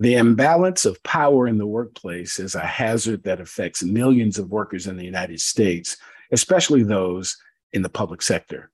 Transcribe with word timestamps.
The 0.00 0.14
imbalance 0.14 0.86
of 0.86 1.02
power 1.02 1.48
in 1.48 1.58
the 1.58 1.66
workplace 1.66 2.38
is 2.38 2.54
a 2.54 2.60
hazard 2.60 3.24
that 3.24 3.40
affects 3.40 3.82
millions 3.82 4.38
of 4.38 4.50
workers 4.50 4.86
in 4.86 4.96
the 4.96 5.04
United 5.04 5.40
States, 5.40 5.96
especially 6.30 6.84
those 6.84 7.36
in 7.72 7.82
the 7.82 7.88
public 7.88 8.22
sector. 8.22 8.70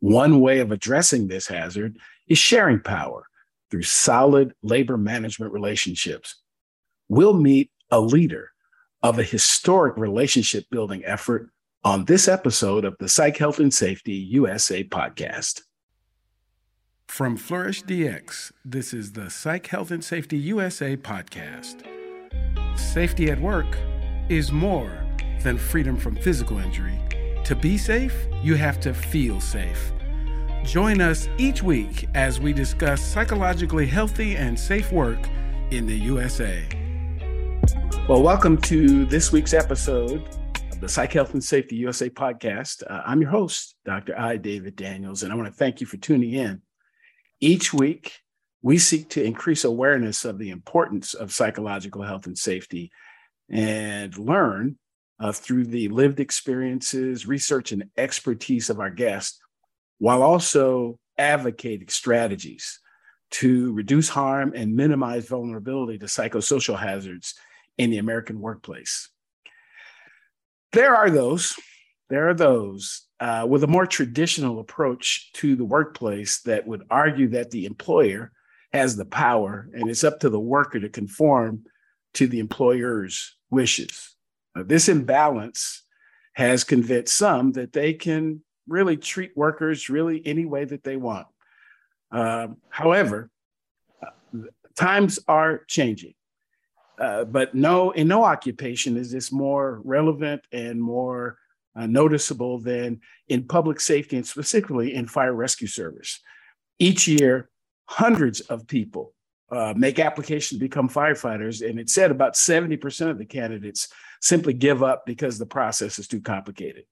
One 0.00 0.40
way 0.40 0.60
of 0.60 0.72
addressing 0.72 1.28
this 1.28 1.46
hazard 1.46 1.98
is 2.28 2.38
sharing 2.38 2.80
power 2.80 3.26
through 3.70 3.82
solid 3.82 4.54
labor 4.62 4.96
management 4.96 5.52
relationships. 5.52 6.40
We'll 7.08 7.34
meet 7.34 7.70
a 7.90 8.00
leader 8.00 8.50
of 9.02 9.18
a 9.18 9.22
historic 9.22 9.98
relationship 9.98 10.64
building 10.70 11.04
effort 11.04 11.50
on 11.84 12.06
this 12.06 12.26
episode 12.26 12.86
of 12.86 12.96
the 12.98 13.08
Psych 13.08 13.36
Health 13.36 13.58
and 13.58 13.72
Safety 13.72 14.14
USA 14.14 14.82
podcast. 14.82 15.60
From 17.08 17.36
Flourish 17.36 17.84
DX, 17.84 18.50
this 18.64 18.92
is 18.92 19.12
the 19.12 19.30
Psych 19.30 19.68
Health 19.68 19.92
and 19.92 20.02
Safety 20.02 20.36
USA 20.36 20.96
podcast. 20.96 21.86
Safety 22.76 23.30
at 23.30 23.40
work 23.40 23.78
is 24.28 24.50
more 24.50 24.90
than 25.42 25.56
freedom 25.56 25.96
from 25.96 26.16
physical 26.16 26.58
injury. 26.58 26.98
To 27.44 27.54
be 27.54 27.78
safe, 27.78 28.26
you 28.42 28.56
have 28.56 28.80
to 28.80 28.92
feel 28.92 29.40
safe. 29.40 29.92
Join 30.64 31.00
us 31.00 31.28
each 31.38 31.62
week 31.62 32.08
as 32.16 32.40
we 32.40 32.52
discuss 32.52 33.00
psychologically 33.00 33.86
healthy 33.86 34.34
and 34.36 34.58
safe 34.58 34.90
work 34.90 35.28
in 35.70 35.86
the 35.86 35.94
USA. 35.94 36.66
Well, 38.08 38.22
welcome 38.24 38.60
to 38.62 39.06
this 39.06 39.30
week's 39.30 39.54
episode 39.54 40.28
of 40.72 40.80
the 40.80 40.88
Psych 40.88 41.12
Health 41.12 41.32
and 41.34 41.44
Safety 41.44 41.76
USA 41.76 42.10
podcast. 42.10 42.82
Uh, 42.90 43.02
I'm 43.06 43.20
your 43.20 43.30
host, 43.30 43.76
Dr. 43.84 44.18
I. 44.18 44.36
David 44.36 44.74
Daniels, 44.74 45.22
and 45.22 45.32
I 45.32 45.36
want 45.36 45.46
to 45.46 45.54
thank 45.54 45.80
you 45.80 45.86
for 45.86 45.96
tuning 45.98 46.32
in. 46.32 46.60
Each 47.44 47.74
week, 47.74 48.20
we 48.62 48.78
seek 48.78 49.10
to 49.10 49.22
increase 49.22 49.64
awareness 49.64 50.24
of 50.24 50.38
the 50.38 50.48
importance 50.48 51.12
of 51.12 51.30
psychological 51.30 52.00
health 52.00 52.24
and 52.24 52.38
safety 52.38 52.90
and 53.50 54.16
learn 54.16 54.78
uh, 55.20 55.30
through 55.30 55.66
the 55.66 55.88
lived 55.88 56.20
experiences, 56.20 57.26
research, 57.26 57.70
and 57.70 57.90
expertise 57.98 58.70
of 58.70 58.80
our 58.80 58.88
guests, 58.88 59.38
while 59.98 60.22
also 60.22 60.98
advocating 61.18 61.88
strategies 61.88 62.80
to 63.32 63.74
reduce 63.74 64.08
harm 64.08 64.54
and 64.56 64.74
minimize 64.74 65.28
vulnerability 65.28 65.98
to 65.98 66.06
psychosocial 66.06 66.78
hazards 66.78 67.34
in 67.76 67.90
the 67.90 67.98
American 67.98 68.40
workplace. 68.40 69.10
There 70.72 70.96
are 70.96 71.10
those, 71.10 71.56
there 72.08 72.26
are 72.26 72.34
those 72.34 73.06
uh, 73.24 73.46
with 73.46 73.64
a 73.64 73.66
more 73.66 73.86
traditional 73.86 74.60
approach 74.60 75.32
to 75.32 75.56
the 75.56 75.64
workplace 75.64 76.40
that 76.42 76.66
would 76.66 76.82
argue 76.90 77.26
that 77.28 77.50
the 77.50 77.64
employer 77.64 78.30
has 78.74 78.96
the 78.96 79.06
power 79.06 79.66
and 79.72 79.88
it's 79.88 80.04
up 80.04 80.20
to 80.20 80.28
the 80.28 80.38
worker 80.38 80.78
to 80.78 80.90
conform 80.90 81.64
to 82.12 82.26
the 82.26 82.38
employer's 82.38 83.34
wishes. 83.50 84.14
Uh, 84.54 84.62
this 84.62 84.90
imbalance 84.90 85.84
has 86.34 86.64
convinced 86.64 87.16
some 87.16 87.52
that 87.52 87.72
they 87.72 87.94
can 87.94 88.42
really 88.68 88.98
treat 88.98 89.34
workers 89.34 89.88
really 89.88 90.20
any 90.26 90.44
way 90.44 90.66
that 90.66 90.84
they 90.84 90.98
want. 90.98 91.26
Uh, 92.12 92.48
however, 92.68 93.30
times 94.76 95.18
are 95.26 95.64
changing. 95.66 96.12
Uh, 96.98 97.24
but 97.24 97.54
no, 97.54 97.90
in 97.92 98.06
no 98.06 98.22
occupation 98.22 98.98
is 98.98 99.10
this 99.10 99.32
more 99.32 99.80
relevant 99.82 100.42
and 100.52 100.78
more 100.78 101.38
uh, 101.76 101.86
noticeable 101.86 102.58
than 102.58 103.00
in 103.28 103.44
public 103.44 103.80
safety 103.80 104.16
and 104.16 104.26
specifically 104.26 104.94
in 104.94 105.06
fire 105.06 105.34
rescue 105.34 105.66
service. 105.66 106.20
Each 106.78 107.06
year, 107.06 107.50
hundreds 107.86 108.40
of 108.40 108.66
people 108.66 109.14
uh, 109.50 109.74
make 109.76 109.98
applications 109.98 110.58
to 110.58 110.64
become 110.64 110.88
firefighters, 110.88 111.68
and 111.68 111.78
it 111.78 111.90
said 111.90 112.10
about 112.10 112.34
70% 112.34 113.10
of 113.10 113.18
the 113.18 113.26
candidates 113.26 113.88
simply 114.20 114.54
give 114.54 114.82
up 114.82 115.04
because 115.06 115.38
the 115.38 115.46
process 115.46 115.98
is 115.98 116.08
too 116.08 116.20
complicated. 116.20 116.84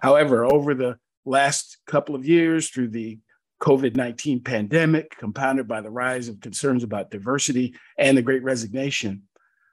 However, 0.00 0.44
over 0.44 0.74
the 0.74 0.98
last 1.24 1.78
couple 1.86 2.14
of 2.14 2.26
years, 2.26 2.70
through 2.70 2.88
the 2.88 3.18
COVID 3.62 3.96
19 3.96 4.42
pandemic, 4.42 5.16
compounded 5.16 5.66
by 5.66 5.80
the 5.80 5.90
rise 5.90 6.28
of 6.28 6.40
concerns 6.40 6.82
about 6.82 7.10
diversity 7.10 7.74
and 7.96 8.16
the 8.16 8.22
great 8.22 8.42
resignation, 8.42 9.22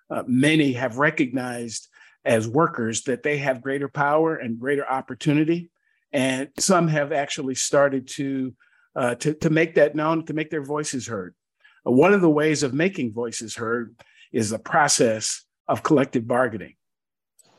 uh, 0.09 0.23
many 0.25 0.73
have 0.73 0.97
recognized 0.97 1.89
as 2.25 2.47
workers 2.47 3.03
that 3.03 3.23
they 3.23 3.37
have 3.37 3.61
greater 3.61 3.87
power 3.87 4.35
and 4.35 4.59
greater 4.59 4.87
opportunity. 4.87 5.69
And 6.11 6.49
some 6.59 6.87
have 6.87 7.11
actually 7.11 7.55
started 7.55 8.07
to, 8.09 8.53
uh, 8.95 9.15
to, 9.15 9.33
to 9.33 9.49
make 9.49 9.75
that 9.75 9.95
known, 9.95 10.25
to 10.25 10.33
make 10.33 10.49
their 10.49 10.63
voices 10.63 11.07
heard. 11.07 11.35
One 11.83 12.13
of 12.13 12.21
the 12.21 12.29
ways 12.29 12.63
of 12.63 12.73
making 12.73 13.13
voices 13.13 13.55
heard 13.55 13.95
is 14.31 14.49
the 14.49 14.59
process 14.59 15.43
of 15.67 15.83
collective 15.83 16.27
bargaining. 16.27 16.75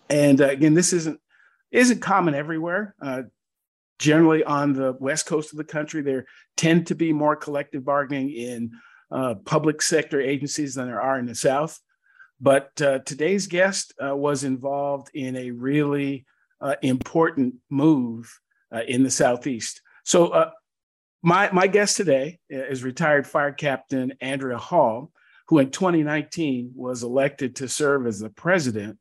And 0.09 0.41
uh, 0.41 0.49
again, 0.49 0.75
this 0.75 0.93
isn't, 0.93 1.21
isn't 1.71 2.01
common 2.01 2.35
everywhere. 2.35 2.95
Uh, 3.03 3.23
generally 3.99 4.45
on 4.45 4.73
the 4.73 4.97
west 4.99 5.27
coast 5.27 5.53
of 5.53 5.59
the 5.59 5.65
country, 5.65 6.03
there 6.03 6.27
tend 6.57 6.87
to 6.87 6.95
be 6.95 7.13
more 7.13 7.37
collective 7.37 7.85
bargaining 7.85 8.31
in 8.31 8.71
uh, 9.11 9.35
public 9.45 9.83
sector 9.83 10.21
agencies 10.21 10.75
than 10.75 10.87
there 10.87 11.01
are 11.01 11.19
in 11.19 11.27
the 11.27 11.35
South. 11.35 11.79
But 12.41 12.81
uh, 12.81 13.01
today's 13.01 13.47
guest 13.47 13.95
uh, 14.05 14.15
was 14.17 14.45
involved 14.45 15.11
in 15.15 15.37
a 15.37 15.51
really 15.51 16.27
uh, 16.61 16.77
important 16.83 17.55
move 17.71 18.33
uh, 18.75 18.83
in 18.87 19.03
the 19.03 19.11
Southeast. 19.11 19.81
So, 20.05 20.29
uh, 20.29 20.51
my, 21.23 21.51
my 21.53 21.67
guest 21.67 21.97
today 21.97 22.39
is 22.51 22.85
retired 22.85 23.27
Fire 23.27 23.53
Captain 23.53 24.13
Andrea 24.21 24.59
Hall, 24.59 25.11
who 25.49 25.59
in 25.59 25.71
2019 25.71 26.73
was 26.75 27.03
elected 27.03 27.57
to 27.57 27.69
serve 27.69 28.07
as 28.07 28.21
the 28.21 28.29
president 28.29 28.99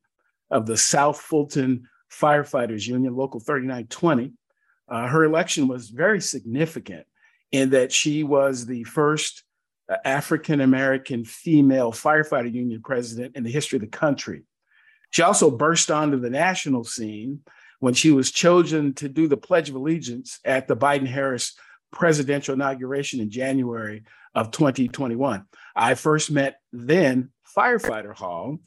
of 0.50 0.66
the 0.66 0.78
South 0.78 1.20
Fulton 1.20 1.88
Firefighters 2.12 2.88
Union, 2.88 3.16
Local 3.16 3.40
3920. 3.40 4.34
Uh, 4.88 5.08
her 5.08 5.24
election 5.24 5.68
was 5.68 5.90
very 5.90 6.22
significant 6.22 7.06
in 7.52 7.72
that 7.72 7.92
she 7.92 8.24
was 8.24 8.66
the 8.66 8.84
first 8.84 9.44
African 10.06 10.62
American 10.62 11.26
female 11.26 11.92
firefighter 11.92 12.52
union 12.52 12.82
president 12.84 13.36
in 13.36 13.44
the 13.44 13.52
history 13.52 13.78
of 13.78 13.82
the 13.82 13.88
country. 13.88 14.44
She 15.12 15.22
also 15.22 15.52
burst 15.52 15.92
onto 15.92 16.20
the 16.20 16.30
national 16.30 16.84
scene 16.84 17.42
when 17.80 17.94
she 17.94 18.12
was 18.12 18.32
chosen 18.32 18.94
to 18.96 19.10
do 19.10 19.28
the 19.28 19.38
Pledge 19.38 19.70
of 19.70 19.76
Allegiance 19.76 20.40
at 20.46 20.68
the 20.68 20.76
Biden 20.76 21.08
Harris 21.08 21.56
presidential 21.92 22.54
inauguration 22.54 23.20
in 23.20 23.30
January 23.30 24.04
of 24.34 24.52
2021. 24.52 25.46
I 25.76 25.96
first 25.96 26.32
met 26.32 26.60
then 26.72 27.30
firefighter 27.56 28.16
Hall 28.16 28.60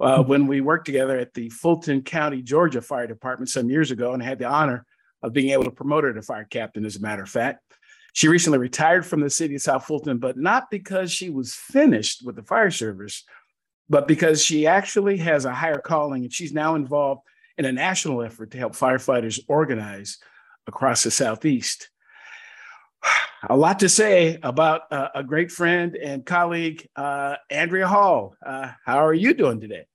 uh, 0.00 0.22
when 0.22 0.46
we 0.46 0.60
worked 0.60 0.86
together 0.86 1.18
at 1.18 1.34
the 1.34 1.50
Fulton 1.50 2.02
County, 2.02 2.42
Georgia 2.42 2.80
Fire 2.80 3.06
Department 3.06 3.50
some 3.50 3.68
years 3.68 3.90
ago 3.90 4.14
and 4.14 4.22
had 4.22 4.38
the 4.38 4.46
honor 4.46 4.86
of 5.22 5.32
being 5.32 5.50
able 5.50 5.64
to 5.64 5.70
promote 5.70 6.04
her 6.04 6.14
to 6.14 6.22
fire 6.22 6.46
captain, 6.48 6.86
as 6.86 6.96
a 6.96 7.00
matter 7.00 7.22
of 7.22 7.28
fact. 7.28 7.60
She 8.12 8.28
recently 8.28 8.58
retired 8.58 9.06
from 9.06 9.20
the 9.20 9.30
city 9.30 9.54
of 9.54 9.62
South 9.62 9.84
Fulton, 9.84 10.18
but 10.18 10.36
not 10.36 10.70
because 10.70 11.12
she 11.12 11.30
was 11.30 11.54
finished 11.54 12.24
with 12.24 12.36
the 12.36 12.42
fire 12.42 12.70
service, 12.70 13.24
but 13.88 14.08
because 14.08 14.44
she 14.44 14.66
actually 14.66 15.18
has 15.18 15.44
a 15.44 15.54
higher 15.54 15.78
calling 15.78 16.24
and 16.24 16.32
she's 16.32 16.52
now 16.52 16.74
involved 16.74 17.22
in 17.58 17.64
a 17.64 17.72
national 17.72 18.22
effort 18.22 18.50
to 18.52 18.58
help 18.58 18.72
firefighters 18.72 19.40
organize 19.48 20.18
across 20.66 21.02
the 21.02 21.10
Southeast. 21.10 21.90
A 23.48 23.56
lot 23.56 23.78
to 23.78 23.88
say 23.88 24.38
about 24.42 24.82
uh, 24.92 25.08
a 25.14 25.24
great 25.24 25.50
friend 25.50 25.96
and 25.96 26.26
colleague, 26.26 26.86
uh, 26.94 27.36
Andrea 27.48 27.88
Hall. 27.88 28.34
Uh, 28.44 28.72
how 28.84 28.98
are 28.98 29.14
you 29.14 29.32
doing 29.32 29.62
today? 29.62 29.86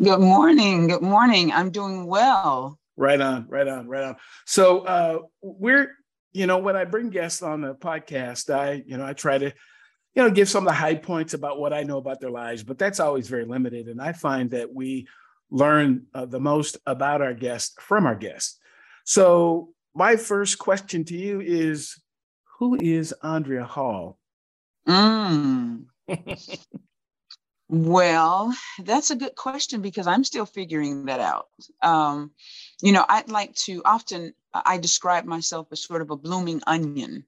Good 0.00 0.20
morning. 0.20 0.86
Good 0.86 1.02
morning. 1.02 1.50
I'm 1.50 1.70
doing 1.70 2.06
well. 2.06 2.78
Right 2.96 3.20
on, 3.20 3.48
right 3.48 3.66
on, 3.66 3.88
right 3.88 4.04
on. 4.04 4.16
So 4.46 4.80
uh, 4.82 5.18
we're 5.42 5.96
you 6.34 6.48
know, 6.48 6.58
when 6.58 6.76
I 6.76 6.84
bring 6.84 7.10
guests 7.10 7.42
on 7.42 7.60
the 7.60 7.74
podcast, 7.74 8.52
I, 8.52 8.82
you 8.86 8.98
know, 8.98 9.06
I 9.06 9.12
try 9.12 9.38
to, 9.38 9.46
you 9.46 10.22
know, 10.22 10.30
give 10.30 10.48
some 10.48 10.66
of 10.66 10.72
the 10.72 10.76
high 10.76 10.96
points 10.96 11.32
about 11.32 11.60
what 11.60 11.72
I 11.72 11.84
know 11.84 11.96
about 11.96 12.20
their 12.20 12.30
lives, 12.30 12.64
but 12.64 12.76
that's 12.76 13.00
always 13.00 13.28
very 13.28 13.44
limited. 13.44 13.86
And 13.86 14.02
I 14.02 14.12
find 14.12 14.50
that 14.50 14.74
we 14.74 15.06
learn 15.50 16.06
uh, 16.12 16.26
the 16.26 16.40
most 16.40 16.76
about 16.86 17.22
our 17.22 17.34
guests 17.34 17.76
from 17.80 18.04
our 18.04 18.16
guests. 18.16 18.58
So, 19.04 19.70
my 19.94 20.16
first 20.16 20.58
question 20.58 21.04
to 21.04 21.16
you 21.16 21.40
is 21.40 22.00
Who 22.58 22.76
is 22.80 23.14
Andrea 23.22 23.64
Hall? 23.64 24.18
Mm. 24.88 25.84
well, 27.68 28.52
that's 28.82 29.12
a 29.12 29.16
good 29.16 29.36
question 29.36 29.82
because 29.82 30.08
I'm 30.08 30.24
still 30.24 30.46
figuring 30.46 31.04
that 31.04 31.20
out. 31.20 31.46
Um, 31.80 32.32
you 32.82 32.90
know, 32.90 33.04
I'd 33.08 33.28
like 33.28 33.54
to 33.66 33.82
often 33.84 34.34
I 34.64 34.78
describe 34.78 35.24
myself 35.24 35.68
as 35.72 35.82
sort 35.82 36.02
of 36.02 36.10
a 36.10 36.16
blooming 36.16 36.62
onion. 36.66 37.24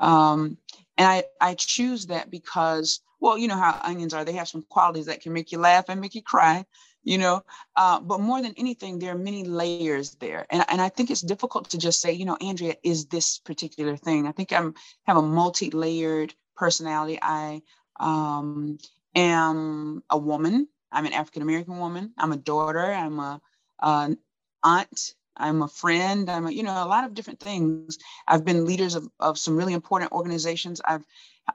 Um, 0.00 0.58
and 0.96 1.08
I, 1.08 1.24
I 1.40 1.54
choose 1.54 2.06
that 2.06 2.30
because, 2.30 3.00
well, 3.20 3.38
you 3.38 3.48
know 3.48 3.56
how 3.56 3.80
onions 3.82 4.14
are. 4.14 4.24
They 4.24 4.32
have 4.32 4.48
some 4.48 4.64
qualities 4.68 5.06
that 5.06 5.20
can 5.20 5.32
make 5.32 5.52
you 5.52 5.58
laugh 5.58 5.86
and 5.88 6.00
make 6.00 6.14
you 6.14 6.22
cry, 6.22 6.64
you 7.04 7.18
know. 7.18 7.42
Uh, 7.76 8.00
but 8.00 8.20
more 8.20 8.42
than 8.42 8.54
anything, 8.56 8.98
there 8.98 9.12
are 9.14 9.18
many 9.18 9.44
layers 9.44 10.16
there. 10.16 10.46
And, 10.50 10.64
and 10.68 10.80
I 10.80 10.88
think 10.88 11.10
it's 11.10 11.20
difficult 11.20 11.70
to 11.70 11.78
just 11.78 12.00
say, 12.00 12.12
you 12.12 12.24
know, 12.24 12.36
Andrea 12.40 12.76
is 12.82 13.06
this 13.06 13.38
particular 13.38 13.96
thing. 13.96 14.26
I 14.26 14.32
think 14.32 14.52
I'm 14.52 14.74
have 15.04 15.16
a 15.16 15.22
multi-layered 15.22 16.34
personality. 16.56 17.18
I 17.22 17.62
um, 17.98 18.78
am 19.14 20.02
a 20.10 20.18
woman. 20.18 20.68
I'm 20.90 21.06
an 21.06 21.12
African 21.12 21.42
American 21.42 21.78
woman. 21.78 22.12
I'm 22.18 22.32
a 22.32 22.36
daughter. 22.36 22.92
I'm 22.92 23.18
a, 23.18 23.40
an 23.80 24.18
aunt. 24.62 25.14
I'm 25.36 25.62
a 25.62 25.68
friend. 25.68 26.30
I'm 26.30 26.46
a, 26.46 26.50
you 26.50 26.62
know, 26.62 26.72
a 26.72 26.86
lot 26.86 27.04
of 27.04 27.14
different 27.14 27.40
things. 27.40 27.98
I've 28.28 28.44
been 28.44 28.64
leaders 28.64 28.94
of, 28.94 29.08
of 29.18 29.38
some 29.38 29.56
really 29.56 29.72
important 29.72 30.12
organizations. 30.12 30.80
I've 30.84 31.04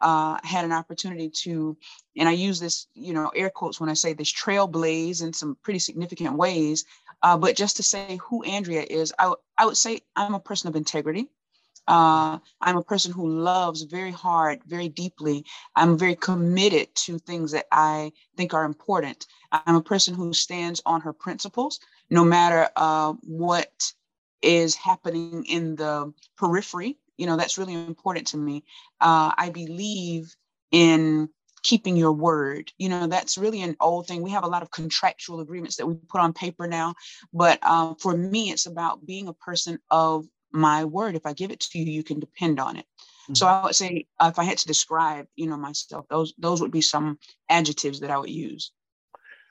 uh, 0.01 0.37
had 0.43 0.65
an 0.65 0.71
opportunity 0.71 1.29
to, 1.29 1.77
and 2.17 2.27
I 2.27 2.33
use 2.33 2.59
this, 2.59 2.87
you 2.93 3.13
know, 3.13 3.29
air 3.35 3.49
quotes 3.49 3.79
when 3.79 3.89
I 3.89 3.93
say 3.93 4.13
this 4.13 4.33
trailblaze 4.33 5.21
in 5.23 5.33
some 5.33 5.57
pretty 5.63 5.79
significant 5.79 6.35
ways. 6.35 6.85
Uh, 7.23 7.37
but 7.37 7.55
just 7.55 7.77
to 7.77 7.83
say 7.83 8.19
who 8.27 8.43
Andrea 8.43 8.85
is, 8.87 9.13
I, 9.17 9.33
I 9.57 9.65
would 9.65 9.77
say 9.77 10.01
I'm 10.15 10.33
a 10.33 10.39
person 10.39 10.67
of 10.67 10.75
integrity. 10.75 11.29
Uh, 11.87 12.37
I'm 12.59 12.75
a 12.75 12.83
person 12.83 13.13
who 13.13 13.29
loves 13.29 13.83
very 13.83 14.11
hard, 14.11 14.61
very 14.65 14.89
deeply. 14.89 15.45
I'm 15.73 15.97
very 15.97 16.15
committed 16.15 16.93
to 16.95 17.17
things 17.17 17.51
that 17.53 17.65
I 17.71 18.11
think 18.35 18.53
are 18.53 18.65
important. 18.65 19.25
I'm 19.53 19.75
a 19.75 19.81
person 19.81 20.13
who 20.13 20.33
stands 20.33 20.81
on 20.85 20.99
her 21.01 21.13
principles, 21.13 21.79
no 22.09 22.23
matter 22.23 22.69
uh, 22.75 23.13
what 23.23 23.71
is 24.41 24.75
happening 24.75 25.45
in 25.45 25.75
the 25.75 26.13
periphery. 26.37 26.97
You 27.17 27.25
know, 27.25 27.37
that's 27.37 27.57
really 27.57 27.73
important 27.73 28.27
to 28.27 28.37
me. 28.37 28.63
Uh, 29.01 29.31
I 29.35 29.49
believe 29.49 30.35
in 30.71 31.29
keeping 31.63 31.97
your 31.97 32.13
word. 32.13 32.71
You 32.77 32.89
know, 32.89 33.07
that's 33.07 33.37
really 33.37 33.61
an 33.61 33.75
old 33.79 34.07
thing. 34.07 34.21
We 34.21 34.31
have 34.31 34.43
a 34.43 34.47
lot 34.47 34.61
of 34.61 34.71
contractual 34.71 35.39
agreements 35.39 35.77
that 35.77 35.87
we 35.87 35.95
put 35.95 36.21
on 36.21 36.33
paper 36.33 36.67
now. 36.67 36.93
But 37.33 37.63
um, 37.63 37.95
for 37.95 38.15
me, 38.15 38.51
it's 38.51 38.67
about 38.67 39.05
being 39.05 39.27
a 39.27 39.33
person 39.33 39.79
of 39.89 40.27
my 40.51 40.85
word. 40.85 41.15
If 41.15 41.25
I 41.25 41.33
give 41.33 41.51
it 41.51 41.59
to 41.61 41.79
you, 41.79 41.91
you 41.91 42.03
can 42.03 42.19
depend 42.19 42.59
on 42.59 42.77
it. 42.77 42.85
Mm-hmm. 43.23 43.35
So 43.35 43.47
I 43.47 43.63
would 43.63 43.75
say, 43.75 44.05
uh, 44.19 44.29
if 44.31 44.39
I 44.39 44.43
had 44.43 44.59
to 44.59 44.67
describe, 44.67 45.27
you 45.35 45.47
know, 45.47 45.57
myself, 45.57 46.05
those 46.09 46.33
those 46.37 46.61
would 46.61 46.71
be 46.71 46.81
some 46.81 47.19
adjectives 47.49 47.99
that 47.99 48.11
I 48.11 48.17
would 48.17 48.29
use. 48.29 48.71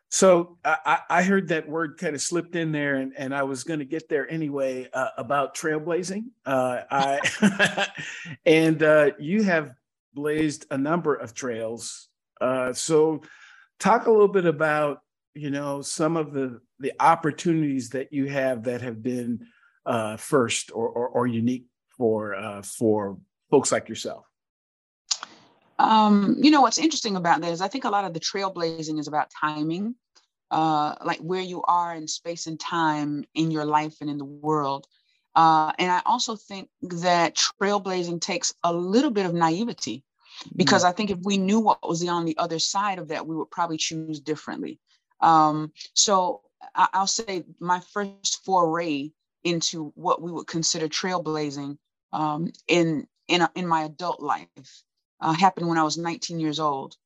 So 0.09 0.59
I, 0.65 1.01
I 1.11 1.23
heard 1.23 1.49
that 1.49 1.69
word 1.69 1.99
kind 1.99 2.15
of 2.15 2.23
slipped 2.23 2.55
in 2.55 2.73
there, 2.73 2.95
and, 2.97 3.13
and 3.19 3.35
I 3.35 3.43
was 3.43 3.65
going 3.65 3.81
to 3.81 3.85
get 3.85 4.09
there 4.09 4.31
anyway 4.31 4.89
uh, 4.93 5.09
about 5.19 5.57
trailblazing. 5.57 6.27
Uh, 6.45 6.83
I 6.91 7.89
and 8.47 8.83
uh, 8.83 9.11
you 9.19 9.43
have 9.43 9.73
blazed 10.15 10.67
a 10.71 10.79
number 10.79 11.15
of 11.15 11.35
trails. 11.35 12.09
Uh, 12.41 12.73
so 12.73 13.23
talk 13.81 14.07
a 14.07 14.11
little 14.11 14.29
bit 14.29 14.47
about 14.47 15.03
you 15.35 15.51
know 15.51 15.83
some 15.83 16.17
of 16.17 16.33
the 16.33 16.61
the 16.79 16.93
opportunities 17.01 17.91
that 17.91 18.13
you 18.13 18.27
have 18.27 18.65
that 18.65 18.83
have 18.83 19.03
been 19.03 19.47
uh, 19.87 20.17
first 20.17 20.71
or, 20.73 20.89
or, 20.89 21.09
or 21.09 21.27
unique 21.27 21.67
for 21.97 22.35
uh, 22.35 22.63
for 22.63 23.19
folks 23.51 23.73
like 23.73 23.89
yourself? 23.89 24.25
Um, 25.79 26.37
you 26.41 26.51
know 26.51 26.63
what's 26.63 26.79
interesting 26.79 27.17
about 27.17 27.41
that 27.43 27.53
is 27.53 27.61
I 27.61 27.69
think 27.69 27.85
a 27.85 27.91
lot 27.91 28.05
of 28.05 28.15
the 28.15 28.21
trailblazing 28.21 28.99
is 28.99 29.09
about 29.09 29.31
timing, 29.31 29.95
uh, 30.51 30.95
like 31.05 31.19
where 31.19 31.41
you 31.43 31.63
are 31.63 31.95
in 31.95 32.09
space 32.09 32.47
and 32.47 32.59
time 32.59 33.25
in 33.35 33.51
your 33.51 33.65
life 33.65 33.97
and 34.01 34.11
in 34.11 34.19
the 34.19 34.25
world. 34.25 34.87
Uh, 35.35 35.73
and 35.79 35.91
I 35.93 36.01
also 36.07 36.35
think 36.37 36.69
that 36.83 37.37
trailblazing 37.37 38.21
takes 38.21 38.55
a 38.65 38.73
little 38.73 39.11
bit 39.11 39.27
of 39.27 39.35
naivety 39.35 40.05
because. 40.57 40.85
I 40.85 40.93
think 40.93 41.11
if 41.11 41.19
we 41.23 41.37
knew 41.37 41.61
what 41.61 41.87
was 41.89 42.07
on 42.09 42.25
the 42.25 42.39
other 42.39 42.59
side 42.59 42.99
of 42.99 43.09
that, 43.09 43.27
we 43.27 43.37
would 43.37 43.51
probably 43.51 43.77
choose 43.77 44.21
differently. 44.21 44.79
Um, 45.21 45.73
so 45.95 46.43
I- 46.75 46.89
will 47.01 47.07
say 47.07 47.45
my 47.61 47.81
first 47.81 48.45
foray 48.45 49.11
into 49.45 49.93
what 49.95 50.23
we 50.23 50.33
would 50.33 50.47
consider 50.47 50.89
trailblazing 50.89 51.79
um, 52.13 52.51
in 52.69 53.07
in 53.29 53.47
in 53.55 53.67
my 53.67 53.85
adult 53.85 54.21
life. 54.21 54.85
Uh, 55.21 55.33
happened 55.33 55.69
when 55.69 55.79
I 55.79 55.83
was 55.83 55.97
19 55.97 56.41
years 56.41 56.61
old. 56.61 56.97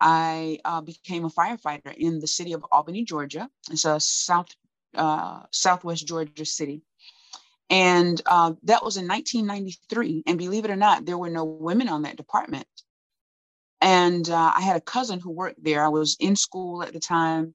I 0.00 0.58
uh, 0.64 0.80
became 0.80 1.24
a 1.24 1.30
firefighter 1.30 1.94
in 1.94 2.20
the 2.20 2.26
city 2.26 2.52
of 2.52 2.64
Albany, 2.70 3.04
Georgia. 3.04 3.48
It's 3.70 3.84
a 3.84 3.98
south 3.98 4.48
uh, 4.94 5.42
southwest 5.50 6.06
Georgia 6.06 6.44
city, 6.44 6.82
and 7.70 8.20
uh, 8.26 8.52
that 8.64 8.84
was 8.84 8.96
in 8.96 9.08
1993. 9.08 10.24
And 10.26 10.38
believe 10.38 10.64
it 10.64 10.70
or 10.70 10.76
not, 10.76 11.04
there 11.04 11.18
were 11.18 11.30
no 11.30 11.44
women 11.44 11.88
on 11.88 12.02
that 12.02 12.16
department. 12.16 12.66
And 13.80 14.28
uh, 14.28 14.52
I 14.56 14.60
had 14.60 14.76
a 14.76 14.80
cousin 14.80 15.20
who 15.20 15.30
worked 15.30 15.62
there. 15.62 15.84
I 15.84 15.88
was 15.88 16.16
in 16.20 16.36
school 16.36 16.82
at 16.82 16.92
the 16.92 17.00
time, 17.00 17.54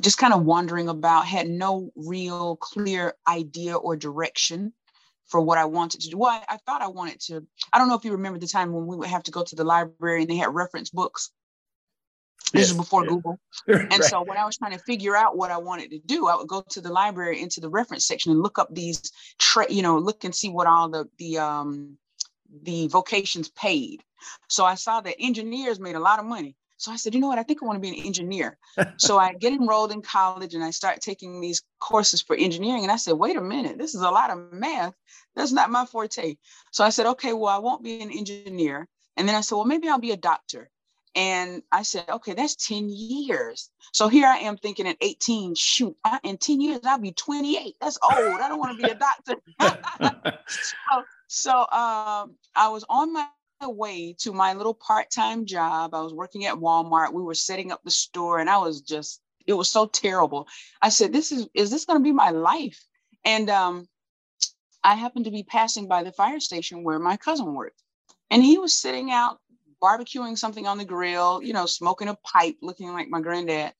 just 0.00 0.18
kind 0.18 0.32
of 0.32 0.44
wandering 0.44 0.88
about, 0.88 1.26
had 1.26 1.48
no 1.48 1.90
real 1.96 2.56
clear 2.56 3.14
idea 3.26 3.76
or 3.76 3.96
direction 3.96 4.72
for 5.28 5.40
what 5.40 5.58
I 5.58 5.66
wanted 5.66 6.00
to 6.02 6.10
do. 6.10 6.18
Well, 6.18 6.30
I, 6.30 6.54
I, 6.54 6.56
thought 6.56 6.82
I 6.82 6.88
wanted 6.88 7.20
to. 7.20 7.46
I 7.72 7.78
don't 7.78 7.88
know 7.88 7.94
if 7.94 8.04
you 8.04 8.12
remember 8.12 8.38
the 8.38 8.46
time 8.46 8.72
when 8.72 8.86
we 8.86 8.96
would 8.96 9.08
have 9.08 9.22
to 9.24 9.30
go 9.30 9.44
to 9.44 9.54
the 9.54 9.64
library 9.64 10.22
and 10.22 10.30
they 10.30 10.36
had 10.36 10.54
reference 10.54 10.90
books. 10.90 11.30
This 12.52 12.62
yes, 12.62 12.70
is 12.70 12.76
before 12.76 13.04
yes. 13.04 13.10
Google. 13.10 13.38
And 13.66 13.90
right. 13.90 14.04
so 14.04 14.22
when 14.22 14.38
I 14.38 14.46
was 14.46 14.56
trying 14.56 14.72
to 14.72 14.78
figure 14.78 15.14
out 15.14 15.36
what 15.36 15.50
I 15.50 15.58
wanted 15.58 15.90
to 15.90 15.98
do, 15.98 16.28
I 16.28 16.36
would 16.36 16.48
go 16.48 16.64
to 16.70 16.80
the 16.80 16.90
library 16.90 17.42
into 17.42 17.60
the 17.60 17.68
reference 17.68 18.06
section 18.06 18.32
and 18.32 18.42
look 18.42 18.58
up 18.58 18.74
these, 18.74 19.12
tra- 19.38 19.70
you 19.70 19.82
know, 19.82 19.98
look 19.98 20.24
and 20.24 20.34
see 20.34 20.48
what 20.48 20.66
all 20.66 20.88
the 20.88 21.08
the 21.18 21.38
um 21.38 21.98
the 22.62 22.88
vocations 22.88 23.50
paid. 23.50 24.02
So 24.48 24.64
I 24.64 24.76
saw 24.76 25.00
that 25.02 25.16
engineers 25.20 25.78
made 25.78 25.96
a 25.96 26.00
lot 26.00 26.18
of 26.18 26.24
money. 26.24 26.56
So 26.78 26.92
I 26.92 26.96
said, 26.96 27.14
you 27.14 27.20
know 27.20 27.26
what? 27.26 27.38
I 27.38 27.42
think 27.42 27.62
I 27.62 27.66
want 27.66 27.76
to 27.76 27.80
be 27.80 27.98
an 27.98 28.06
engineer. 28.06 28.56
so 28.96 29.18
I 29.18 29.34
get 29.34 29.52
enrolled 29.52 29.92
in 29.92 30.00
college 30.00 30.54
and 30.54 30.64
I 30.64 30.70
start 30.70 31.00
taking 31.00 31.40
these 31.40 31.62
courses 31.80 32.22
for 32.22 32.36
engineering. 32.36 32.84
And 32.84 32.92
I 32.92 32.96
said, 32.96 33.14
wait 33.14 33.36
a 33.36 33.40
minute, 33.40 33.78
this 33.78 33.94
is 33.94 34.00
a 34.00 34.10
lot 34.10 34.30
of 34.30 34.52
math. 34.52 34.94
That's 35.34 35.52
not 35.52 35.70
my 35.70 35.84
forte. 35.84 36.36
So 36.70 36.84
I 36.84 36.90
said, 36.90 37.06
okay, 37.06 37.32
well, 37.32 37.54
I 37.54 37.58
won't 37.58 37.82
be 37.82 38.00
an 38.00 38.12
engineer. 38.12 38.88
And 39.16 39.28
then 39.28 39.34
I 39.34 39.40
said, 39.40 39.56
well, 39.56 39.64
maybe 39.64 39.88
I'll 39.88 39.98
be 39.98 40.12
a 40.12 40.16
doctor. 40.16 40.70
And 41.16 41.62
I 41.72 41.82
said, 41.82 42.04
okay, 42.08 42.34
that's 42.34 42.54
10 42.68 42.88
years. 42.88 43.70
So 43.92 44.06
here 44.06 44.26
I 44.26 44.38
am 44.38 44.56
thinking 44.56 44.86
at 44.86 44.96
18, 45.00 45.56
shoot, 45.56 45.96
I, 46.04 46.20
in 46.22 46.38
10 46.38 46.60
years, 46.60 46.80
I'll 46.84 46.98
be 46.98 47.10
28. 47.10 47.74
That's 47.80 47.98
old. 48.04 48.40
I 48.40 48.48
don't 48.48 48.60
want 48.60 48.78
to 48.78 48.84
be 48.84 48.90
a 48.90 48.94
doctor. 48.94 49.34
so, 50.48 51.02
so 51.26 51.52
um, 51.60 52.36
I 52.54 52.68
was 52.68 52.84
on 52.88 53.12
my 53.12 53.26
way 53.66 54.14
to 54.20 54.32
my 54.32 54.52
little 54.52 54.74
part-time 54.74 55.46
job. 55.46 55.94
I 55.94 56.02
was 56.02 56.14
working 56.14 56.46
at 56.46 56.54
Walmart. 56.54 57.12
We 57.12 57.22
were 57.22 57.34
setting 57.34 57.72
up 57.72 57.82
the 57.82 57.90
store 57.90 58.38
and 58.38 58.48
I 58.48 58.58
was 58.58 58.82
just, 58.82 59.20
it 59.46 59.54
was 59.54 59.68
so 59.68 59.86
terrible. 59.86 60.46
I 60.80 60.90
said, 60.90 61.12
this 61.12 61.32
is, 61.32 61.48
is 61.54 61.70
this 61.70 61.84
going 61.84 61.98
to 61.98 62.04
be 62.04 62.12
my 62.12 62.30
life? 62.30 62.84
And 63.24 63.50
um, 63.50 63.88
I 64.84 64.94
happened 64.94 65.24
to 65.24 65.30
be 65.30 65.42
passing 65.42 65.88
by 65.88 66.04
the 66.04 66.12
fire 66.12 66.38
station 66.38 66.84
where 66.84 66.98
my 66.98 67.16
cousin 67.16 67.54
worked. 67.54 67.82
And 68.30 68.44
he 68.44 68.58
was 68.58 68.76
sitting 68.76 69.10
out 69.10 69.38
barbecuing 69.82 70.36
something 70.36 70.66
on 70.66 70.78
the 70.78 70.84
grill, 70.84 71.42
you 71.42 71.52
know, 71.52 71.66
smoking 71.66 72.08
a 72.08 72.16
pipe, 72.24 72.56
looking 72.62 72.92
like 72.92 73.08
my 73.08 73.20
granddad. 73.20 73.72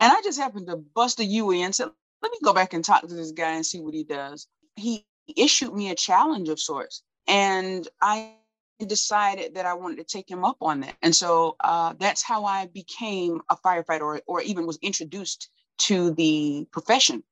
And 0.00 0.12
I 0.12 0.20
just 0.22 0.38
happened 0.38 0.66
to 0.68 0.76
bust 0.76 1.20
a 1.20 1.24
U 1.24 1.50
and 1.52 1.74
said, 1.74 1.88
let 2.22 2.30
me 2.32 2.38
go 2.42 2.52
back 2.52 2.72
and 2.74 2.84
talk 2.84 3.02
to 3.02 3.14
this 3.14 3.32
guy 3.32 3.54
and 3.54 3.64
see 3.64 3.80
what 3.80 3.94
he 3.94 4.04
does. 4.04 4.46
He 4.76 5.06
issued 5.36 5.74
me 5.74 5.90
a 5.90 5.94
challenge 5.94 6.48
of 6.48 6.60
sorts. 6.60 7.02
And 7.26 7.88
I 8.02 8.32
decided 8.80 9.54
that 9.54 9.66
I 9.66 9.74
wanted 9.74 9.98
to 9.98 10.04
take 10.04 10.30
him 10.30 10.44
up 10.44 10.58
on 10.60 10.80
that. 10.80 10.96
And 11.02 11.14
so 11.14 11.56
uh, 11.60 11.94
that's 11.98 12.22
how 12.22 12.44
I 12.44 12.66
became 12.66 13.40
a 13.48 13.56
firefighter 13.56 14.02
or, 14.02 14.22
or 14.26 14.42
even 14.42 14.66
was 14.66 14.78
introduced 14.82 15.50
to 15.78 16.12
the 16.12 16.66
profession. 16.72 17.22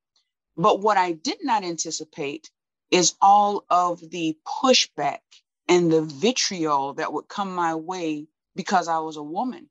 But 0.56 0.80
what 0.80 0.96
I 0.96 1.12
did 1.12 1.38
not 1.42 1.64
anticipate 1.64 2.50
is 2.90 3.14
all 3.20 3.64
of 3.70 4.00
the 4.10 4.36
pushback 4.46 5.20
and 5.68 5.90
the 5.90 6.02
vitriol 6.02 6.94
that 6.94 7.12
would 7.12 7.28
come 7.28 7.54
my 7.54 7.74
way 7.74 8.26
because 8.54 8.88
I 8.88 8.98
was 8.98 9.16
a 9.16 9.22
woman. 9.22 9.68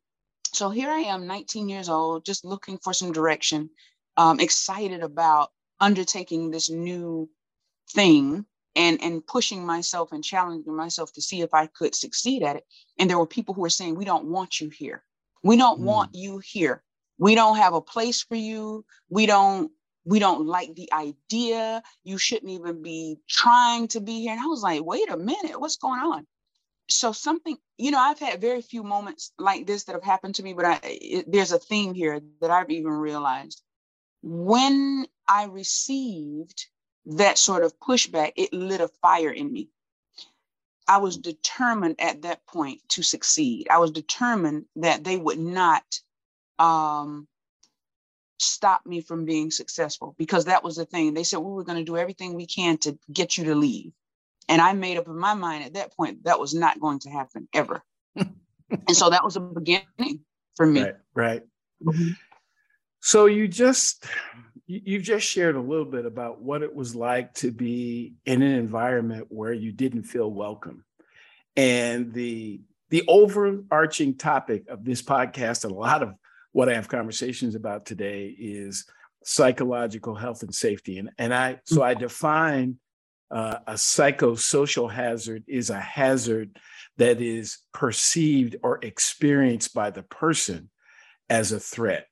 So 0.53 0.69
here 0.69 0.89
I 0.89 1.01
am, 1.01 1.27
19 1.27 1.69
years 1.69 1.87
old, 1.87 2.25
just 2.25 2.43
looking 2.43 2.77
for 2.77 2.93
some 2.93 3.11
direction, 3.13 3.69
um, 4.17 4.39
excited 4.39 5.01
about 5.03 5.51
undertaking 5.79 6.51
this 6.51 6.69
new 6.69 7.29
thing 7.91 8.45
and 8.75 9.01
and 9.01 9.25
pushing 9.25 9.65
myself 9.65 10.11
and 10.11 10.23
challenging 10.23 10.75
myself 10.75 11.11
to 11.13 11.21
see 11.21 11.41
if 11.41 11.53
I 11.53 11.67
could 11.67 11.95
succeed 11.95 12.43
at 12.43 12.55
it. 12.55 12.65
And 12.97 13.09
there 13.09 13.17
were 13.17 13.27
people 13.27 13.53
who 13.53 13.61
were 13.61 13.69
saying, 13.69 13.95
"We 13.95 14.05
don't 14.05 14.25
want 14.25 14.59
you 14.59 14.69
here. 14.69 15.03
We 15.43 15.57
don't 15.57 15.81
mm. 15.81 15.85
want 15.85 16.15
you 16.15 16.39
here. 16.39 16.83
We 17.17 17.35
don't 17.35 17.57
have 17.57 17.73
a 17.73 17.81
place 17.81 18.23
for 18.23 18.35
you. 18.35 18.85
We 19.09 19.25
don't 19.25 19.71
we 20.03 20.19
don't 20.19 20.47
like 20.47 20.73
the 20.75 20.91
idea. 20.93 21.83
You 22.03 22.17
shouldn't 22.17 22.51
even 22.51 22.81
be 22.81 23.17
trying 23.27 23.87
to 23.89 24.01
be 24.01 24.21
here." 24.21 24.31
And 24.31 24.41
I 24.41 24.47
was 24.47 24.63
like, 24.63 24.83
"Wait 24.83 25.09
a 25.09 25.17
minute, 25.17 25.59
what's 25.59 25.77
going 25.77 25.99
on?" 25.99 26.27
So 26.89 27.11
something, 27.13 27.57
you 27.77 27.91
know, 27.91 27.99
I've 27.99 28.19
had 28.19 28.41
very 28.41 28.61
few 28.61 28.83
moments 28.83 29.31
like 29.39 29.65
this 29.65 29.85
that 29.85 29.93
have 29.93 30.03
happened 30.03 30.35
to 30.35 30.43
me, 30.43 30.53
but 30.53 30.65
I, 30.65 30.79
it, 30.83 31.31
there's 31.31 31.53
a 31.53 31.59
theme 31.59 31.93
here 31.93 32.19
that 32.41 32.51
I've 32.51 32.69
even 32.69 32.91
realized. 32.91 33.61
When 34.21 35.07
I 35.27 35.45
received 35.45 36.67
that 37.05 37.37
sort 37.37 37.63
of 37.63 37.79
pushback, 37.79 38.33
it 38.35 38.53
lit 38.53 38.81
a 38.81 38.87
fire 38.87 39.31
in 39.31 39.51
me. 39.51 39.69
I 40.87 40.97
was 40.97 41.17
determined 41.17 41.95
at 41.99 42.23
that 42.23 42.45
point 42.47 42.81
to 42.89 43.03
succeed. 43.03 43.67
I 43.69 43.77
was 43.77 43.91
determined 43.91 44.65
that 44.75 45.03
they 45.03 45.17
would 45.17 45.39
not 45.39 45.83
um, 46.59 47.27
stop 48.39 48.85
me 48.85 49.01
from 49.01 49.25
being 49.25 49.51
successful 49.51 50.15
because 50.17 50.45
that 50.45 50.63
was 50.63 50.75
the 50.75 50.85
thing. 50.85 51.13
They 51.13 51.23
said 51.23 51.39
we 51.39 51.53
were 51.53 51.63
going 51.63 51.77
to 51.77 51.83
do 51.83 51.97
everything 51.97 52.33
we 52.33 52.45
can 52.45 52.77
to 52.79 52.97
get 53.11 53.37
you 53.37 53.45
to 53.45 53.55
leave. 53.55 53.91
And 54.49 54.61
I 54.61 54.73
made 54.73 54.97
up 54.97 55.07
in 55.07 55.17
my 55.17 55.33
mind 55.33 55.63
at 55.63 55.75
that 55.75 55.95
point 55.95 56.23
that 56.25 56.39
was 56.39 56.53
not 56.53 56.79
going 56.79 56.99
to 56.99 57.09
happen 57.09 57.47
ever. 57.53 57.83
and 58.15 58.27
so 58.91 59.09
that 59.09 59.23
was 59.23 59.35
a 59.37 59.39
beginning 59.39 60.19
for 60.55 60.65
me. 60.65 60.81
Right. 60.81 60.95
Right. 61.13 61.43
Mm-hmm. 61.85 62.09
So 62.99 63.25
you 63.25 63.47
just 63.47 64.05
you 64.83 65.01
just 65.01 65.27
shared 65.27 65.55
a 65.55 65.61
little 65.61 65.85
bit 65.85 66.05
about 66.05 66.41
what 66.41 66.63
it 66.63 66.73
was 66.73 66.95
like 66.95 67.33
to 67.35 67.51
be 67.51 68.13
in 68.25 68.41
an 68.41 68.53
environment 68.53 69.27
where 69.29 69.53
you 69.53 69.71
didn't 69.71 70.03
feel 70.03 70.31
welcome, 70.31 70.85
and 71.55 72.13
the 72.13 72.61
the 72.89 73.03
overarching 73.07 74.17
topic 74.17 74.65
of 74.67 74.83
this 74.83 75.01
podcast 75.01 75.63
and 75.63 75.73
a 75.73 75.75
lot 75.75 76.03
of 76.03 76.13
what 76.51 76.69
I 76.69 76.73
have 76.73 76.89
conversations 76.89 77.55
about 77.55 77.85
today 77.85 78.35
is 78.37 78.85
psychological 79.23 80.15
health 80.15 80.43
and 80.43 80.53
safety. 80.53 80.97
And, 80.99 81.09
and 81.17 81.33
I 81.33 81.59
so 81.65 81.81
I 81.81 81.93
define 81.93 82.77
uh, 83.31 83.59
a 83.65 83.73
psychosocial 83.73 84.91
hazard 84.91 85.43
is 85.47 85.69
a 85.69 85.79
hazard 85.79 86.59
that 86.97 87.21
is 87.21 87.59
perceived 87.73 88.57
or 88.61 88.79
experienced 88.81 89.73
by 89.73 89.89
the 89.89 90.03
person 90.03 90.69
as 91.29 91.51
a 91.51 91.59
threat. 91.59 92.07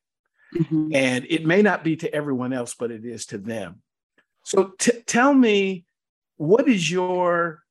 Mm-hmm. 0.56 0.90
And 0.94 1.28
it 1.30 1.46
may 1.46 1.62
not 1.62 1.84
be 1.84 1.96
to 1.98 2.14
everyone 2.14 2.54
else, 2.54 2.76
but 2.78 2.92
it 2.92 3.06
is 3.06 3.26
to 3.28 3.38
them. 3.38 3.82
So 4.44 4.74
t- 4.80 5.02
tell 5.06 5.34
me, 5.34 5.86
what 6.38 6.68
is 6.68 6.90
your, 6.90 7.62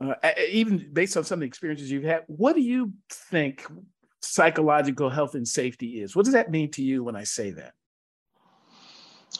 uh, 0.00 0.14
even 0.48 0.90
based 0.92 1.16
on 1.16 1.24
some 1.24 1.36
of 1.36 1.40
the 1.40 1.46
experiences 1.46 1.90
you've 1.90 2.02
had, 2.02 2.24
what 2.26 2.56
do 2.56 2.62
you 2.62 2.92
think 3.10 3.64
psychological 4.20 5.10
health 5.10 5.34
and 5.34 5.46
safety 5.46 6.00
is? 6.00 6.16
What 6.16 6.24
does 6.24 6.34
that 6.34 6.50
mean 6.50 6.70
to 6.72 6.82
you 6.82 7.04
when 7.04 7.16
I 7.16 7.24
say 7.24 7.50
that? 7.52 7.74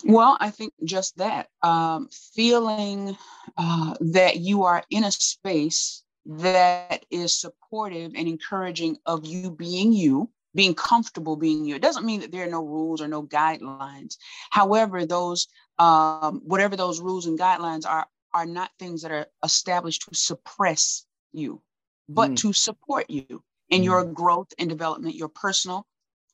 Well, 0.04 0.36
I 0.40 0.50
think 0.50 0.72
just 0.84 1.16
that 1.18 1.48
um, 1.62 2.08
feeling 2.34 3.16
uh, 3.56 3.94
that 4.00 4.38
you 4.38 4.64
are 4.64 4.82
in 4.90 5.04
a 5.04 5.12
space 5.12 6.02
that 6.26 7.04
is 7.10 7.34
supportive 7.34 8.12
and 8.14 8.28
encouraging 8.28 8.96
of 9.06 9.26
you 9.26 9.50
being 9.50 9.92
you, 9.92 10.30
being 10.54 10.74
comfortable 10.74 11.36
being 11.36 11.64
you. 11.64 11.74
It 11.76 11.82
doesn't 11.82 12.06
mean 12.06 12.20
that 12.20 12.32
there 12.32 12.44
are 12.44 12.50
no 12.50 12.64
rules 12.64 13.00
or 13.00 13.08
no 13.08 13.22
guidelines. 13.22 14.16
However, 14.50 15.06
those 15.06 15.48
um, 15.78 16.42
whatever 16.44 16.76
those 16.76 17.00
rules 17.00 17.26
and 17.26 17.38
guidelines 17.38 17.86
are 17.86 18.06
are 18.34 18.46
not 18.46 18.70
things 18.78 19.02
that 19.02 19.12
are 19.12 19.26
established 19.44 20.08
to 20.08 20.14
suppress 20.14 21.04
you, 21.32 21.60
but 22.08 22.30
mm. 22.30 22.36
to 22.38 22.52
support 22.52 23.08
you 23.10 23.42
in 23.68 23.82
mm. 23.82 23.84
your 23.84 24.04
growth 24.04 24.52
and 24.58 24.68
development, 24.68 25.14
your 25.14 25.28
personal 25.28 25.86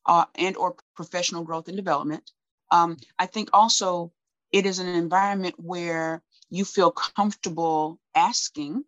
uh, 0.06 0.24
and 0.34 0.56
or 0.56 0.76
professional 0.94 1.44
growth 1.44 1.68
and 1.68 1.76
development. 1.76 2.30
Um, 2.70 2.96
I 3.18 3.26
think 3.26 3.50
also 3.52 4.12
it 4.52 4.66
is 4.66 4.78
an 4.78 4.88
environment 4.88 5.54
where 5.58 6.22
you 6.50 6.64
feel 6.64 6.90
comfortable 6.90 7.98
asking 8.14 8.84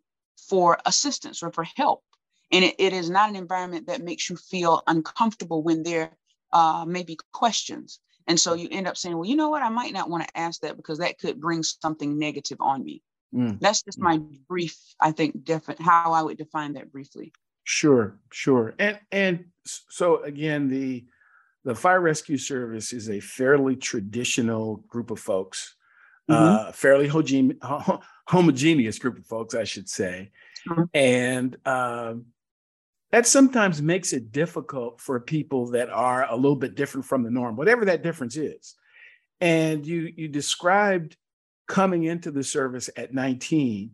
for 0.49 0.79
assistance 0.85 1.43
or 1.43 1.51
for 1.51 1.63
help. 1.63 2.03
And 2.51 2.65
it, 2.65 2.75
it 2.77 2.93
is 2.93 3.09
not 3.09 3.29
an 3.29 3.35
environment 3.35 3.87
that 3.87 4.01
makes 4.01 4.29
you 4.29 4.35
feel 4.35 4.83
uncomfortable 4.87 5.63
when 5.63 5.83
there 5.83 6.11
uh, 6.51 6.85
may 6.87 7.03
be 7.03 7.17
questions. 7.31 7.99
And 8.27 8.39
so 8.39 8.53
you 8.53 8.67
end 8.71 8.87
up 8.87 8.97
saying, 8.97 9.15
well, 9.15 9.27
you 9.27 9.35
know 9.35 9.49
what? 9.49 9.63
I 9.63 9.69
might 9.69 9.93
not 9.93 10.09
want 10.09 10.27
to 10.27 10.37
ask 10.37 10.61
that 10.61 10.77
because 10.77 10.99
that 10.99 11.17
could 11.17 11.39
bring 11.39 11.63
something 11.63 12.17
negative 12.17 12.57
on 12.59 12.83
me. 12.83 13.01
Mm. 13.33 13.59
That's 13.59 13.81
just 13.81 13.99
my 13.99 14.19
brief, 14.47 14.77
I 14.99 15.11
think, 15.11 15.43
different 15.43 15.81
how 15.81 16.11
I 16.11 16.21
would 16.21 16.37
define 16.37 16.73
that 16.73 16.91
briefly. 16.91 17.31
Sure, 17.63 18.19
sure. 18.31 18.73
And 18.79 18.99
and 19.11 19.45
so 19.65 20.23
again, 20.23 20.67
the 20.67 21.05
the 21.63 21.75
fire 21.75 22.01
rescue 22.01 22.37
service 22.37 22.91
is 22.91 23.09
a 23.09 23.19
fairly 23.19 23.75
traditional 23.75 24.77
group 24.87 25.11
of 25.11 25.19
folks, 25.19 25.75
mm-hmm. 26.29 26.67
uh, 26.67 26.71
fairly 26.71 27.07
homogeneous, 27.07 27.57
homogeneous 28.27 28.99
group 28.99 29.17
of 29.19 29.25
folks, 29.25 29.55
I 29.55 29.63
should 29.63 29.87
say. 29.87 30.31
Mm-hmm. 30.67 30.83
And 30.93 31.57
um, 31.65 32.25
that 33.11 33.27
sometimes 33.27 33.81
makes 33.81 34.13
it 34.13 34.31
difficult 34.31 35.01
for 35.01 35.19
people 35.19 35.71
that 35.71 35.89
are 35.89 36.29
a 36.29 36.35
little 36.35 36.55
bit 36.55 36.75
different 36.75 37.05
from 37.05 37.23
the 37.23 37.31
norm, 37.31 37.55
whatever 37.55 37.85
that 37.85 38.03
difference 38.03 38.37
is. 38.37 38.75
And 39.39 39.85
you 39.85 40.11
you 40.15 40.27
described 40.27 41.17
coming 41.67 42.03
into 42.03 42.31
the 42.31 42.43
service 42.43 42.89
at 42.95 43.13
19 43.13 43.91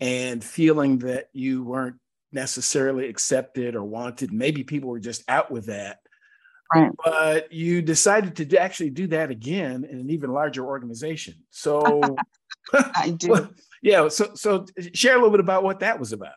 and 0.00 0.42
feeling 0.44 0.98
that 0.98 1.28
you 1.32 1.62
weren't 1.64 1.96
necessarily 2.32 3.08
accepted 3.08 3.74
or 3.74 3.84
wanted. 3.84 4.32
Maybe 4.32 4.64
people 4.64 4.90
were 4.90 5.00
just 5.00 5.24
out 5.28 5.50
with 5.50 5.66
that. 5.66 5.98
Right. 6.74 6.90
But 7.02 7.52
you 7.52 7.80
decided 7.80 8.36
to 8.36 8.58
actually 8.58 8.90
do 8.90 9.06
that 9.08 9.30
again 9.30 9.84
in 9.84 9.98
an 9.98 10.10
even 10.10 10.32
larger 10.32 10.64
organization. 10.66 11.34
So 11.50 12.16
I 12.72 13.10
do. 13.16 13.48
yeah. 13.82 14.08
So 14.08 14.32
so 14.34 14.66
share 14.92 15.14
a 15.14 15.16
little 15.16 15.30
bit 15.30 15.40
about 15.40 15.62
what 15.62 15.80
that 15.80 15.98
was 15.98 16.12
about. 16.12 16.34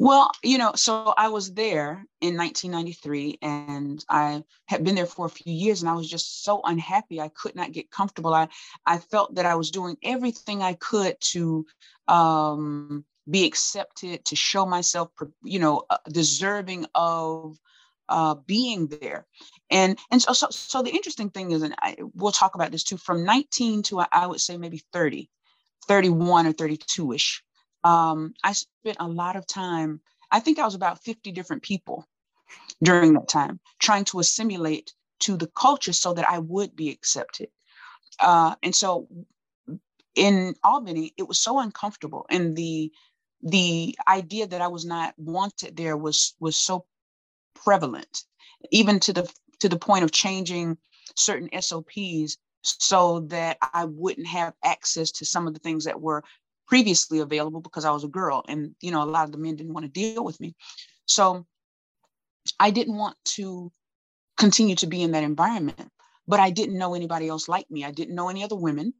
Well, 0.00 0.30
you 0.42 0.56
know, 0.56 0.72
so 0.76 1.12
I 1.18 1.28
was 1.28 1.52
there 1.52 2.06
in 2.22 2.34
1993 2.34 3.38
and 3.42 4.02
I 4.08 4.42
had 4.64 4.82
been 4.82 4.94
there 4.94 5.04
for 5.04 5.26
a 5.26 5.28
few 5.28 5.52
years 5.52 5.82
and 5.82 5.90
I 5.90 5.92
was 5.92 6.08
just 6.08 6.42
so 6.42 6.62
unhappy. 6.64 7.20
I 7.20 7.28
could 7.28 7.54
not 7.54 7.72
get 7.72 7.90
comfortable. 7.90 8.32
I, 8.32 8.48
I 8.86 8.96
felt 8.96 9.34
that 9.34 9.44
I 9.44 9.56
was 9.56 9.70
doing 9.70 9.98
everything 10.02 10.62
I 10.62 10.72
could 10.72 11.20
to 11.32 11.66
um, 12.08 13.04
be 13.28 13.44
accepted, 13.44 14.24
to 14.24 14.36
show 14.36 14.64
myself, 14.64 15.10
you 15.42 15.58
know, 15.58 15.82
uh, 15.90 15.98
deserving 16.10 16.86
of 16.94 17.58
uh, 18.08 18.36
being 18.46 18.86
there. 18.86 19.26
And 19.70 19.98
and 20.10 20.22
so, 20.22 20.32
so 20.32 20.46
so 20.48 20.82
the 20.82 20.92
interesting 20.92 21.28
thing 21.28 21.50
is, 21.50 21.60
and 21.60 21.74
I, 21.78 21.98
we'll 22.14 22.32
talk 22.32 22.54
about 22.54 22.72
this 22.72 22.84
too, 22.84 22.96
from 22.96 23.26
19 23.26 23.82
to 23.82 24.02
I 24.10 24.26
would 24.26 24.40
say 24.40 24.56
maybe 24.56 24.82
30, 24.94 25.28
31 25.86 26.46
or 26.46 26.52
32 26.52 27.12
ish. 27.12 27.44
Um, 27.84 28.34
I 28.44 28.52
spent 28.52 28.96
a 29.00 29.08
lot 29.08 29.36
of 29.36 29.46
time. 29.46 30.00
I 30.30 30.40
think 30.40 30.58
I 30.58 30.64
was 30.64 30.74
about 30.74 31.02
50 31.02 31.32
different 31.32 31.62
people 31.62 32.06
during 32.82 33.14
that 33.14 33.28
time, 33.28 33.60
trying 33.78 34.04
to 34.06 34.20
assimilate 34.20 34.92
to 35.20 35.36
the 35.36 35.48
culture 35.48 35.92
so 35.92 36.14
that 36.14 36.28
I 36.28 36.38
would 36.38 36.74
be 36.74 36.90
accepted. 36.90 37.48
Uh, 38.18 38.54
and 38.62 38.74
so 38.74 39.08
in 40.14 40.54
Albany, 40.64 41.14
it 41.16 41.26
was 41.28 41.40
so 41.40 41.58
uncomfortable, 41.60 42.26
and 42.30 42.56
the 42.56 42.92
the 43.42 43.96
idea 44.06 44.46
that 44.46 44.60
I 44.60 44.68
was 44.68 44.84
not 44.84 45.14
wanted 45.16 45.76
there 45.76 45.96
was 45.96 46.34
was 46.40 46.56
so 46.56 46.84
prevalent, 47.54 48.24
even 48.70 49.00
to 49.00 49.12
the 49.12 49.32
to 49.60 49.68
the 49.68 49.78
point 49.78 50.04
of 50.04 50.10
changing 50.12 50.76
certain 51.16 51.48
SOPs 51.60 52.36
so 52.62 53.20
that 53.20 53.56
I 53.72 53.86
wouldn't 53.86 54.26
have 54.26 54.54
access 54.64 55.10
to 55.12 55.24
some 55.24 55.46
of 55.46 55.54
the 55.54 55.60
things 55.60 55.84
that 55.84 56.00
were 56.00 56.22
previously 56.70 57.18
available 57.18 57.60
because 57.60 57.84
I 57.84 57.90
was 57.90 58.04
a 58.04 58.08
girl 58.08 58.44
and 58.48 58.74
you 58.80 58.92
know 58.92 59.02
a 59.02 59.12
lot 59.16 59.24
of 59.24 59.32
the 59.32 59.38
men 59.38 59.56
didn't 59.56 59.74
want 59.74 59.84
to 59.84 59.92
deal 59.92 60.24
with 60.24 60.40
me. 60.40 60.54
So 61.06 61.44
I 62.58 62.70
didn't 62.70 62.96
want 62.96 63.16
to 63.36 63.72
continue 64.38 64.76
to 64.76 64.86
be 64.86 65.02
in 65.02 65.10
that 65.10 65.24
environment, 65.24 65.90
but 66.28 66.40
I 66.40 66.50
didn't 66.50 66.78
know 66.78 66.94
anybody 66.94 67.28
else 67.28 67.48
like 67.48 67.68
me. 67.70 67.84
I 67.84 67.90
didn't 67.90 68.14
know 68.14 68.28
any 68.28 68.44
other 68.44 68.56
women. 68.56 68.94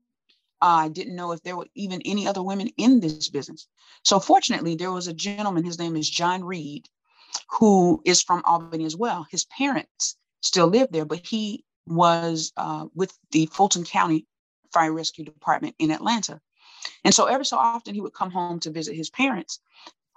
Uh, 0.60 0.84
I 0.84 0.88
didn't 0.88 1.16
know 1.16 1.32
if 1.32 1.42
there 1.42 1.56
were 1.56 1.68
even 1.74 2.02
any 2.04 2.26
other 2.26 2.42
women 2.42 2.68
in 2.76 3.00
this 3.00 3.30
business. 3.30 3.66
So 4.04 4.18
fortunately, 4.18 4.74
there 4.74 4.92
was 4.92 5.06
a 5.06 5.14
gentleman, 5.14 5.64
his 5.64 5.78
name 5.78 5.96
is 5.96 6.10
John 6.10 6.44
Reed, 6.44 6.86
who 7.48 8.02
is 8.04 8.20
from 8.20 8.42
Albany 8.44 8.84
as 8.84 8.96
well. 8.96 9.26
His 9.30 9.46
parents 9.46 10.16
still 10.42 10.66
live 10.66 10.88
there, 10.90 11.06
but 11.06 11.24
he 11.24 11.64
was 11.86 12.52
uh, 12.56 12.86
with 12.94 13.16
the 13.30 13.46
Fulton 13.46 13.84
County 13.84 14.26
Fire 14.72 14.92
Rescue 14.92 15.24
Department 15.24 15.76
in 15.78 15.92
Atlanta. 15.92 16.40
And 17.04 17.14
so 17.14 17.26
every 17.26 17.44
so 17.44 17.56
often 17.56 17.94
he 17.94 18.00
would 18.00 18.14
come 18.14 18.30
home 18.30 18.60
to 18.60 18.70
visit 18.70 18.96
his 18.96 19.10
parents, 19.10 19.60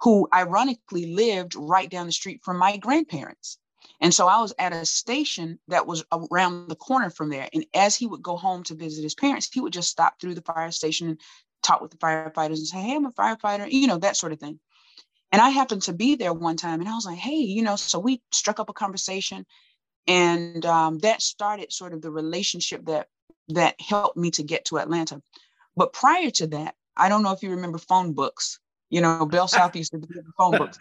who 0.00 0.28
ironically 0.32 1.14
lived 1.14 1.54
right 1.54 1.88
down 1.90 2.06
the 2.06 2.12
street 2.12 2.40
from 2.42 2.58
my 2.58 2.76
grandparents. 2.76 3.58
And 4.00 4.12
so 4.12 4.26
I 4.26 4.40
was 4.40 4.54
at 4.58 4.72
a 4.72 4.84
station 4.84 5.58
that 5.68 5.86
was 5.86 6.04
around 6.12 6.68
the 6.68 6.76
corner 6.76 7.10
from 7.10 7.28
there. 7.30 7.48
And 7.52 7.66
as 7.74 7.96
he 7.96 8.06
would 8.06 8.22
go 8.22 8.36
home 8.36 8.62
to 8.64 8.74
visit 8.74 9.02
his 9.02 9.14
parents, 9.14 9.48
he 9.52 9.60
would 9.60 9.72
just 9.72 9.90
stop 9.90 10.20
through 10.20 10.34
the 10.34 10.42
fire 10.42 10.70
station 10.70 11.08
and 11.08 11.20
talk 11.62 11.80
with 11.80 11.90
the 11.90 11.96
firefighters 11.98 12.58
and 12.58 12.66
say, 12.66 12.78
Hey, 12.78 12.96
I'm 12.96 13.06
a 13.06 13.12
firefighter, 13.12 13.70
you 13.70 13.86
know, 13.86 13.98
that 13.98 14.16
sort 14.16 14.32
of 14.32 14.40
thing. 14.40 14.58
And 15.32 15.42
I 15.42 15.50
happened 15.50 15.82
to 15.82 15.92
be 15.92 16.14
there 16.14 16.32
one 16.32 16.56
time 16.56 16.80
and 16.80 16.88
I 16.88 16.94
was 16.94 17.06
like, 17.06 17.18
hey, 17.18 17.34
you 17.38 17.62
know, 17.62 17.74
so 17.74 17.98
we 17.98 18.22
struck 18.30 18.60
up 18.60 18.70
a 18.70 18.72
conversation 18.72 19.44
and 20.06 20.64
um, 20.64 20.98
that 20.98 21.22
started 21.22 21.72
sort 21.72 21.92
of 21.92 22.02
the 22.02 22.10
relationship 22.10 22.84
that 22.86 23.08
that 23.48 23.74
helped 23.80 24.16
me 24.16 24.30
to 24.30 24.42
get 24.42 24.66
to 24.66 24.78
Atlanta. 24.78 25.20
But 25.76 25.92
prior 25.92 26.30
to 26.30 26.46
that, 26.48 26.74
I 26.96 27.08
don't 27.08 27.22
know 27.22 27.32
if 27.32 27.42
you 27.42 27.50
remember 27.50 27.78
phone 27.78 28.12
books. 28.12 28.60
You 28.90 29.00
know, 29.00 29.26
Bell 29.26 29.48
South 29.48 29.74
used 29.74 29.92
to 29.92 29.98
do 29.98 30.06
the 30.06 30.22
phone 30.38 30.52
books, 30.56 30.78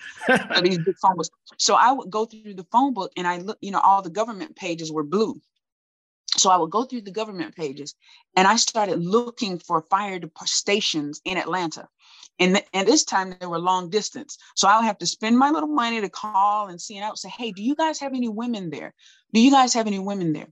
these 0.62 0.78
big 0.78 0.96
phone 1.02 1.16
books. 1.16 1.30
So 1.58 1.76
I 1.76 1.92
would 1.92 2.12
go 2.12 2.26
through 2.26 2.54
the 2.54 2.68
phone 2.72 2.94
book 2.94 3.12
and 3.18 3.28
I 3.28 3.38
look, 3.38 3.58
you 3.62 3.72
know, 3.72 3.80
all 3.80 4.02
the 4.02 4.10
government 4.10 4.56
pages 4.56 4.92
were 4.92 5.04
blue. 5.04 5.42
So 6.38 6.50
I 6.50 6.58
would 6.58 6.72
go 6.72 6.84
through 6.84 7.02
the 7.02 7.12
government 7.12 7.56
pages 7.56 7.96
and 8.36 8.48
I 8.48 8.56
started 8.56 9.04
looking 9.04 9.60
for 9.60 9.82
fire 9.82 10.20
stations 10.46 11.22
in 11.26 11.38
Atlanta. 11.38 11.88
And, 12.40 12.56
th- 12.56 12.68
and 12.74 12.88
this 12.88 13.04
time 13.04 13.36
they 13.40 13.46
were 13.46 13.60
long 13.60 13.92
distance. 13.92 14.38
So 14.56 14.68
I 14.68 14.78
would 14.78 14.86
have 14.86 14.98
to 15.00 15.06
spend 15.06 15.38
my 15.38 15.52
little 15.52 15.70
money 15.70 16.02
to 16.02 16.10
call 16.10 16.68
and 16.70 16.82
see 16.82 16.96
and 16.98 17.06
I 17.06 17.10
would 17.10 17.20
say, 17.20 17.30
hey, 17.30 17.52
do 17.52 17.62
you 17.64 17.76
guys 17.76 18.00
have 18.00 18.14
any 18.14 18.30
women 18.30 18.72
there? 18.72 18.94
Do 19.32 19.40
you 19.40 19.52
guys 19.52 19.74
have 19.76 19.86
any 19.86 20.00
women 20.00 20.34
there? 20.34 20.50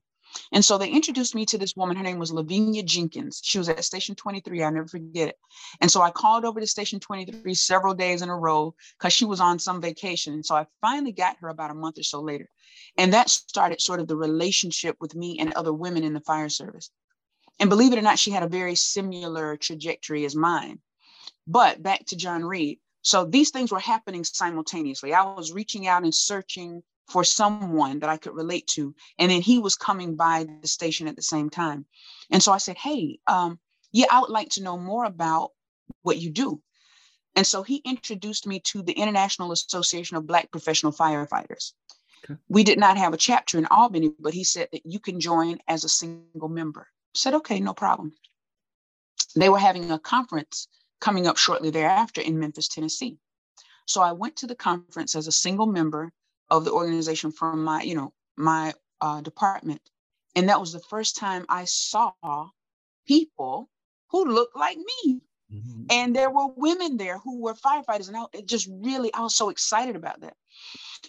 And 0.52 0.64
so 0.64 0.78
they 0.78 0.90
introduced 0.90 1.36
me 1.36 1.46
to 1.48 1.58
this 1.58 1.76
woman. 1.76 1.98
Her 1.98 2.04
name 2.04 2.20
was 2.20 2.32
Lavinia 2.32 2.84
Jenkins. 2.84 3.42
She 3.44 3.58
was 3.58 3.70
at 3.70 3.84
Station 3.84 4.16
23. 4.16 4.64
I'll 4.64 4.72
never 4.72 4.88
forget 4.88 5.30
it. 5.30 5.40
And 5.80 5.90
so 5.90 6.02
I 6.02 6.12
called 6.12 6.46
over 6.46 6.60
to 6.60 6.68
Station 6.68 7.00
23 7.00 7.54
several 7.54 7.94
days 7.94 8.22
in 8.22 8.30
a 8.30 8.38
row 8.38 8.76
because 8.98 9.14
she 9.14 9.26
was 9.26 9.40
on 9.40 9.60
some 9.60 9.82
vacation. 9.82 10.34
And 10.34 10.46
so 10.46 10.56
I 10.56 10.68
finally 10.82 11.12
got 11.12 11.38
her 11.42 11.50
about 11.50 11.72
a 11.72 11.76
month 11.76 12.00
or 12.00 12.04
so 12.04 12.22
later. 12.22 12.50
And 12.98 13.14
that 13.14 13.30
started 13.30 13.82
sort 13.82 14.00
of 14.00 14.08
the 14.08 14.16
relationship 14.16 14.98
with 15.00 15.16
me 15.16 15.40
and 15.40 15.54
other 15.54 15.74
women 15.74 16.04
in 16.04 16.14
the 16.14 16.22
fire 16.22 16.50
service. 16.50 16.90
And 17.60 17.70
believe 17.70 17.94
it 17.94 18.00
or 18.00 18.02
not, 18.02 18.20
she 18.20 18.32
had 18.32 18.44
a 18.44 18.48
very 18.50 18.76
similar 18.76 19.56
trajectory 19.58 20.26
as 20.26 20.36
mine. 20.36 20.80
But 21.48 21.82
back 21.84 22.06
to 22.08 22.16
John 22.16 22.44
Reed. 22.44 22.80
So 23.04 23.26
these 23.26 23.50
things 23.50 23.72
were 23.72 23.80
happening 23.80 24.24
simultaneously. 24.24 25.14
I 25.14 25.24
was 25.24 25.52
reaching 25.52 25.88
out 25.88 26.04
and 26.04 26.14
searching 26.14 26.84
for 27.08 27.24
someone 27.24 28.00
that 28.00 28.10
I 28.10 28.18
could 28.18 28.36
relate 28.36 28.68
to. 28.68 28.96
And 29.20 29.32
then 29.32 29.42
he 29.42 29.60
was 29.60 29.76
coming 29.76 30.16
by 30.16 30.46
the 30.62 30.68
station 30.68 31.08
at 31.08 31.16
the 31.16 31.22
same 31.22 31.50
time. 31.50 31.86
And 32.32 32.42
so 32.42 32.52
I 32.52 32.58
said, 32.58 32.78
Hey, 32.78 33.20
um, 33.28 33.60
yeah, 33.92 34.08
I 34.12 34.22
would 34.22 34.30
like 34.30 34.50
to 34.52 34.64
know 34.64 34.78
more 34.78 35.06
about 35.06 35.52
what 36.04 36.18
you 36.18 36.30
do. 36.30 36.62
And 37.36 37.48
so 37.48 37.64
he 37.64 37.78
introduced 37.86 38.46
me 38.46 38.60
to 38.66 38.82
the 38.82 38.94
International 38.94 39.52
Association 39.52 40.18
of 40.18 40.28
Black 40.28 40.52
Professional 40.52 40.92
Firefighters. 40.92 41.74
Okay. 42.24 42.40
We 42.50 42.64
did 42.64 42.78
not 42.78 42.98
have 42.98 43.14
a 43.14 43.18
chapter 43.18 43.58
in 43.58 43.66
Albany, 43.68 44.12
but 44.20 44.34
he 44.34 44.44
said 44.44 44.68
that 44.72 44.86
you 44.86 45.00
can 45.00 45.20
join 45.20 45.60
as 45.68 45.84
a 45.84 45.90
single 45.90 46.50
member. 46.50 46.82
I 46.82 47.18
said, 47.18 47.34
okay, 47.36 47.60
no 47.60 47.74
problem. 47.74 48.14
They 49.36 49.50
were 49.50 49.60
having 49.60 49.92
a 49.92 50.00
conference 50.00 50.68
coming 51.00 51.26
up 51.26 51.38
shortly 51.38 51.70
thereafter 51.70 52.22
in 52.22 52.40
Memphis, 52.40 52.68
Tennessee. 52.68 53.18
So 53.88 54.02
I 54.02 54.12
went 54.12 54.36
to 54.38 54.48
the 54.48 54.56
conference 54.56 55.16
as 55.16 55.28
a 55.28 55.32
single 55.32 55.66
member 55.66 56.12
of 56.52 56.66
the 56.66 56.72
organization 56.72 57.32
from 57.32 57.64
my, 57.64 57.82
you 57.82 57.96
know, 57.96 58.14
my 58.38 58.74
uh, 59.00 59.22
department. 59.22 59.82
And 60.36 60.50
that 60.50 60.60
was 60.60 60.74
the 60.74 60.80
first 60.80 61.18
time 61.18 61.46
I 61.50 61.66
saw 61.66 62.12
people 63.08 63.70
who 64.12 64.26
looked 64.26 64.56
like 64.56 64.78
me. 64.78 65.22
Mm-hmm. 65.52 65.84
And 65.90 66.16
there 66.16 66.30
were 66.30 66.48
women 66.56 66.98
there 66.98 67.18
who 67.18 67.42
were 67.42 67.54
firefighters. 67.54 68.08
And 68.10 68.18
I, 68.18 68.26
it 68.34 68.46
just 68.48 68.70
really, 68.70 69.14
I 69.14 69.22
was 69.22 69.36
so 69.36 69.50
excited 69.50 69.96
about 69.96 70.22
that. 70.22 70.36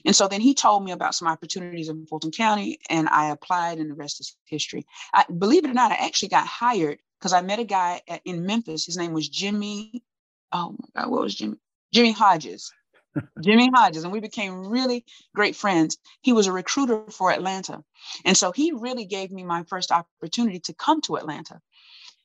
And 0.05 0.17
so 0.17 0.27
then 0.27 0.41
he 0.41 0.55
told 0.55 0.85
me 0.85 0.93
about 0.93 1.15
some 1.15 1.29
opportunities 1.29 1.89
in 1.89 2.07
Fulton 2.07 2.31
County, 2.31 2.79
and 2.89 3.09
I 3.09 3.31
applied, 3.31 3.79
and 3.79 3.91
the 3.91 3.95
rest 3.95 4.21
is 4.21 4.35
history. 4.47 4.87
I, 5.13 5.25
believe 5.25 5.65
it 5.65 5.71
or 5.71 5.75
not, 5.75 5.93
I 5.93 5.97
actually 5.97 6.31
got 6.31 6.47
hired 6.47 6.99
because 7.19 7.33
I 7.33 7.43
met 7.43 7.59
a 7.59 7.65
guy 7.65 8.01
at, 8.09 8.23
in 8.25 8.47
Memphis. 8.47 8.87
His 8.87 8.97
name 8.97 9.13
was 9.13 9.29
Jimmy. 9.29 10.03
Oh 10.51 10.77
my 10.79 11.03
God, 11.03 11.11
what 11.11 11.21
was 11.21 11.35
Jimmy? 11.35 11.59
Jimmy 11.93 12.13
Hodges. 12.13 12.73
Jimmy 13.40 13.71
Hodges, 13.75 14.04
and 14.04 14.12
we 14.12 14.21
became 14.21 14.66
really 14.66 15.04
great 15.35 15.57
friends. 15.57 15.99
He 16.23 16.33
was 16.33 16.47
a 16.47 16.52
recruiter 16.52 17.04
for 17.11 17.33
Atlanta. 17.33 17.83
And 18.25 18.37
so 18.37 18.52
he 18.52 18.73
really 18.73 19.04
gave 19.04 19.31
me 19.31 19.45
my 19.45 19.64
first 19.64 19.90
opportunity 19.92 20.61
to 20.61 20.75
come 20.75 21.00
to 21.02 21.16
Atlanta. 21.16 21.61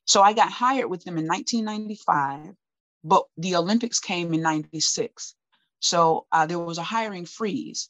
So 0.05 0.21
I 0.21 0.33
got 0.33 0.51
hired 0.51 0.89
with 0.89 1.03
them 1.03 1.17
in 1.17 1.27
1995, 1.27 2.55
but 3.03 3.25
the 3.37 3.55
Olympics 3.55 3.99
came 3.99 4.33
in 4.33 4.41
96. 4.41 5.35
So 5.79 6.25
uh, 6.31 6.45
there 6.45 6.59
was 6.59 6.77
a 6.77 6.83
hiring 6.83 7.25
freeze. 7.25 7.89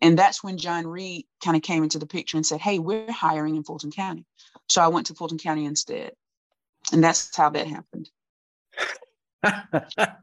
And 0.00 0.18
that's 0.18 0.44
when 0.44 0.58
John 0.58 0.86
Reed 0.86 1.26
kind 1.42 1.56
of 1.56 1.62
came 1.62 1.82
into 1.82 1.98
the 1.98 2.06
picture 2.06 2.36
and 2.36 2.46
said, 2.46 2.60
Hey, 2.60 2.78
we're 2.78 3.10
hiring 3.10 3.56
in 3.56 3.64
Fulton 3.64 3.90
County. 3.90 4.24
So 4.68 4.80
I 4.80 4.88
went 4.88 5.08
to 5.08 5.14
Fulton 5.14 5.38
County 5.38 5.64
instead. 5.64 6.12
And 6.92 7.02
that's 7.02 7.36
how 7.36 7.50
that 7.50 7.66
happened. 7.66 8.08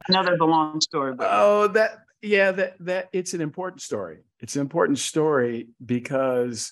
Another 0.07 0.37
long 0.37 0.81
story. 0.81 1.13
But... 1.13 1.27
Oh, 1.31 1.67
that 1.69 2.04
yeah, 2.21 2.51
that 2.51 2.75
that 2.81 3.09
it's 3.13 3.33
an 3.33 3.41
important 3.41 3.81
story. 3.81 4.19
It's 4.39 4.55
an 4.55 4.61
important 4.61 4.99
story 4.99 5.69
because 5.83 6.71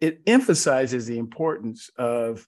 it 0.00 0.20
emphasizes 0.26 1.06
the 1.06 1.18
importance 1.18 1.90
of 1.96 2.46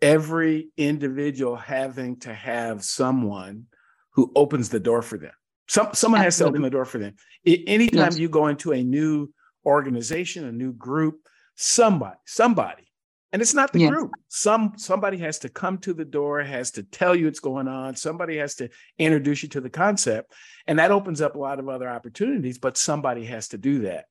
every 0.00 0.68
individual 0.76 1.56
having 1.56 2.18
to 2.20 2.32
have 2.32 2.84
someone 2.84 3.66
who 4.10 4.30
opens 4.34 4.68
the 4.68 4.80
door 4.80 5.02
for 5.02 5.18
them. 5.18 5.32
Some 5.68 5.88
someone 5.94 6.20
Absolutely. 6.20 6.24
has 6.24 6.38
to 6.38 6.44
open 6.44 6.62
the 6.62 6.70
door 6.70 6.84
for 6.84 6.98
them. 6.98 7.14
anytime 7.44 8.12
yes. 8.12 8.18
you 8.18 8.28
go 8.28 8.46
into 8.46 8.72
a 8.72 8.82
new 8.82 9.32
organization, 9.64 10.44
a 10.44 10.52
new 10.52 10.72
group, 10.72 11.20
somebody, 11.56 12.18
somebody 12.24 12.85
and 13.32 13.42
it's 13.42 13.54
not 13.54 13.72
the 13.72 13.80
yes. 13.80 13.90
group. 13.90 14.12
Some 14.28 14.74
somebody 14.76 15.18
has 15.18 15.40
to 15.40 15.48
come 15.48 15.78
to 15.78 15.92
the 15.92 16.04
door 16.04 16.42
has 16.42 16.70
to 16.72 16.82
tell 16.82 17.14
you 17.14 17.26
what's 17.26 17.40
going 17.40 17.68
on. 17.68 17.96
Somebody 17.96 18.36
has 18.38 18.54
to 18.56 18.70
introduce 18.98 19.42
you 19.42 19.48
to 19.50 19.60
the 19.60 19.70
concept. 19.70 20.32
And 20.66 20.78
that 20.78 20.90
opens 20.90 21.20
up 21.20 21.34
a 21.34 21.38
lot 21.38 21.58
of 21.58 21.68
other 21.68 21.88
opportunities 21.88 22.58
but 22.58 22.76
somebody 22.76 23.24
has 23.24 23.48
to 23.48 23.58
do 23.58 23.80
that. 23.80 24.06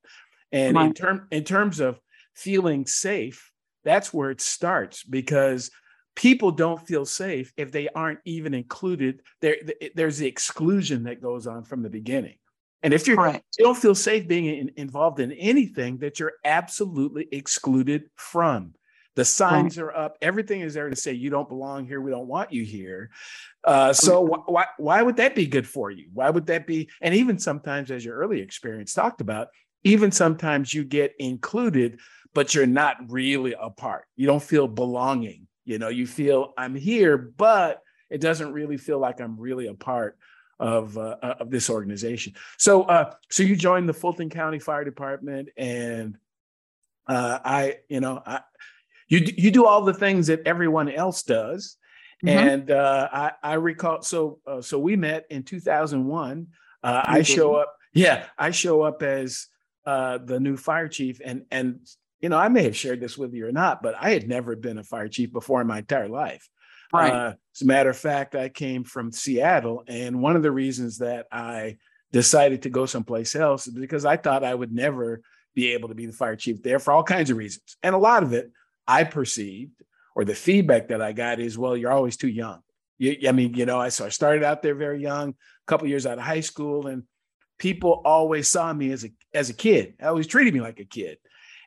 And 0.52 0.76
right. 0.76 0.88
in 0.88 0.94
term 0.94 1.28
in 1.32 1.44
terms 1.44 1.80
of 1.80 2.00
feeling 2.36 2.86
safe 2.86 3.52
that's 3.84 4.14
where 4.14 4.32
it 4.32 4.42
starts 4.42 5.04
because 5.04 5.72
people 6.16 6.52
don't 6.52 6.86
feel 6.86 7.06
safe 7.06 7.54
if 7.56 7.72
they 7.72 7.88
aren't 7.90 8.20
even 8.26 8.54
included. 8.54 9.22
There 9.42 9.58
there's 9.96 10.18
the 10.18 10.28
exclusion 10.28 11.04
that 11.04 11.22
goes 11.22 11.48
on 11.48 11.64
from 11.64 11.84
the 11.84 11.90
beginning. 11.90 12.36
And 12.84 12.94
if 12.94 13.08
you're, 13.08 13.28
you 13.58 13.66
don't 13.66 13.78
feel 13.78 13.96
safe 13.96 14.28
being 14.28 14.46
in, 14.46 14.72
involved 14.76 15.20
in 15.20 15.32
anything 15.32 15.98
that 16.00 16.20
you're 16.20 16.34
absolutely 16.44 17.28
excluded 17.32 18.04
from 18.16 18.76
the 19.16 19.26
signs 19.26 19.78
are 19.78 19.96
up. 19.96 20.18
Everything 20.22 20.62
is 20.62 20.74
there 20.74 20.90
to 20.90 20.96
say 20.96 21.14
you 21.14 21.30
don't 21.30 21.48
belong 21.48 21.88
here. 21.88 22.02
We 22.02 22.12
don't 22.12 22.28
want 22.28 22.52
you 22.52 22.64
here. 22.64 23.10
Uh, 23.64 23.94
so 23.94 24.26
wh- 24.26 24.50
why 24.50 24.66
why 24.78 25.02
would 25.02 25.18
that 25.18 25.36
be 25.36 25.48
good 25.48 25.68
for 25.68 25.90
you? 25.90 26.10
Why 26.14 26.30
would 26.30 26.46
that 26.48 26.68
be? 26.68 26.90
And 27.02 27.16
even 27.16 27.40
sometimes, 27.40 27.92
as 27.92 28.04
your 28.04 28.18
early 28.18 28.42
experience 28.42 28.94
talked 28.94 29.22
about, 29.22 29.48
even 29.84 30.12
sometimes 30.12 30.74
you 30.74 30.84
get 30.84 31.16
included, 31.18 32.00
but 32.34 32.54
you're 32.54 32.68
not 32.68 32.98
really 33.10 33.56
a 33.60 33.70
part. 33.70 34.06
You 34.16 34.28
don't 34.28 34.44
feel 34.44 34.68
belonging. 34.68 35.48
You 35.64 35.80
know, 35.80 35.90
you 35.90 36.06
feel 36.06 36.54
I'm 36.58 36.76
here, 36.76 37.18
but 37.18 37.82
it 38.10 38.22
doesn't 38.22 38.52
really 38.52 38.78
feel 38.78 39.00
like 39.00 39.20
I'm 39.20 39.40
really 39.40 39.68
a 39.68 39.74
part 39.74 40.18
of 40.60 40.98
uh, 40.98 41.18
of 41.22 41.50
this 41.50 41.70
organization. 41.70 42.34
So 42.58 42.84
uh, 42.84 43.14
so 43.32 43.44
you 43.44 43.56
joined 43.56 43.88
the 43.88 43.94
Fulton 43.94 44.30
County 44.30 44.60
Fire 44.60 44.84
Department, 44.84 45.50
and 45.58 46.18
uh, 47.08 47.40
I, 47.44 47.78
you 47.88 48.00
know, 48.00 48.22
I 48.26 48.42
you 49.08 49.26
you 49.38 49.52
do 49.52 49.66
all 49.66 49.84
the 49.84 49.94
things 49.94 50.28
that 50.28 50.42
everyone 50.46 50.90
else 50.90 51.24
does. 51.24 51.78
Mm-hmm. 52.24 52.48
And 52.48 52.72
uh, 52.72 53.10
I, 53.12 53.32
I 53.44 53.54
recall, 53.56 54.02
so 54.02 54.40
uh, 54.48 54.62
so 54.62 54.80
we 54.80 54.96
met 54.96 55.26
in 55.30 55.44
2001. 55.44 56.48
Uh, 56.84 57.02
I 57.04 57.22
show 57.24 57.56
up, 57.56 57.76
yeah, 57.94 58.26
I 58.38 58.52
show 58.52 58.82
up 58.82 59.04
as 59.04 59.48
uh, 59.86 60.20
the 60.20 60.40
new 60.40 60.58
fire 60.58 60.88
chief, 60.88 61.20
and 61.24 61.46
and 61.52 61.80
you 62.22 62.30
know 62.30 62.38
I 62.38 62.48
may 62.48 62.64
have 62.64 62.76
shared 62.76 63.02
this 63.02 63.18
with 63.18 63.34
you 63.34 63.48
or 63.48 63.52
not, 63.52 63.84
but 63.84 63.96
I 64.00 64.12
had 64.12 64.28
never 64.28 64.56
been 64.56 64.78
a 64.78 64.84
fire 64.84 65.08
chief 65.08 65.32
before 65.32 65.62
in 65.62 65.68
my 65.68 65.80
entire 65.80 66.08
life. 66.08 66.48
Right. 66.94 67.12
Uh, 67.12 67.34
as 67.54 67.62
a 67.62 67.66
matter 67.66 67.90
of 67.90 67.98
fact, 67.98 68.36
I 68.36 68.50
came 68.50 68.84
from 68.84 69.12
Seattle, 69.12 69.84
and 69.88 70.22
one 70.22 70.36
of 70.36 70.44
the 70.44 70.52
reasons 70.52 71.00
that 71.00 71.28
I 71.32 71.78
decided 72.12 72.62
to 72.62 72.70
go 72.70 72.86
someplace 72.86 73.36
else 73.36 73.68
is 73.68 73.74
because 73.74 74.06
I 74.06 74.18
thought 74.18 74.44
I 74.44 74.56
would 74.56 74.72
never 74.72 75.22
be 75.54 75.74
able 75.74 75.90
to 75.90 75.96
be 75.96 76.06
the 76.06 76.14
fire 76.14 76.36
chief 76.36 76.64
there 76.64 76.80
for 76.80 76.94
all 76.94 77.04
kinds 77.04 77.30
of 77.30 77.38
reasons, 77.38 77.78
and 77.84 77.94
a 77.94 78.00
lot 78.00 78.24
of 78.24 78.32
it 78.34 78.52
I 78.88 79.04
perceived 79.04 79.82
or 80.16 80.26
the 80.26 80.36
feedback 80.36 80.90
that 80.90 81.02
I 81.02 81.12
got 81.12 81.40
is, 81.40 81.58
well, 81.58 81.76
you're 81.76 81.92
always 81.92 82.18
too 82.18 82.30
young. 82.30 82.62
You, 82.98 83.28
I 83.28 83.32
mean, 83.32 83.54
you 83.54 83.66
know, 83.66 83.80
I 83.80 83.90
so 83.90 84.06
I 84.06 84.10
started 84.10 84.44
out 84.44 84.62
there 84.62 84.76
very 84.76 85.02
young, 85.02 85.30
a 85.30 85.36
couple 85.68 85.88
years 85.88 86.06
out 86.06 86.18
of 86.18 86.24
high 86.24 86.40
school, 86.40 86.88
and 86.88 87.04
people 87.60 88.02
always 88.06 88.48
saw 88.48 88.72
me 88.72 88.92
as 88.92 89.04
a 89.04 89.12
as 89.34 89.50
a 89.50 89.54
kid. 89.54 89.96
I 90.02 90.06
always 90.06 90.28
treated 90.28 90.54
me 90.54 90.62
like 90.62 90.80
a 90.80 90.86
kid, 90.86 91.18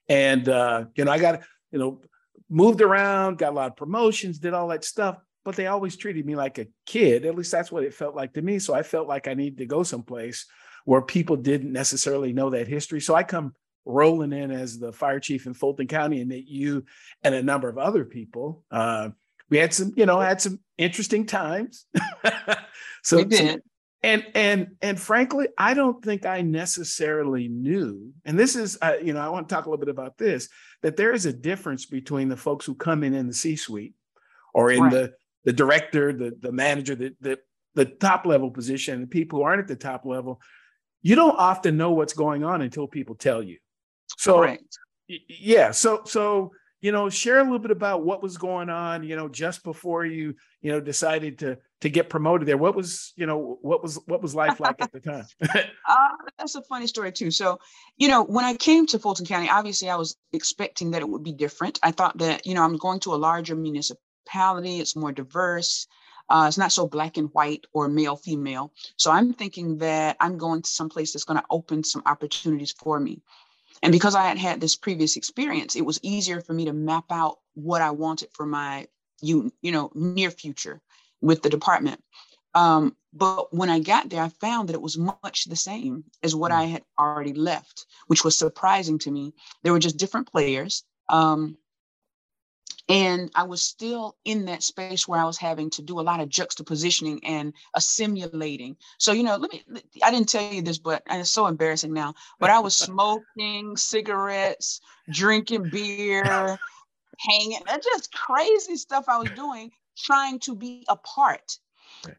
and 0.09 0.48
uh, 0.48 0.87
you 0.94 1.04
know, 1.04 1.12
I 1.12 1.18
got 1.18 1.42
you 1.70 1.78
know 1.78 2.00
moved 2.48 2.81
around, 2.81 3.38
got 3.38 3.52
a 3.52 3.57
lot 3.57 3.70
of 3.70 3.76
promotions, 3.76 4.38
did 4.38 4.54
all 4.54 4.68
that 4.68 4.85
stuff, 4.85 5.18
but 5.44 5.54
they 5.54 5.66
always 5.66 5.96
treated 5.96 6.24
me 6.24 6.35
like 6.35 6.59
a 6.59 6.66
kid. 6.87 7.26
At 7.26 7.35
least 7.35 7.52
that's 7.52 7.70
what 7.70 7.85
it 7.85 7.92
felt 7.92 8.16
like 8.16 8.33
to 8.35 8.42
me. 8.42 8.59
So 8.59 8.72
I 8.74 8.83
felt 8.83 9.07
like 9.07 9.28
I 9.28 9.35
needed 9.35 9.59
to 9.59 9.66
go 9.66 9.83
someplace 9.83 10.46
where 10.87 11.02
people 11.02 11.37
didn't 11.37 11.72
necessarily 11.72 12.33
know 12.33 12.48
that 12.50 12.68
history. 12.68 13.00
So 13.00 13.14
I 13.14 13.22
come 13.22 13.54
rolling 13.88 14.33
in 14.33 14.51
as 14.51 14.79
the 14.79 14.92
fire 14.92 15.18
chief 15.18 15.46
in 15.46 15.55
Fulton 15.55 15.88
County 15.88 16.20
and 16.20 16.31
that 16.31 16.46
you 16.46 16.85
and 17.22 17.35
a 17.35 17.42
number 17.42 17.68
of 17.68 17.79
other 17.79 18.05
people. 18.05 18.62
Uh, 18.70 19.11
we 19.51 19.57
had 19.57 19.72
some, 19.72 19.92
you 19.96 20.07
know, 20.07 20.20
had 20.20 20.40
some 20.40 20.61
interesting 20.77 21.27
times. 21.27 21.87
so, 23.03 23.16
we 23.16 23.24
did. 23.24 23.55
So, 23.55 23.61
and 24.03 24.24
and 24.35 24.68
and 24.81 25.01
frankly, 25.01 25.48
I 25.57 25.74
don't 25.74 26.05
think 26.05 26.24
I 26.24 26.42
necessarily 26.42 27.48
knew. 27.48 28.12
And 28.24 28.38
this 28.38 28.55
is, 28.55 28.79
uh, 28.81 28.94
you 29.03 29.12
know, 29.12 29.20
I 29.20 29.29
want 29.31 29.48
to 29.48 29.55
talk 29.55 29.66
a 29.66 29.70
little 29.70 29.85
bit 29.85 29.90
about 29.90 30.18
this. 30.18 30.48
That 30.83 30.96
there 30.96 31.12
is 31.12 31.27
a 31.27 31.33
difference 31.33 31.87
between 31.87 32.29
the 32.29 32.37
folks 32.37 32.64
who 32.64 32.74
come 32.74 33.03
in 33.03 33.14
in 33.14 33.27
the 33.27 33.35
C-suite, 33.35 33.94
or 34.55 34.70
in 34.70 34.83
right. 34.83 34.92
the 34.92 35.12
the 35.44 35.53
director, 35.53 36.12
the 36.12 36.37
the 36.38 36.53
manager, 36.53 36.94
the 36.94 37.16
the 37.20 37.38
the 37.74 37.87
top 37.87 38.24
level 38.24 38.51
position, 38.51 38.94
and 38.94 39.03
the 39.05 39.09
people 39.09 39.40
who 39.40 39.44
aren't 39.44 39.62
at 39.62 39.68
the 39.68 39.77
top 39.77 40.05
level. 40.05 40.40
You 41.03 41.16
don't 41.16 41.38
often 41.38 41.77
know 41.77 41.92
what's 41.92 42.12
going 42.12 42.44
on 42.44 42.61
until 42.61 42.87
people 42.87 43.14
tell 43.14 43.42
you. 43.42 43.59
So 44.18 44.38
Correct. 44.38 44.78
yeah, 45.09 45.70
so 45.70 46.02
so 46.04 46.52
you 46.81 46.92
know, 46.92 47.11
share 47.11 47.38
a 47.38 47.42
little 47.42 47.59
bit 47.59 47.72
about 47.72 48.04
what 48.04 48.22
was 48.22 48.37
going 48.37 48.70
on, 48.70 49.02
you 49.02 49.16
know, 49.16 49.28
just 49.28 49.64
before 49.64 50.04
you, 50.04 50.35
you 50.62 50.70
know, 50.70 50.81
decided 50.81 51.38
to 51.40 51.59
to 51.81 51.88
get 51.88 52.09
promoted 52.09 52.46
there. 52.46 52.57
What 52.57 52.76
was, 52.76 53.12
you 53.16 53.26
know, 53.26 53.59
what 53.62 53.83
was 53.83 53.98
what 54.07 54.22
was 54.22 54.35
life 54.35 54.61
like 54.61 54.81
at 54.81 54.92
the 54.92 55.00
time? 55.00 55.24
uh, 55.88 56.09
that's 56.38 56.54
a 56.54 56.62
funny 56.62 56.87
story 56.87 57.11
too. 57.11 57.31
So, 57.31 57.59
you 57.96 58.09
know, 58.09 58.22
when 58.22 58.44
I 58.44 58.54
came 58.54 58.87
to 58.88 58.98
Fulton 58.98 59.26
County, 59.26 59.48
obviously 59.50 59.90
I 59.90 59.96
was 59.96 60.16
expecting 60.33 60.92
that 60.92 61.02
it 61.02 61.09
would 61.09 61.24
be 61.24 61.33
different. 61.33 61.81
I 61.83 61.90
thought 61.90 62.18
that, 62.18 62.46
you 62.46 62.54
know, 62.54 62.62
I'm 62.62 62.76
going 62.76 63.00
to 63.00 63.14
a 63.14 63.16
larger 63.16 63.57
municipality. 63.57 64.78
It's 64.78 64.96
more 64.96 65.12
diverse. 65.12 65.87
Uh, 66.31 66.44
it's 66.46 66.59
not 66.59 66.72
so 66.72 66.87
black 66.87 67.16
and 67.16 67.31
white 67.33 67.64
or 67.72 67.88
male 67.88 68.16
female. 68.16 68.72
So 68.96 69.11
I'm 69.11 69.33
thinking 69.33 69.78
that 69.78 70.16
I'm 70.20 70.37
going 70.37 70.62
to 70.62 70.70
some 70.70 70.90
place 70.90 71.12
that's 71.12 71.24
going 71.24 71.40
to 71.40 71.46
open 71.50 71.83
some 71.83 72.02
opportunities 72.04 72.72
for 72.72 73.00
me. 73.00 73.22
And 73.82 73.92
because 73.92 74.14
I 74.14 74.24
had 74.24 74.38
had 74.38 74.60
this 74.60 74.76
previous 74.76 75.16
experience, 75.16 75.76
it 75.76 75.84
was 75.84 76.00
easier 76.02 76.40
for 76.40 76.52
me 76.52 76.64
to 76.66 76.72
map 76.72 77.06
out 77.10 77.38
what 77.54 77.82
I 77.82 77.90
wanted 77.90 78.30
for 78.32 78.46
my 78.46 78.86
you 79.20 79.52
you 79.62 79.72
know 79.72 79.90
near 79.94 80.30
future 80.30 80.80
with 81.20 81.42
the 81.42 81.50
department. 81.50 82.02
Um, 82.54 82.96
but 83.12 83.54
when 83.54 83.70
I 83.70 83.80
got 83.80 84.10
there, 84.10 84.22
I 84.22 84.28
found 84.28 84.68
that 84.68 84.74
it 84.74 84.82
was 84.82 84.98
much 84.98 85.44
the 85.44 85.56
same 85.56 86.04
as 86.22 86.34
what 86.34 86.52
I 86.52 86.64
had 86.64 86.82
already 86.98 87.32
left, 87.32 87.86
which 88.06 88.24
was 88.24 88.38
surprising 88.38 88.98
to 89.00 89.10
me. 89.10 89.34
There 89.62 89.72
were 89.72 89.78
just 89.78 89.96
different 89.96 90.30
players. 90.30 90.84
Um, 91.08 91.56
and 92.88 93.31
I 93.35 93.42
was 93.42 93.62
still 93.62 94.16
in 94.24 94.46
that 94.46 94.62
space 94.62 95.07
where 95.07 95.20
I 95.20 95.24
was 95.24 95.37
having 95.37 95.70
to 95.70 95.83
do 95.83 96.01
a 96.01 96.03
lot 96.03 96.20
of 96.20 96.31
juxtapositioning 96.31 97.20
and 97.22 97.53
assimilating. 97.74 98.77
So, 98.98 99.12
you 99.12 99.22
know, 99.24 99.37
let 99.37 99.53
me, 99.53 99.62
I 100.03 100.11
didn't 100.11 100.31
tell 100.31 100.53
you 100.53 100.62
this, 100.62 100.79
but 100.79 101.03
it's 101.11 101.31
so 101.31 101.46
embarrassing 101.46 101.92
now, 101.92 102.14
but 102.40 102.51
I 102.51 102.61
was 102.61 102.74
smoking 102.79 103.77
cigarettes, 103.77 104.81
drinking 105.11 105.68
beer, 105.68 106.59
hanging, 107.18 107.61
just 107.83 108.12
crazy 108.12 108.77
stuff 108.77 109.05
I 109.09 109.18
was 109.18 109.31
doing, 109.31 109.70
trying 109.96 110.38
to 110.40 110.55
be 110.55 110.85
a 110.88 110.96
part. 110.96 111.59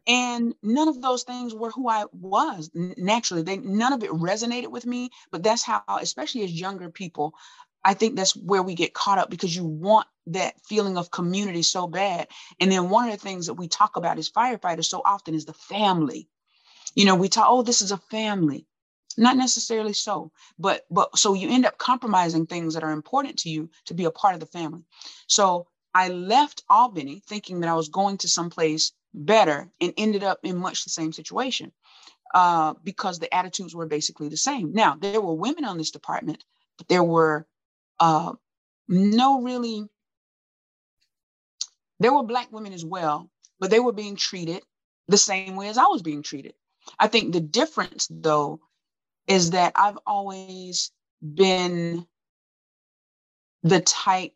And 0.06 0.54
none 0.62 0.88
of 0.88 1.02
those 1.02 1.24
things 1.24 1.54
were 1.54 1.70
who 1.70 1.88
I 1.88 2.06
was 2.12 2.70
naturally. 2.74 3.42
They 3.42 3.58
none 3.58 3.92
of 3.92 4.02
it 4.02 4.10
resonated 4.10 4.68
with 4.68 4.86
me, 4.86 5.10
but 5.30 5.42
that's 5.42 5.62
how, 5.62 5.82
especially 6.00 6.42
as 6.42 6.52
younger 6.52 6.90
people, 6.90 7.34
I 7.84 7.94
think 7.94 8.16
that's 8.16 8.36
where 8.36 8.62
we 8.62 8.74
get 8.74 8.94
caught 8.94 9.18
up 9.18 9.30
because 9.30 9.54
you 9.54 9.64
want 9.64 10.06
that 10.26 10.54
feeling 10.66 10.96
of 10.96 11.10
community 11.10 11.62
so 11.62 11.86
bad. 11.86 12.28
And 12.60 12.70
then 12.70 12.90
one 12.90 13.08
of 13.08 13.12
the 13.12 13.18
things 13.18 13.46
that 13.46 13.54
we 13.54 13.68
talk 13.68 13.96
about 13.96 14.18
as 14.18 14.30
firefighters 14.30 14.86
so 14.86 15.02
often 15.04 15.34
is 15.34 15.44
the 15.44 15.54
family. 15.54 16.28
You 16.94 17.04
know, 17.04 17.16
we 17.16 17.28
talk, 17.28 17.46
oh, 17.48 17.62
this 17.62 17.82
is 17.82 17.92
a 17.92 17.96
family. 17.96 18.66
Not 19.16 19.36
necessarily 19.36 19.92
so, 19.92 20.30
but 20.58 20.86
but 20.90 21.18
so 21.18 21.34
you 21.34 21.50
end 21.50 21.66
up 21.66 21.78
compromising 21.78 22.46
things 22.46 22.74
that 22.74 22.84
are 22.84 22.92
important 22.92 23.38
to 23.40 23.50
you 23.50 23.68
to 23.86 23.94
be 23.94 24.04
a 24.04 24.10
part 24.10 24.34
of 24.34 24.40
the 24.40 24.46
family. 24.46 24.84
So 25.26 25.66
I 25.94 26.08
left 26.08 26.62
Albany 26.70 27.20
thinking 27.26 27.60
that 27.60 27.68
I 27.68 27.74
was 27.74 27.88
going 27.88 28.18
to 28.18 28.28
someplace 28.28 28.92
better 29.12 29.68
and 29.80 29.92
ended 29.96 30.22
up 30.22 30.38
in 30.44 30.56
much 30.56 30.84
the 30.84 30.90
same 30.90 31.12
situation 31.12 31.72
uh, 32.34 32.74
because 32.84 33.18
the 33.18 33.34
attitudes 33.34 33.74
were 33.74 33.86
basically 33.86 34.28
the 34.28 34.36
same. 34.36 34.72
Now, 34.72 34.94
there 34.94 35.20
were 35.20 35.34
women 35.34 35.64
on 35.64 35.78
this 35.78 35.90
department, 35.90 36.44
but 36.78 36.88
there 36.88 37.02
were 37.04 37.46
uh, 38.00 38.32
no 38.88 39.42
really, 39.42 39.84
there 42.00 42.12
were 42.12 42.22
Black 42.22 42.50
women 42.50 42.72
as 42.72 42.84
well, 42.84 43.30
but 43.58 43.70
they 43.70 43.80
were 43.80 43.92
being 43.92 44.16
treated 44.16 44.62
the 45.08 45.18
same 45.18 45.56
way 45.56 45.68
as 45.68 45.78
I 45.78 45.86
was 45.86 46.02
being 46.02 46.22
treated. 46.22 46.54
I 46.98 47.08
think 47.08 47.32
the 47.32 47.40
difference, 47.40 48.08
though, 48.10 48.60
is 49.26 49.50
that 49.50 49.72
I've 49.76 49.98
always 50.06 50.90
been 51.22 52.06
the 53.62 53.80
type 53.80 54.32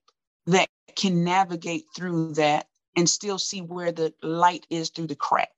that 0.47 0.69
can 0.95 1.25
navigate 1.25 1.87
through 1.97 2.35
that 2.35 2.69
and 2.97 3.09
still 3.09 3.39
see 3.39 3.61
where 3.61 3.93
the 3.93 4.13
light 4.23 4.67
is 4.71 4.91
through 4.91 5.07
the 5.07 5.17
crack 5.17 5.51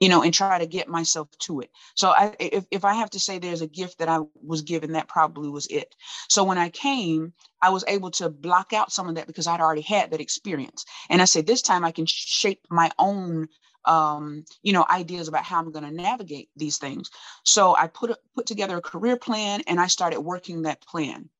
you 0.00 0.08
know, 0.08 0.22
and 0.22 0.34
try 0.34 0.58
to 0.58 0.66
get 0.66 0.88
myself 0.88 1.28
to 1.38 1.60
it. 1.60 1.70
So 1.94 2.10
I, 2.10 2.36
if, 2.38 2.66
if 2.70 2.84
I 2.84 2.94
have 2.94 3.10
to 3.10 3.20
say 3.20 3.38
there's 3.38 3.62
a 3.62 3.66
gift 3.66 3.98
that 3.98 4.08
I 4.08 4.20
was 4.42 4.62
given, 4.62 4.92
that 4.92 5.08
probably 5.08 5.48
was 5.48 5.66
it. 5.68 5.94
So 6.28 6.44
when 6.44 6.58
I 6.58 6.68
came, 6.68 7.32
I 7.62 7.70
was 7.70 7.84
able 7.88 8.10
to 8.12 8.28
block 8.28 8.72
out 8.72 8.92
some 8.92 9.08
of 9.08 9.14
that 9.14 9.26
because 9.26 9.46
I'd 9.46 9.60
already 9.60 9.82
had 9.82 10.10
that 10.10 10.20
experience. 10.20 10.84
And 11.08 11.22
I 11.22 11.24
said, 11.24 11.46
this 11.46 11.62
time 11.62 11.84
I 11.84 11.92
can 11.92 12.04
shape 12.06 12.60
my 12.70 12.90
own, 12.98 13.48
um, 13.86 14.44
you 14.62 14.72
know, 14.72 14.84
ideas 14.90 15.28
about 15.28 15.44
how 15.44 15.60
I'm 15.60 15.72
going 15.72 15.84
to 15.84 15.90
navigate 15.90 16.50
these 16.56 16.76
things. 16.76 17.10
So 17.44 17.74
I 17.74 17.86
put, 17.86 18.18
put 18.34 18.46
together 18.46 18.76
a 18.76 18.82
career 18.82 19.16
plan 19.16 19.62
and 19.66 19.80
I 19.80 19.86
started 19.86 20.20
working 20.20 20.62
that 20.62 20.82
plan 20.82 21.30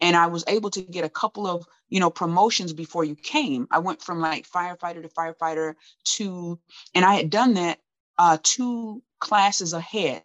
and 0.00 0.16
I 0.16 0.26
was 0.26 0.44
able 0.48 0.70
to 0.70 0.82
get 0.82 1.04
a 1.04 1.08
couple 1.08 1.46
of 1.46 1.66
you 1.88 2.00
know 2.00 2.10
promotions 2.10 2.72
before 2.72 3.04
you 3.04 3.14
came. 3.14 3.66
I 3.70 3.78
went 3.78 4.02
from 4.02 4.20
like 4.20 4.48
firefighter 4.48 5.02
to 5.02 5.08
firefighter 5.08 5.74
to, 6.16 6.58
and 6.94 7.04
I 7.04 7.14
had 7.14 7.30
done 7.30 7.54
that 7.54 7.78
uh, 8.18 8.38
two 8.42 9.02
classes 9.20 9.72
ahead 9.72 10.22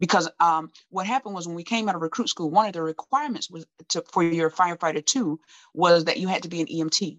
because 0.00 0.28
um, 0.38 0.70
what 0.90 1.06
happened 1.06 1.34
was 1.34 1.46
when 1.46 1.56
we 1.56 1.64
came 1.64 1.88
out 1.88 1.94
of 1.94 2.02
recruit 2.02 2.28
school, 2.28 2.50
one 2.50 2.66
of 2.66 2.72
the 2.72 2.82
requirements 2.82 3.50
was 3.50 3.66
to, 3.88 4.04
for 4.12 4.22
your 4.22 4.50
firefighter 4.50 5.04
two 5.04 5.40
was 5.74 6.04
that 6.04 6.18
you 6.18 6.28
had 6.28 6.42
to 6.42 6.48
be 6.48 6.60
an 6.60 6.66
EMT. 6.66 7.18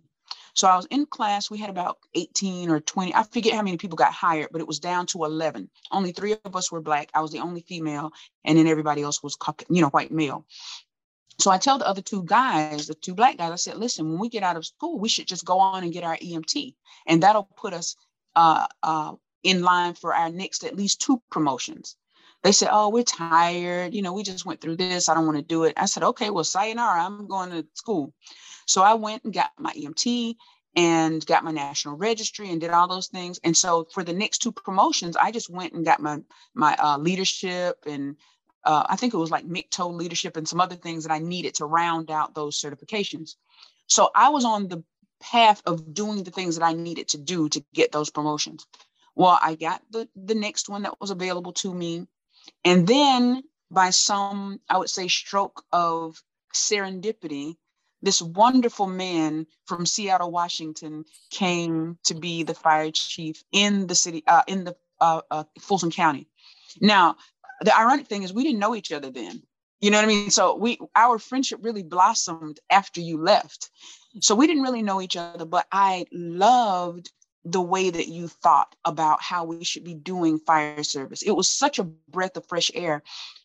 So 0.56 0.68
I 0.68 0.76
was 0.76 0.86
in 0.88 1.06
class. 1.06 1.50
We 1.50 1.58
had 1.58 1.70
about 1.70 2.00
18 2.16 2.70
or 2.70 2.80
20. 2.80 3.14
I 3.14 3.24
forget 3.24 3.54
how 3.54 3.62
many 3.62 3.78
people 3.78 3.96
got 3.96 4.14
hired, 4.14 4.50
but 4.52 4.62
it 4.62 4.68
was 4.68 4.80
down 4.80 5.06
to 5.08 5.24
11. 5.24 5.70
Only 5.92 6.12
three 6.12 6.36
of 6.44 6.56
us 6.56 6.72
were 6.72 6.82
black. 6.82 7.10
I 7.14 7.22
was 7.22 7.32
the 7.32 7.40
only 7.40 7.62
female, 7.62 8.12
and 8.44 8.58
then 8.58 8.68
everybody 8.68 9.02
else 9.02 9.22
was, 9.22 9.38
you 9.70 9.82
know, 9.82 9.90
white 9.90 10.12
male. 10.12 10.46
So 11.40 11.52
I 11.52 11.58
tell 11.58 11.78
the 11.78 11.88
other 11.88 12.02
two 12.02 12.24
guys, 12.24 12.88
the 12.88 12.94
two 12.94 13.14
black 13.14 13.38
guys, 13.38 13.52
I 13.52 13.56
said, 13.56 13.78
listen, 13.78 14.10
when 14.10 14.20
we 14.20 14.28
get 14.28 14.44
out 14.44 14.58
of 14.58 14.66
school, 14.66 15.00
we 15.00 15.08
should 15.08 15.28
just 15.28 15.46
go 15.46 15.60
on 15.60 15.84
and 15.84 15.94
get 15.94 16.04
our 16.04 16.18
EMT, 16.18 16.76
and 17.08 17.24
that'll 17.24 17.50
put 17.56 17.74
us 17.74 17.96
uh, 18.36 18.68
uh, 18.84 19.14
in 19.44 19.62
line 19.62 19.94
for 19.94 20.14
our 20.14 20.30
next 20.30 20.64
at 20.64 20.76
least 20.76 21.02
two 21.02 21.22
promotions. 21.30 21.96
They 22.44 22.52
said, 22.52 22.70
Oh, 22.72 22.90
we're 22.90 23.04
tired. 23.04 23.94
You 23.94 24.02
know, 24.02 24.14
we 24.14 24.24
just 24.24 24.46
went 24.46 24.62
through 24.62 24.78
this. 24.78 25.10
I 25.10 25.14
don't 25.14 25.26
want 25.26 25.38
to 25.38 25.44
do 25.44 25.66
it. 25.66 25.74
I 25.78 25.86
said, 25.86 26.04
Okay, 26.04 26.30
well, 26.30 26.44
sayonara, 26.44 27.04
I'm 27.04 27.28
going 27.28 27.52
to 27.52 27.66
school. 27.74 28.14
So 28.66 28.82
I 28.82 28.94
went 28.94 29.24
and 29.24 29.34
got 29.34 29.52
my 29.58 29.74
EMT 29.74 30.36
and 30.76 31.26
got 31.26 31.44
my 31.44 31.52
national 31.52 31.98
registry 31.98 32.50
and 32.52 32.62
did 32.62 32.70
all 32.70 32.88
those 32.88 33.08
things. 33.08 33.40
And 33.44 33.58
so 33.58 33.88
for 33.94 34.04
the 34.04 34.14
next 34.14 34.40
two 34.40 34.52
promotions, 34.52 35.18
I 35.18 35.32
just 35.32 35.50
went 35.50 35.74
and 35.74 35.84
got 35.84 36.00
my 36.00 36.20
my 36.54 36.76
uh, 36.78 36.98
leadership 36.98 37.78
and 37.86 38.16
uh, 38.66 38.86
I 38.88 38.96
think 38.96 39.14
it 39.14 39.18
was 39.18 39.32
like 39.32 39.46
MCTO 39.46 39.92
leadership 39.94 40.38
and 40.38 40.48
some 40.48 40.62
other 40.62 40.76
things 40.76 41.04
that 41.04 41.14
I 41.14 41.20
needed 41.20 41.56
to 41.56 41.66
round 41.66 42.12
out 42.12 42.36
those 42.36 42.62
certifications. 42.62 43.36
So 43.88 44.12
I 44.14 44.30
was 44.30 44.46
on 44.46 44.68
the 44.68 44.84
path 45.22 45.62
of 45.66 45.94
doing 45.94 46.24
the 46.24 46.32
things 46.32 46.58
that 46.58 46.66
I 46.66 46.74
needed 46.74 47.08
to 47.10 47.18
do 47.18 47.50
to 47.50 47.64
get 47.74 47.92
those 47.92 48.10
promotions. 48.10 48.66
Well, 49.20 49.38
I 49.42 49.56
got 49.56 49.82
the, 49.92 50.08
the 50.16 50.34
next 50.34 50.70
one 50.70 50.84
that 50.84 51.02
was 51.02 51.12
available 51.12 51.52
to 51.56 51.74
me. 51.74 52.08
And 52.64 52.88
then 52.88 53.44
by 53.70 53.90
some, 53.90 54.62
I 54.70 54.78
would 54.78 54.90
say, 54.90 55.10
stroke 55.10 55.62
of 55.74 56.24
serendipity, 56.56 57.56
this 58.02 58.22
wonderful 58.22 58.88
man 58.88 59.46
from 59.66 59.86
Seattle, 59.86 60.32
Washington, 60.32 61.04
came 61.32 61.98
to 62.06 62.16
be 62.16 62.44
the 62.44 62.54
fire 62.54 62.92
chief 62.92 63.44
in 63.52 63.88
the 63.88 63.96
city, 63.96 64.24
uh, 64.26 64.44
in 64.48 64.64
the 64.64 64.78
uh, 65.02 65.20
uh, 65.30 65.44
Fulton 65.60 65.92
County. 65.92 66.30
Now, 66.80 67.18
the 67.60 67.78
ironic 67.78 68.08
thing 68.08 68.24
is, 68.24 68.32
we 68.32 68.46
didn't 68.46 68.60
know 68.60 68.74
each 68.74 68.94
other 68.94 69.12
then. 69.12 69.44
You 69.82 69.92
know 69.92 69.98
what 69.98 70.06
I 70.06 70.08
mean? 70.08 70.30
So 70.30 70.56
we, 70.56 70.80
our 70.96 71.20
friendship 71.20 71.60
really 71.62 71.84
blossomed 71.84 72.62
after 72.70 73.02
you 73.02 73.22
left. 73.22 73.70
So 74.22 74.34
we 74.34 74.48
didn't 74.48 74.64
really 74.64 74.82
know 74.82 75.02
each 75.02 75.18
other, 75.18 75.44
but 75.44 75.68
I 75.74 76.06
loved 76.14 77.12
the 77.46 77.62
way 77.62 77.90
that 77.90 78.08
you 78.08 78.28
thought 78.28 78.76
about 78.86 79.22
how 79.22 79.46
we 79.46 79.64
should 79.64 79.84
be 79.84 79.94
doing 79.94 80.40
fire 80.40 80.84
service. 80.84 81.22
It 81.22 81.32
was 81.32 81.50
such 81.50 81.80
a 81.80 81.84
breath 81.84 82.36
of 82.38 82.46
fresh 82.48 82.70
air 82.74 83.02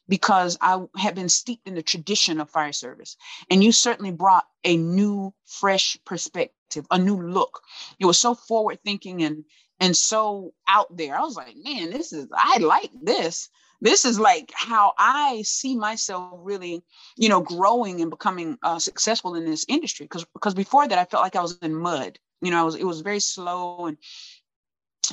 because 0.08 0.58
I 0.60 0.84
had 0.96 1.14
been 1.14 1.28
steeped 1.28 1.66
in 1.66 1.74
the 1.74 1.82
tradition 1.82 2.40
of 2.40 2.50
fire 2.50 2.72
service. 2.72 3.16
And 3.50 3.62
you 3.62 3.72
certainly 3.72 4.10
brought 4.10 4.46
a 4.64 4.76
new, 4.76 5.32
fresh 5.44 5.96
perspective, 6.04 6.86
a 6.90 6.98
new 6.98 7.20
look. 7.20 7.62
It 7.98 8.06
was 8.06 8.18
so 8.18 8.34
forward 8.34 8.80
thinking 8.84 9.22
and 9.22 9.44
and 9.80 9.96
so 9.96 10.54
out 10.68 10.96
there. 10.96 11.16
I 11.16 11.20
was 11.20 11.36
like, 11.36 11.56
man, 11.56 11.90
this 11.90 12.12
is 12.12 12.28
I 12.32 12.58
like 12.58 12.90
this. 13.02 13.48
This 13.80 14.04
is 14.04 14.18
like 14.18 14.52
how 14.54 14.92
I 14.98 15.42
see 15.42 15.76
myself 15.76 16.32
really, 16.38 16.82
you 17.16 17.28
know, 17.28 17.40
growing 17.40 18.00
and 18.00 18.10
becoming 18.10 18.56
uh, 18.62 18.78
successful 18.78 19.34
in 19.34 19.44
this 19.44 19.66
industry. 19.68 20.04
Because 20.04 20.24
because 20.32 20.54
before 20.54 20.86
that, 20.86 20.98
I 20.98 21.04
felt 21.04 21.22
like 21.22 21.36
I 21.36 21.42
was 21.42 21.58
in 21.58 21.74
mud 21.74 22.18
you 22.44 22.50
know, 22.50 22.62
it 22.62 22.64
was, 22.64 22.74
it 22.76 22.84
was 22.84 23.00
very 23.00 23.20
slow 23.20 23.86
and 23.86 23.98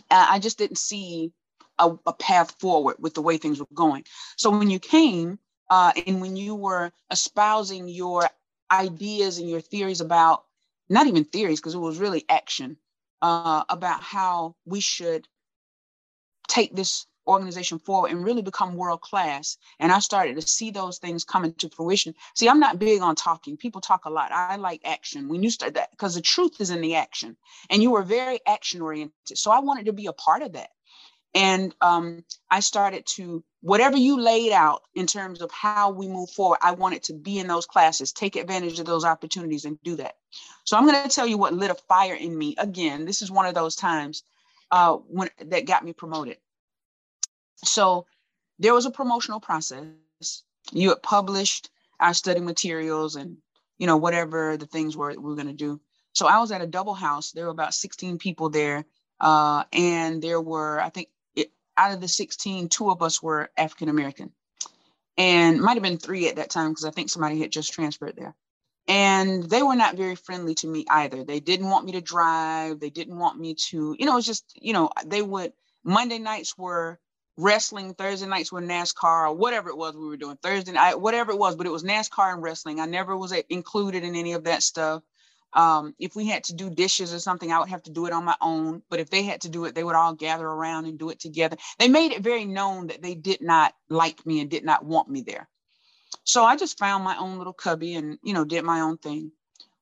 I 0.10 0.40
just 0.40 0.58
didn't 0.58 0.78
see 0.78 1.32
a, 1.78 1.92
a, 2.06 2.14
path 2.14 2.56
forward 2.60 2.98
with 3.00 3.14
the 3.14 3.22
way 3.22 3.38
things 3.38 3.60
were 3.60 3.68
going. 3.74 4.06
So 4.38 4.50
when 4.50 4.70
you 4.70 4.80
came 4.80 5.40
uh, 5.70 5.92
and 6.06 6.22
when 6.22 6.36
you 6.36 6.56
were 6.56 6.92
espousing 7.10 7.88
your 7.88 8.30
ideas 8.72 9.38
and 9.38 9.50
your 9.50 9.62
theories 9.62 10.02
about, 10.02 10.44
not 10.90 11.08
even 11.08 11.24
theories, 11.24 11.60
because 11.60 11.76
it 11.76 11.80
was 11.80 11.98
really 11.98 12.26
action, 12.30 12.78
uh, 13.22 13.64
about 13.70 14.02
how 14.02 14.56
we 14.66 14.80
should 14.80 15.28
take 16.48 16.76
this 16.76 17.06
organization 17.32 17.80
forward 17.80 18.12
and 18.12 18.24
really 18.24 18.42
become 18.42 18.76
world 18.76 19.02
class. 19.02 19.58
And 19.80 19.92
I 19.92 20.00
started 20.00 20.36
to 20.40 20.48
see 20.48 20.72
those 20.72 21.00
things 21.00 21.24
coming 21.24 21.54
to 21.56 21.70
fruition. 21.70 22.14
See, 22.36 22.50
I'm 22.50 22.60
not 22.60 22.80
big 22.80 23.02
on 23.02 23.16
talking. 23.16 23.58
People 23.58 23.82
talk 23.82 24.06
a 24.06 24.10
lot. 24.10 24.32
I 24.32 24.58
like 24.58 24.82
action. 24.86 25.30
When 25.30 25.44
you 25.44 25.50
start 25.50 25.74
that, 25.76 25.92
because 25.92 26.16
the 26.16 26.22
truth 26.22 26.62
is 26.62 26.70
in 26.70 26.82
the 26.82 26.96
action, 26.96 27.38
and 27.70 27.82
you 27.82 27.92
were 27.92 28.04
very 28.04 28.40
action 28.46 28.82
oriented. 28.82 29.38
So 29.38 29.52
I 29.52 29.60
wanted 29.60 29.86
to 29.88 29.94
be 29.94 30.08
a 30.08 30.14
part 30.14 30.44
of 30.44 30.54
that. 30.54 30.70
And 31.34 31.74
um, 31.80 32.26
I 32.50 32.60
started 32.60 33.06
to, 33.16 33.44
whatever 33.62 33.96
you 33.96 34.20
laid 34.20 34.52
out 34.52 34.82
in 34.96 35.08
terms 35.08 35.42
of 35.42 35.50
how 35.52 35.90
we 35.92 36.08
move 36.08 36.30
forward, 36.32 36.60
I 36.62 36.72
wanted 36.72 37.04
to 37.04 37.14
be 37.14 37.40
in 37.40 37.48
those 37.48 37.66
classes, 37.66 38.12
take 38.12 38.36
advantage 38.36 38.80
of 38.80 38.86
those 38.86 39.06
opportunities 39.06 39.64
and 39.64 39.82
do 39.82 39.96
that. 39.96 40.16
So 40.66 40.76
I'm 40.76 40.86
going 40.86 41.02
to 41.02 41.16
tell 41.16 41.28
you 41.28 41.38
what 41.38 41.54
lit 41.54 41.72
a 41.72 41.76
fire 41.76 42.16
in 42.16 42.38
me. 42.38 42.56
Again, 42.58 43.06
this 43.06 43.22
is 43.22 43.32
one 43.32 43.46
of 43.46 43.56
those 43.56 43.76
times 43.76 44.24
uh, 44.72 44.96
when 44.96 45.30
that 45.46 45.66
got 45.66 45.86
me 45.86 45.94
promoted. 45.94 46.38
So 47.64 48.06
there 48.60 48.74
was 48.74 48.86
a 48.86 48.92
promotional 48.92 49.40
process. 49.40 49.86
You 50.72 50.90
had 50.90 51.04
published 51.04 51.70
our 52.00 52.14
study 52.14 52.40
materials 52.40 53.16
and 53.16 53.38
you 53.78 53.88
know 53.88 53.98
whatever 53.98 54.58
the 54.58 54.66
things 54.66 54.96
were 54.98 55.10
we 55.10 55.18
were 55.18 55.36
going 55.36 55.48
to 55.48 55.54
do. 55.54 55.80
So 56.14 56.28
I 56.28 56.40
was 56.40 56.52
at 56.52 56.62
a 56.62 56.68
double 56.68 56.94
house. 56.94 57.32
There 57.32 57.46
were 57.46 57.52
about 57.52 57.74
16 57.74 58.18
people 58.18 58.50
there, 58.50 58.86
uh, 59.20 59.64
and 59.72 60.22
there 60.22 60.42
were 60.42 60.80
I 60.80 60.90
think 60.90 61.10
it, 61.36 61.52
out 61.78 61.94
of 61.94 62.02
the 62.02 62.08
16, 62.08 62.70
two 62.70 62.92
of 62.92 63.02
us 63.02 63.22
were 63.22 63.50
African 63.58 63.90
American, 63.90 64.32
and 65.18 65.62
might 65.62 65.74
have 65.74 65.84
been 65.84 65.98
three 65.98 66.28
at 66.28 66.36
that 66.38 66.50
time 66.50 66.72
because 66.72 66.86
I 66.86 66.92
think 66.92 67.10
somebody 67.10 67.40
had 67.40 67.52
just 67.52 67.74
transferred 67.74 68.16
there. 68.16 68.36
And 68.88 69.44
they 69.44 69.64
were 69.64 69.76
not 69.76 69.96
very 69.96 70.16
friendly 70.16 70.56
to 70.56 70.68
me 70.68 70.86
either. 70.90 71.24
They 71.24 71.40
didn't 71.40 71.70
want 71.70 71.86
me 71.86 71.94
to 71.94 72.02
drive. 72.02 72.80
They 72.80 72.90
didn't 72.90 73.18
want 73.18 73.40
me 73.40 73.56
to, 73.70 73.96
you 73.98 74.06
know, 74.06 74.18
it's 74.18 74.26
just, 74.26 74.44
you 74.60 74.74
know, 74.74 74.90
they 75.06 75.22
would, 75.22 75.54
Monday 75.84 76.18
nights 76.18 76.58
were 76.58 77.00
wrestling, 77.42 77.94
Thursday 77.94 78.28
nights 78.28 78.52
were 78.52 78.62
NASCAR 78.62 79.30
or 79.30 79.34
whatever 79.34 79.70
it 79.70 79.78
was 79.78 79.96
we 79.96 80.08
were 80.08 80.18
doing, 80.18 80.38
Thursday 80.38 80.72
night, 80.72 81.00
whatever 81.00 81.32
it 81.32 81.40
was, 81.40 81.56
but 81.56 81.66
it 81.66 81.72
was 81.72 81.84
NASCAR 81.84 82.34
and 82.34 82.42
wrestling. 82.42 82.80
I 82.80 82.86
never 82.86 83.18
was 83.18 83.34
included 83.50 84.04
in 84.04 84.16
any 84.16 84.34
of 84.34 84.46
that 84.46 84.64
stuff. 84.64 85.04
Um, 85.54 85.94
if 86.00 86.16
we 86.16 86.28
had 86.28 86.46
to 86.46 86.54
do 86.54 86.70
dishes 86.70 87.14
or 87.14 87.20
something, 87.20 87.52
I 87.52 87.60
would 87.60 87.70
have 87.70 87.84
to 87.84 87.92
do 87.92 88.06
it 88.06 88.14
on 88.14 88.24
my 88.24 88.36
own. 88.42 88.84
But 88.90 89.00
if 89.00 89.10
they 89.10 89.24
had 89.24 89.42
to 89.42 89.50
do 89.50 89.66
it, 89.66 89.76
they 89.76 89.84
would 89.84 89.96
all 89.96 90.14
gather 90.14 90.48
around 90.48 90.86
and 90.86 90.98
do 90.98 91.10
it 91.10 91.20
together. 91.20 91.58
They 91.78 91.90
made 91.90 92.12
it 92.12 92.22
very 92.22 92.46
known 92.46 92.88
that 92.88 93.02
they 93.02 93.16
did 93.16 93.42
not 93.42 93.74
like 93.90 94.26
me 94.26 94.40
and 94.40 94.50
did 94.50 94.64
not 94.64 94.86
want 94.86 95.10
me 95.10 95.22
there. 95.22 95.50
So 96.24 96.44
I 96.44 96.56
just 96.56 96.78
found 96.78 97.04
my 97.04 97.18
own 97.18 97.38
little 97.38 97.54
cubby 97.54 97.96
and, 97.96 98.18
you 98.24 98.34
know, 98.34 98.46
did 98.46 98.64
my 98.64 98.82
own 98.82 98.98
thing. 98.98 99.32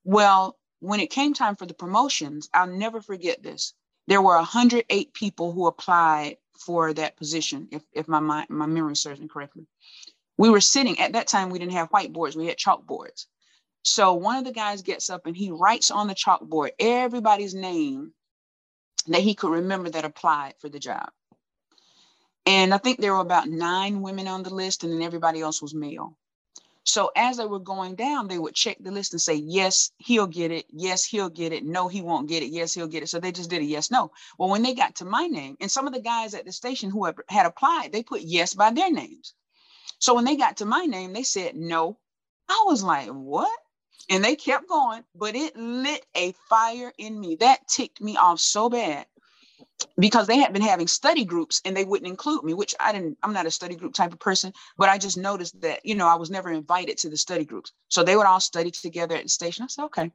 Well, 0.03 0.57
when 0.79 0.99
it 0.99 1.11
came 1.11 1.33
time 1.33 1.55
for 1.55 1.65
the 1.65 1.73
promotions, 1.73 2.49
I'll 2.53 2.67
never 2.67 3.01
forget 3.01 3.43
this. 3.43 3.73
There 4.07 4.21
were 4.21 4.35
108 4.35 5.13
people 5.13 5.51
who 5.51 5.67
applied 5.67 6.37
for 6.59 6.93
that 6.93 7.17
position, 7.17 7.67
if, 7.71 7.83
if 7.93 8.07
my, 8.07 8.19
my, 8.19 8.45
my 8.49 8.65
memory 8.65 8.95
serves 8.95 9.19
me 9.19 9.27
correctly. 9.27 9.65
We 10.37 10.49
were 10.49 10.61
sitting, 10.61 10.99
at 10.99 11.13
that 11.13 11.27
time, 11.27 11.49
we 11.49 11.59
didn't 11.59 11.73
have 11.73 11.91
whiteboards, 11.91 12.35
we 12.35 12.47
had 12.47 12.57
chalkboards. 12.57 13.25
So 13.83 14.13
one 14.13 14.37
of 14.37 14.45
the 14.45 14.51
guys 14.51 14.81
gets 14.81 15.09
up 15.09 15.25
and 15.25 15.35
he 15.35 15.51
writes 15.51 15.89
on 15.89 16.07
the 16.07 16.15
chalkboard 16.15 16.71
everybody's 16.79 17.55
name 17.55 18.13
that 19.07 19.21
he 19.21 19.35
could 19.35 19.51
remember 19.51 19.89
that 19.89 20.05
applied 20.05 20.53
for 20.59 20.69
the 20.69 20.79
job. 20.79 21.09
And 22.45 22.73
I 22.73 22.77
think 22.77 22.99
there 22.99 23.13
were 23.13 23.19
about 23.19 23.47
nine 23.47 24.01
women 24.01 24.27
on 24.27 24.43
the 24.43 24.53
list, 24.53 24.83
and 24.83 24.91
then 24.91 25.01
everybody 25.01 25.41
else 25.41 25.61
was 25.61 25.73
male. 25.73 26.17
So 26.89 27.11
as 27.15 27.37
they 27.37 27.45
were 27.45 27.59
going 27.59 27.93
down, 27.93 28.27
they 28.27 28.39
would 28.39 28.55
check 28.55 28.77
the 28.79 28.89
list 28.89 29.13
and 29.13 29.21
say, 29.21 29.35
yes, 29.35 29.91
he'll 29.99 30.25
get 30.25 30.51
it. 30.51 30.65
Yes, 30.71 31.05
he'll 31.05 31.29
get 31.29 31.53
it. 31.53 31.63
No, 31.63 31.87
he 31.87 32.01
won't 32.01 32.27
get 32.27 32.41
it. 32.41 32.47
Yes, 32.47 32.73
he'll 32.73 32.87
get 32.87 33.03
it. 33.03 33.09
So 33.09 33.19
they 33.19 33.31
just 33.31 33.51
did 33.51 33.61
a 33.61 33.65
yes, 33.65 33.91
no. 33.91 34.11
Well, 34.39 34.49
when 34.49 34.63
they 34.63 34.73
got 34.73 34.95
to 34.95 35.05
my 35.05 35.27
name, 35.27 35.55
and 35.61 35.69
some 35.69 35.85
of 35.85 35.93
the 35.93 36.01
guys 36.01 36.33
at 36.33 36.45
the 36.45 36.51
station 36.51 36.89
who 36.89 37.05
had 37.05 37.45
applied, 37.45 37.91
they 37.91 38.01
put 38.01 38.21
yes 38.21 38.55
by 38.55 38.71
their 38.71 38.91
names. 38.91 39.35
So 39.99 40.15
when 40.15 40.25
they 40.25 40.35
got 40.35 40.57
to 40.57 40.65
my 40.65 40.85
name, 40.85 41.13
they 41.13 41.23
said 41.23 41.55
no. 41.55 41.99
I 42.49 42.63
was 42.65 42.81
like, 42.81 43.09
what? 43.09 43.51
And 44.09 44.23
they 44.23 44.35
kept 44.35 44.67
going, 44.67 45.03
but 45.13 45.35
it 45.35 45.55
lit 45.55 46.03
a 46.15 46.33
fire 46.49 46.91
in 46.97 47.19
me. 47.19 47.35
That 47.39 47.67
ticked 47.67 48.01
me 48.01 48.17
off 48.17 48.39
so 48.39 48.67
bad 48.67 49.05
because 49.97 50.27
they 50.27 50.37
had 50.37 50.53
been 50.53 50.61
having 50.61 50.87
study 50.87 51.25
groups 51.25 51.61
and 51.65 51.75
they 51.75 51.83
wouldn't 51.83 52.09
include 52.09 52.43
me, 52.43 52.53
which 52.53 52.75
I 52.79 52.91
didn't, 52.91 53.17
I'm 53.23 53.33
not 53.33 53.45
a 53.45 53.51
study 53.51 53.75
group 53.75 53.93
type 53.93 54.13
of 54.13 54.19
person, 54.19 54.53
but 54.77 54.89
I 54.89 54.97
just 54.97 55.17
noticed 55.17 55.59
that, 55.61 55.85
you 55.85 55.95
know, 55.95 56.07
I 56.07 56.15
was 56.15 56.29
never 56.29 56.51
invited 56.51 56.97
to 56.99 57.09
the 57.09 57.17
study 57.17 57.45
groups. 57.45 57.73
So 57.89 58.03
they 58.03 58.15
would 58.15 58.25
all 58.25 58.39
study 58.39 58.71
together 58.71 59.15
at 59.15 59.23
the 59.23 59.29
station. 59.29 59.63
I 59.63 59.67
said, 59.67 59.85
okay. 59.85 60.11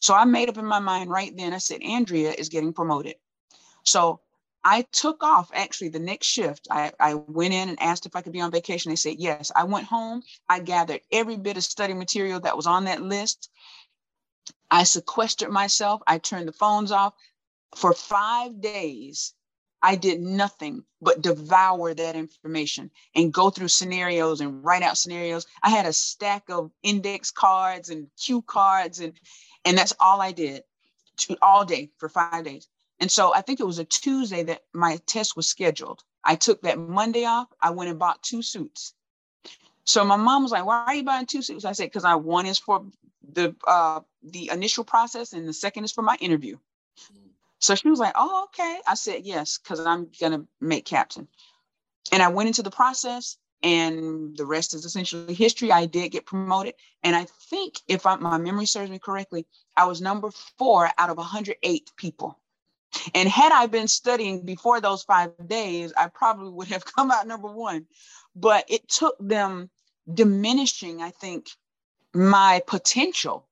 So 0.00 0.14
I 0.14 0.24
made 0.24 0.48
up 0.48 0.58
in 0.58 0.64
my 0.64 0.78
mind 0.78 1.10
right 1.10 1.32
then, 1.36 1.52
I 1.52 1.58
said, 1.58 1.82
Andrea 1.82 2.32
is 2.32 2.48
getting 2.48 2.72
promoted. 2.72 3.16
So 3.84 4.20
I 4.64 4.82
took 4.92 5.22
off 5.22 5.50
actually 5.54 5.88
the 5.90 5.98
next 5.98 6.26
shift. 6.26 6.68
I, 6.70 6.92
I 7.00 7.14
went 7.14 7.54
in 7.54 7.68
and 7.70 7.82
asked 7.82 8.06
if 8.06 8.14
I 8.16 8.22
could 8.22 8.32
be 8.32 8.40
on 8.40 8.50
vacation. 8.50 8.90
They 8.90 8.96
said 8.96 9.16
yes. 9.18 9.50
I 9.54 9.64
went 9.64 9.86
home. 9.86 10.22
I 10.48 10.60
gathered 10.60 11.00
every 11.10 11.36
bit 11.36 11.56
of 11.56 11.64
study 11.64 11.94
material 11.94 12.40
that 12.40 12.56
was 12.56 12.66
on 12.66 12.84
that 12.84 13.02
list. 13.02 13.50
I 14.70 14.84
sequestered 14.84 15.50
myself. 15.50 16.02
I 16.06 16.18
turned 16.18 16.48
the 16.48 16.52
phones 16.52 16.92
off 16.92 17.14
for 17.76 17.92
five 17.92 18.60
days, 18.60 19.34
I 19.82 19.94
did 19.94 20.20
nothing 20.20 20.84
but 21.00 21.22
devour 21.22 21.94
that 21.94 22.16
information 22.16 22.90
and 23.14 23.32
go 23.32 23.50
through 23.50 23.68
scenarios 23.68 24.40
and 24.40 24.64
write 24.64 24.82
out 24.82 24.98
scenarios. 24.98 25.46
I 25.62 25.70
had 25.70 25.86
a 25.86 25.92
stack 25.92 26.44
of 26.48 26.72
index 26.82 27.30
cards 27.30 27.88
and 27.88 28.08
cue 28.20 28.42
cards, 28.42 28.98
and 28.98 29.12
and 29.64 29.78
that's 29.78 29.94
all 30.00 30.20
I 30.20 30.32
did 30.32 30.64
to, 31.18 31.36
all 31.42 31.64
day 31.64 31.90
for 31.98 32.08
five 32.08 32.44
days. 32.44 32.66
And 33.00 33.10
so 33.10 33.32
I 33.34 33.42
think 33.42 33.60
it 33.60 33.66
was 33.66 33.78
a 33.78 33.84
Tuesday 33.84 34.42
that 34.44 34.62
my 34.72 34.98
test 35.06 35.36
was 35.36 35.46
scheduled. 35.46 36.02
I 36.24 36.34
took 36.34 36.62
that 36.62 36.78
Monday 36.78 37.24
off. 37.24 37.48
I 37.62 37.70
went 37.70 37.90
and 37.90 37.98
bought 37.98 38.22
two 38.22 38.42
suits. 38.42 38.94
So 39.84 40.04
my 40.04 40.16
mom 40.16 40.42
was 40.42 40.52
like, 40.52 40.66
"Why 40.66 40.84
are 40.86 40.94
you 40.94 41.04
buying 41.04 41.26
two 41.26 41.42
suits?" 41.42 41.64
I 41.64 41.72
said, 41.72 41.86
"Because 41.86 42.04
I 42.04 42.16
one 42.16 42.46
is 42.46 42.58
for 42.58 42.84
the 43.32 43.54
uh, 43.66 44.00
the 44.22 44.50
initial 44.52 44.84
process, 44.84 45.32
and 45.32 45.46
the 45.46 45.52
second 45.52 45.84
is 45.84 45.92
for 45.92 46.02
my 46.02 46.16
interview." 46.20 46.58
So 47.60 47.74
she 47.74 47.90
was 47.90 47.98
like, 47.98 48.14
Oh, 48.16 48.44
okay. 48.46 48.80
I 48.86 48.94
said, 48.94 49.22
Yes, 49.24 49.58
because 49.58 49.80
I'm 49.80 50.08
going 50.20 50.32
to 50.32 50.46
make 50.60 50.84
captain. 50.84 51.28
And 52.12 52.22
I 52.22 52.28
went 52.28 52.48
into 52.48 52.62
the 52.62 52.70
process, 52.70 53.36
and 53.62 54.36
the 54.36 54.46
rest 54.46 54.74
is 54.74 54.84
essentially 54.84 55.34
history. 55.34 55.72
I 55.72 55.86
did 55.86 56.10
get 56.12 56.26
promoted. 56.26 56.74
And 57.02 57.16
I 57.16 57.26
think, 57.50 57.80
if 57.88 58.06
I, 58.06 58.16
my 58.16 58.38
memory 58.38 58.66
serves 58.66 58.90
me 58.90 58.98
correctly, 58.98 59.46
I 59.76 59.86
was 59.86 60.00
number 60.00 60.30
four 60.58 60.88
out 60.96 61.10
of 61.10 61.16
108 61.16 61.90
people. 61.96 62.38
And 63.14 63.28
had 63.28 63.52
I 63.52 63.66
been 63.66 63.88
studying 63.88 64.44
before 64.44 64.80
those 64.80 65.02
five 65.02 65.32
days, 65.46 65.92
I 65.96 66.08
probably 66.08 66.50
would 66.50 66.68
have 66.68 66.84
come 66.96 67.10
out 67.10 67.26
number 67.26 67.48
one. 67.48 67.86
But 68.34 68.64
it 68.68 68.88
took 68.88 69.16
them 69.18 69.70
diminishing, 70.12 71.02
I 71.02 71.10
think, 71.10 71.48
my 72.14 72.62
potential 72.66 73.46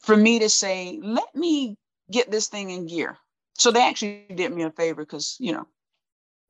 for 0.00 0.16
me 0.16 0.38
to 0.40 0.48
say, 0.48 0.98
let 1.02 1.34
me 1.34 1.76
get 2.10 2.30
this 2.30 2.48
thing 2.48 2.70
in 2.70 2.86
gear. 2.86 3.16
So 3.58 3.70
they 3.70 3.86
actually 3.86 4.26
did 4.34 4.52
me 4.52 4.62
a 4.62 4.70
favor 4.70 5.02
because, 5.02 5.36
you 5.38 5.52
know. 5.52 5.66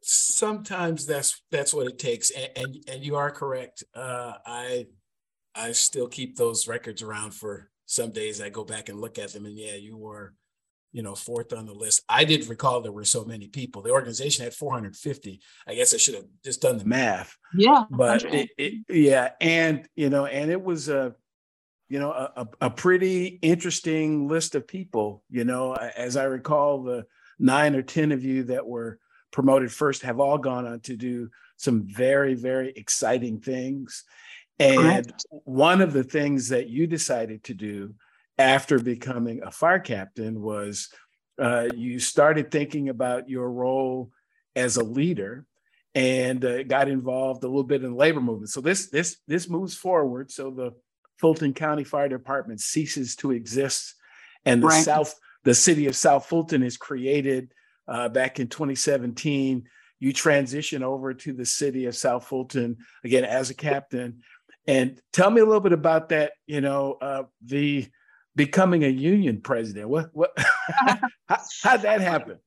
Sometimes 0.03 1.05
that's 1.07 1.43
that's 1.51 1.75
what 1.75 1.87
it 1.87 1.99
takes. 1.99 2.31
And 2.31 2.51
and, 2.57 2.77
and 2.89 3.05
you 3.05 3.17
are 3.17 3.31
correct. 3.31 3.85
Uh, 3.95 4.33
I 4.47 4.87
I 5.55 5.73
still 5.73 6.09
keep 6.09 6.37
those 6.37 6.69
records 6.69 7.03
around 7.03 7.35
for 7.35 7.71
some 7.87 8.11
days. 8.11 8.41
I 8.41 8.49
go 8.49 8.65
back 8.65 8.89
and 8.89 9.01
look 9.01 9.19
at 9.19 9.33
them 9.33 9.47
and 9.47 9.59
yeah, 9.59 9.75
you 9.75 9.97
were, 9.97 10.35
you 10.93 11.03
know, 11.03 11.15
fourth 11.15 11.53
on 11.53 11.67
the 11.67 11.75
list. 11.75 12.03
I 12.09 12.25
didn't 12.25 12.49
recall 12.49 12.81
there 12.81 12.93
were 12.93 13.05
so 13.05 13.25
many 13.25 13.49
people. 13.49 13.83
The 13.83 13.91
organization 13.91 14.45
had 14.45 14.55
450. 14.55 15.41
I 15.67 15.75
guess 15.75 15.93
I 15.93 15.97
should 15.99 16.15
have 16.15 16.27
just 16.45 16.63
done 16.63 16.79
the 16.79 16.85
math. 16.85 17.37
Yeah. 17.53 17.85
But 17.91 18.25
it, 18.25 18.51
it, 18.57 18.75
yeah, 18.89 19.31
and 19.41 19.87
you 19.97 20.09
know, 20.09 20.27
and 20.27 20.51
it 20.51 20.63
was 20.63 20.89
a 20.89 21.15
you 21.91 21.99
know, 21.99 22.13
a, 22.13 22.49
a 22.61 22.71
pretty 22.71 23.41
interesting 23.43 24.29
list 24.29 24.55
of 24.55 24.67
people. 24.67 25.25
You 25.29 25.45
know, 25.45 25.75
as 25.75 26.17
I 26.17 26.25
recall, 26.25 26.85
the 26.85 27.05
nine 27.39 27.75
or 27.75 27.83
10 27.83 28.13
of 28.13 28.25
you 28.25 28.45
that 28.45 28.67
were 28.67 29.01
promoted 29.33 29.73
first 29.73 30.03
have 30.03 30.21
all 30.21 30.39
gone 30.39 30.67
on 30.67 30.81
to 30.81 30.97
do 30.97 31.31
some 31.57 31.83
very, 31.87 32.35
very 32.35 32.73
exciting 32.77 33.41
things. 33.41 34.05
And 34.61 34.79
Correct. 34.79 35.27
one 35.31 35.81
of 35.81 35.93
the 35.93 36.05
things 36.05 36.49
that 36.51 36.69
you 36.69 36.87
decided 36.87 37.43
to 37.45 37.55
do 37.55 37.95
after 38.39 38.79
becoming 38.79 39.43
a 39.43 39.51
fire 39.51 39.81
captain 39.81 40.41
was 40.41 40.91
uh, 41.41 41.69
you 41.75 41.99
started 41.99 42.53
thinking 42.53 42.89
about 42.89 43.29
your 43.29 43.51
role 43.51 44.13
as 44.55 44.77
a 44.77 44.85
leader 44.85 45.45
and 45.97 46.45
uh, 46.45 46.63
got 46.63 46.89
involved 46.89 47.43
a 47.43 47.49
little 47.49 47.65
bit 47.65 47.83
in 47.83 47.91
the 47.91 47.97
labor 47.97 48.21
movement. 48.21 48.51
So 48.51 48.61
this 48.61 48.91
this 48.91 49.17
this 49.27 49.49
moves 49.49 49.75
forward. 49.75 50.31
So 50.31 50.51
the 50.51 50.73
Fulton 51.21 51.55
County 51.55 51.85
Fire 51.85 52.09
Department 52.09 52.61
ceases 52.61 53.15
to 53.17 53.31
exist, 53.31 53.95
and 54.45 54.63
the 54.63 54.69
right. 54.69 54.85
South, 54.85 55.15
the 55.45 55.55
city 55.55 55.87
of 55.87 55.95
South 55.95 56.27
Fulton 56.27 56.63
is 56.63 56.77
created 56.77 57.53
uh, 57.87 58.09
back 58.09 58.41
in 58.41 58.49
2017. 58.49 59.65
You 59.99 60.13
transition 60.13 60.83
over 60.83 61.13
to 61.13 61.33
the 61.33 61.45
city 61.45 61.87
of 61.87 61.95
South 61.95 62.27
Fulton 62.27 62.79
again 63.05 63.25
as 63.25 63.51
a 63.51 63.55
captain, 63.55 64.23
and 64.67 65.01
tell 65.13 65.31
me 65.31 65.41
a 65.41 65.45
little 65.45 65.61
bit 65.61 65.73
about 65.73 66.09
that. 66.09 66.33
You 66.47 66.63
know, 66.63 66.97
uh, 67.01 67.25
the 67.45 67.87
becoming 68.35 68.85
a 68.85 68.89
union 68.89 69.41
president. 69.43 69.89
What 69.89 70.11
what? 70.13 70.33
how, 71.27 71.39
how'd 71.63 71.83
that 71.83 72.01
happen? 72.01 72.39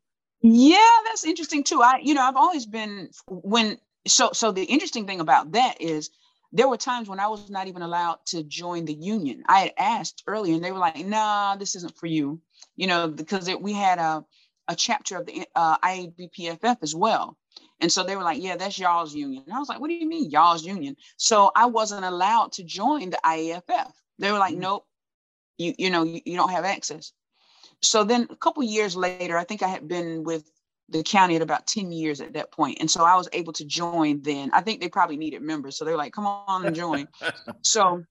Yeah, 0.42 0.90
that's 1.06 1.24
interesting 1.24 1.64
too. 1.64 1.82
I, 1.82 2.00
you 2.02 2.14
know, 2.14 2.22
I've 2.22 2.36
always 2.36 2.66
been 2.66 3.10
when 3.28 3.78
so 4.08 4.32
so 4.34 4.52
the 4.52 4.64
interesting 4.64 5.08
thing 5.08 5.20
about 5.20 5.52
that 5.54 5.80
is 5.80 6.10
there 6.54 6.68
were 6.68 6.78
times 6.78 7.10
when 7.10 7.20
I 7.20 7.28
was 7.28 7.50
not 7.50 7.68
even 7.68 7.82
allowed 7.82 8.20
to 8.28 8.44
join 8.44 8.86
the 8.86 8.94
union. 8.94 9.44
I 9.48 9.60
had 9.62 9.74
asked 9.78 10.24
earlier 10.28 10.54
and 10.54 10.64
they 10.64 10.72
were 10.72 10.78
like, 10.78 11.04
nah, 11.04 11.56
this 11.56 11.76
isn't 11.76 11.98
for 11.98 12.06
you, 12.06 12.40
you 12.76 12.86
know, 12.86 13.08
because 13.08 13.48
it, 13.48 13.60
we 13.60 13.74
had 13.74 13.98
a, 13.98 14.24
a 14.68 14.76
chapter 14.76 15.18
of 15.18 15.26
the 15.26 15.48
uh, 15.56 15.78
IABPFF 15.80 16.78
as 16.84 16.94
well. 16.96 17.38
And 17.82 17.92
so 17.92 18.04
they 18.04 18.16
were 18.16 18.24
like, 18.24 18.42
yeah, 18.42 18.56
that's 18.56 18.78
y'all's 18.78 19.16
union. 19.16 19.44
And 19.48 19.54
I 19.54 19.60
was 19.60 19.68
like, 19.68 19.80
what 19.80 19.88
do 19.88 19.96
you 19.96 20.08
mean 20.08 20.30
y'all's 20.30 20.64
union? 20.64 20.96
So 21.18 21.52
I 21.56 21.66
wasn't 21.66 22.06
allowed 22.06 22.54
to 22.54 22.64
join 22.64 23.10
the 23.10 23.20
IAFF. 23.26 23.92
They 24.20 24.32
were 24.32 24.38
like, 24.38 24.54
mm-hmm. 24.54 24.62
nope, 24.62 24.86
you, 25.58 25.74
you 25.78 25.90
know, 25.90 26.04
you, 26.04 26.22
you 26.24 26.38
don't 26.38 26.52
have 26.52 26.66
access. 26.66 27.14
So 27.82 28.04
then 28.04 28.28
a 28.30 28.36
couple 28.36 28.64
years 28.64 28.96
later, 28.96 29.38
I 29.38 29.44
think 29.44 29.64
I 29.64 29.68
had 29.68 29.88
been 29.88 30.24
with 30.24 30.50
the 30.90 31.04
county 31.04 31.36
at 31.36 31.42
about 31.42 31.68
10 31.68 31.92
years 31.92 32.22
at 32.22 32.34
that 32.34 32.52
point. 32.52 32.78
And 32.80 32.90
so 32.90 33.04
I 33.04 33.16
was 33.16 33.30
able 33.34 33.54
to 33.54 33.66
join 33.66 34.22
then. 34.22 34.52
I 34.54 34.62
think 34.62 34.82
they 34.82 34.90
probably 34.90 35.18
needed 35.18 35.42
members. 35.42 35.78
So 35.78 35.86
they're 35.86 35.98
like, 35.98 36.14
come 36.14 36.26
on 36.26 36.66
and 36.66 36.76
join. 36.76 37.08
so 37.62 38.04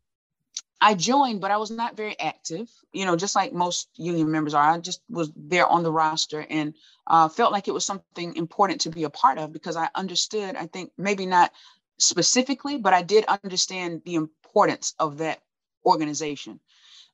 I 0.81 0.95
joined, 0.95 1.41
but 1.41 1.53
I 1.53 1.59
was 1.59 1.71
not 1.71 1.97
very 1.97 2.19
active, 2.19 2.69
you 2.93 3.05
know, 3.05 3.15
just 3.15 3.37
like 3.37 3.53
most 3.53 3.89
union 3.95 4.31
members 4.33 4.53
are. 4.53 4.73
I 4.73 4.79
just 4.79 5.01
was 5.09 5.31
there 5.37 5.67
on 5.67 5.85
the 5.85 5.93
roster 5.93 6.45
and 6.51 6.75
uh, 7.07 7.29
felt 7.29 7.53
like 7.53 7.69
it 7.69 7.75
was 7.75 7.85
something 7.85 8.35
important 8.35 8.81
to 8.83 8.91
be 8.91 9.05
a 9.05 9.11
part 9.11 9.39
of 9.39 9.53
because 9.53 9.77
I 9.77 9.89
understood, 9.95 10.57
I 10.57 10.67
think 10.67 10.91
maybe 10.99 11.25
not 11.25 11.53
specifically, 11.99 12.79
but 12.79 12.93
I 12.93 13.03
did 13.03 13.25
understand 13.27 14.03
the 14.05 14.17
importance 14.17 14.95
of 14.99 15.19
that 15.19 15.41
organization. 15.87 16.59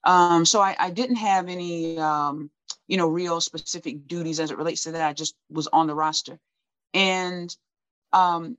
Um, 0.05 0.47
so 0.47 0.61
I, 0.61 0.75
I, 0.79 0.90
didn't 0.90 1.16
have 1.16 1.49
any 1.49 1.99
um, 1.99 2.51
you 2.87 2.96
know, 2.96 3.09
real 3.09 3.40
specific 3.40 4.07
duties 4.07 4.40
as 4.40 4.50
it 4.50 4.59
relates 4.59 4.85
to 4.85 4.92
that. 4.92 5.09
I 5.09 5.12
just 5.12 5.35
was 5.50 5.66
on 5.68 5.87
the 5.87 5.94
roster. 5.94 6.38
And 6.94 7.54
um, 8.12 8.57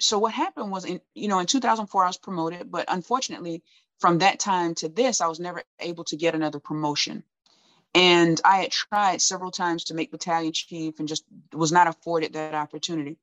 so 0.00 0.18
what 0.18 0.32
happened 0.32 0.70
was 0.70 0.84
in, 0.84 1.00
you 1.14 1.28
know, 1.28 1.38
in 1.38 1.46
2004, 1.46 2.04
I 2.04 2.06
was 2.06 2.18
promoted, 2.18 2.70
but 2.70 2.86
unfortunately, 2.88 3.62
from 3.98 4.18
that 4.18 4.40
time 4.40 4.74
to 4.76 4.88
this, 4.88 5.20
I 5.20 5.28
was 5.28 5.40
never 5.40 5.62
able 5.80 6.04
to 6.04 6.16
get 6.16 6.34
another 6.34 6.58
promotion. 6.58 7.22
And 7.94 8.40
I 8.44 8.62
had 8.62 8.72
tried 8.72 9.20
several 9.20 9.50
times 9.50 9.84
to 9.84 9.94
make 9.94 10.10
battalion 10.10 10.52
chief 10.52 10.98
and 10.98 11.06
just 11.06 11.24
was 11.52 11.72
not 11.72 11.86
afforded 11.86 12.32
that 12.32 12.54
opportunity. 12.54 13.18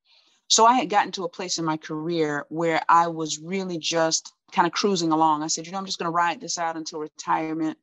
So 0.47 0.65
I 0.65 0.73
had 0.73 0.89
gotten 0.89 1.11
to 1.13 1.25
a 1.25 1.29
place 1.29 1.57
in 1.57 1.65
my 1.65 1.77
career 1.77 2.45
where 2.49 2.81
I 2.87 3.07
was 3.07 3.39
really 3.39 3.77
just 3.77 4.33
kind 4.51 4.65
of 4.65 4.73
cruising 4.73 5.11
along. 5.11 5.43
I 5.43 5.47
said, 5.47 5.65
you 5.65 5.71
know, 5.71 5.77
I'm 5.77 5.85
just 5.85 5.99
going 5.99 6.07
to 6.07 6.15
ride 6.15 6.41
this 6.41 6.57
out 6.57 6.75
until 6.75 6.99
retirement. 6.99 7.77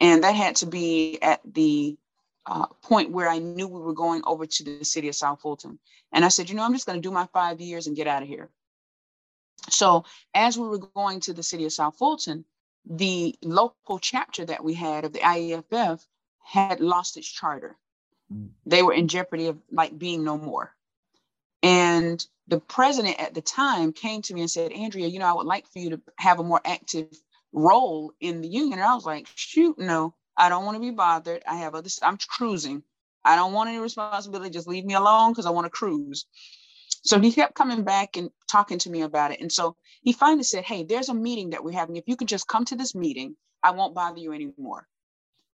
And 0.00 0.24
that 0.24 0.34
had 0.34 0.56
to 0.56 0.66
be 0.66 1.18
at 1.22 1.40
the 1.44 1.96
uh, 2.46 2.66
point 2.82 3.10
where 3.10 3.28
I 3.28 3.38
knew 3.38 3.68
we 3.68 3.80
were 3.80 3.94
going 3.94 4.22
over 4.26 4.46
to 4.46 4.64
the 4.64 4.84
city 4.84 5.08
of 5.08 5.14
South 5.14 5.40
Fulton. 5.40 5.78
And 6.12 6.24
I 6.24 6.28
said, 6.28 6.48
you 6.48 6.56
know, 6.56 6.62
I'm 6.62 6.72
just 6.72 6.86
going 6.86 7.00
to 7.00 7.08
do 7.08 7.12
my 7.12 7.26
five 7.32 7.60
years 7.60 7.86
and 7.86 7.96
get 7.96 8.06
out 8.06 8.22
of 8.22 8.28
here. 8.28 8.50
So 9.70 10.04
as 10.34 10.58
we 10.58 10.68
were 10.68 10.78
going 10.78 11.20
to 11.20 11.32
the 11.32 11.42
city 11.42 11.64
of 11.64 11.72
South 11.72 11.96
Fulton, 11.96 12.44
the 12.84 13.34
local 13.42 13.98
chapter 13.98 14.44
that 14.44 14.62
we 14.62 14.74
had 14.74 15.04
of 15.04 15.12
the 15.12 15.20
IAFF 15.20 16.04
had 16.42 16.80
lost 16.80 17.16
its 17.16 17.26
charter. 17.26 17.76
Mm. 18.32 18.50
They 18.66 18.82
were 18.82 18.92
in 18.92 19.08
jeopardy 19.08 19.46
of 19.46 19.58
like 19.70 19.98
being 19.98 20.22
no 20.22 20.36
more. 20.36 20.74
And 21.62 22.24
the 22.46 22.60
president 22.60 23.18
at 23.20 23.32
the 23.32 23.40
time 23.40 23.92
came 23.94 24.20
to 24.22 24.34
me 24.34 24.42
and 24.42 24.50
said, 24.50 24.72
Andrea, 24.72 25.06
you 25.06 25.18
know, 25.18 25.26
I 25.26 25.32
would 25.32 25.46
like 25.46 25.66
for 25.66 25.78
you 25.78 25.90
to 25.90 26.00
have 26.18 26.38
a 26.38 26.44
more 26.44 26.60
active 26.64 27.08
role 27.54 28.12
in 28.20 28.40
the 28.42 28.48
union. 28.48 28.74
And 28.74 28.82
I 28.82 28.94
was 28.94 29.06
like, 29.06 29.28
shoot, 29.34 29.78
no, 29.78 30.14
I 30.36 30.48
don't 30.48 30.64
want 30.64 30.76
to 30.76 30.80
be 30.80 30.90
bothered. 30.90 31.42
I 31.48 31.56
have 31.56 31.74
other, 31.74 31.88
I'm 32.02 32.18
cruising. 32.28 32.82
I 33.24 33.36
don't 33.36 33.54
want 33.54 33.70
any 33.70 33.78
responsibility. 33.78 34.50
Just 34.50 34.68
leave 34.68 34.84
me 34.84 34.94
alone 34.94 35.32
because 35.32 35.46
I 35.46 35.50
want 35.50 35.64
to 35.64 35.70
cruise. 35.70 36.26
So 37.02 37.20
he 37.20 37.32
kept 37.32 37.54
coming 37.54 37.84
back 37.84 38.16
and 38.16 38.30
talking 38.50 38.78
to 38.80 38.90
me 38.90 39.02
about 39.02 39.30
it. 39.30 39.40
And 39.40 39.52
so 39.52 39.76
he 40.02 40.12
finally 40.12 40.42
said, 40.42 40.64
Hey, 40.64 40.84
there's 40.84 41.08
a 41.08 41.14
meeting 41.14 41.50
that 41.50 41.64
we're 41.64 41.72
having. 41.72 41.96
If 41.96 42.04
you 42.06 42.16
could 42.16 42.28
just 42.28 42.48
come 42.48 42.64
to 42.66 42.76
this 42.76 42.94
meeting, 42.94 43.36
I 43.62 43.70
won't 43.70 43.94
bother 43.94 44.18
you 44.18 44.32
anymore. 44.32 44.86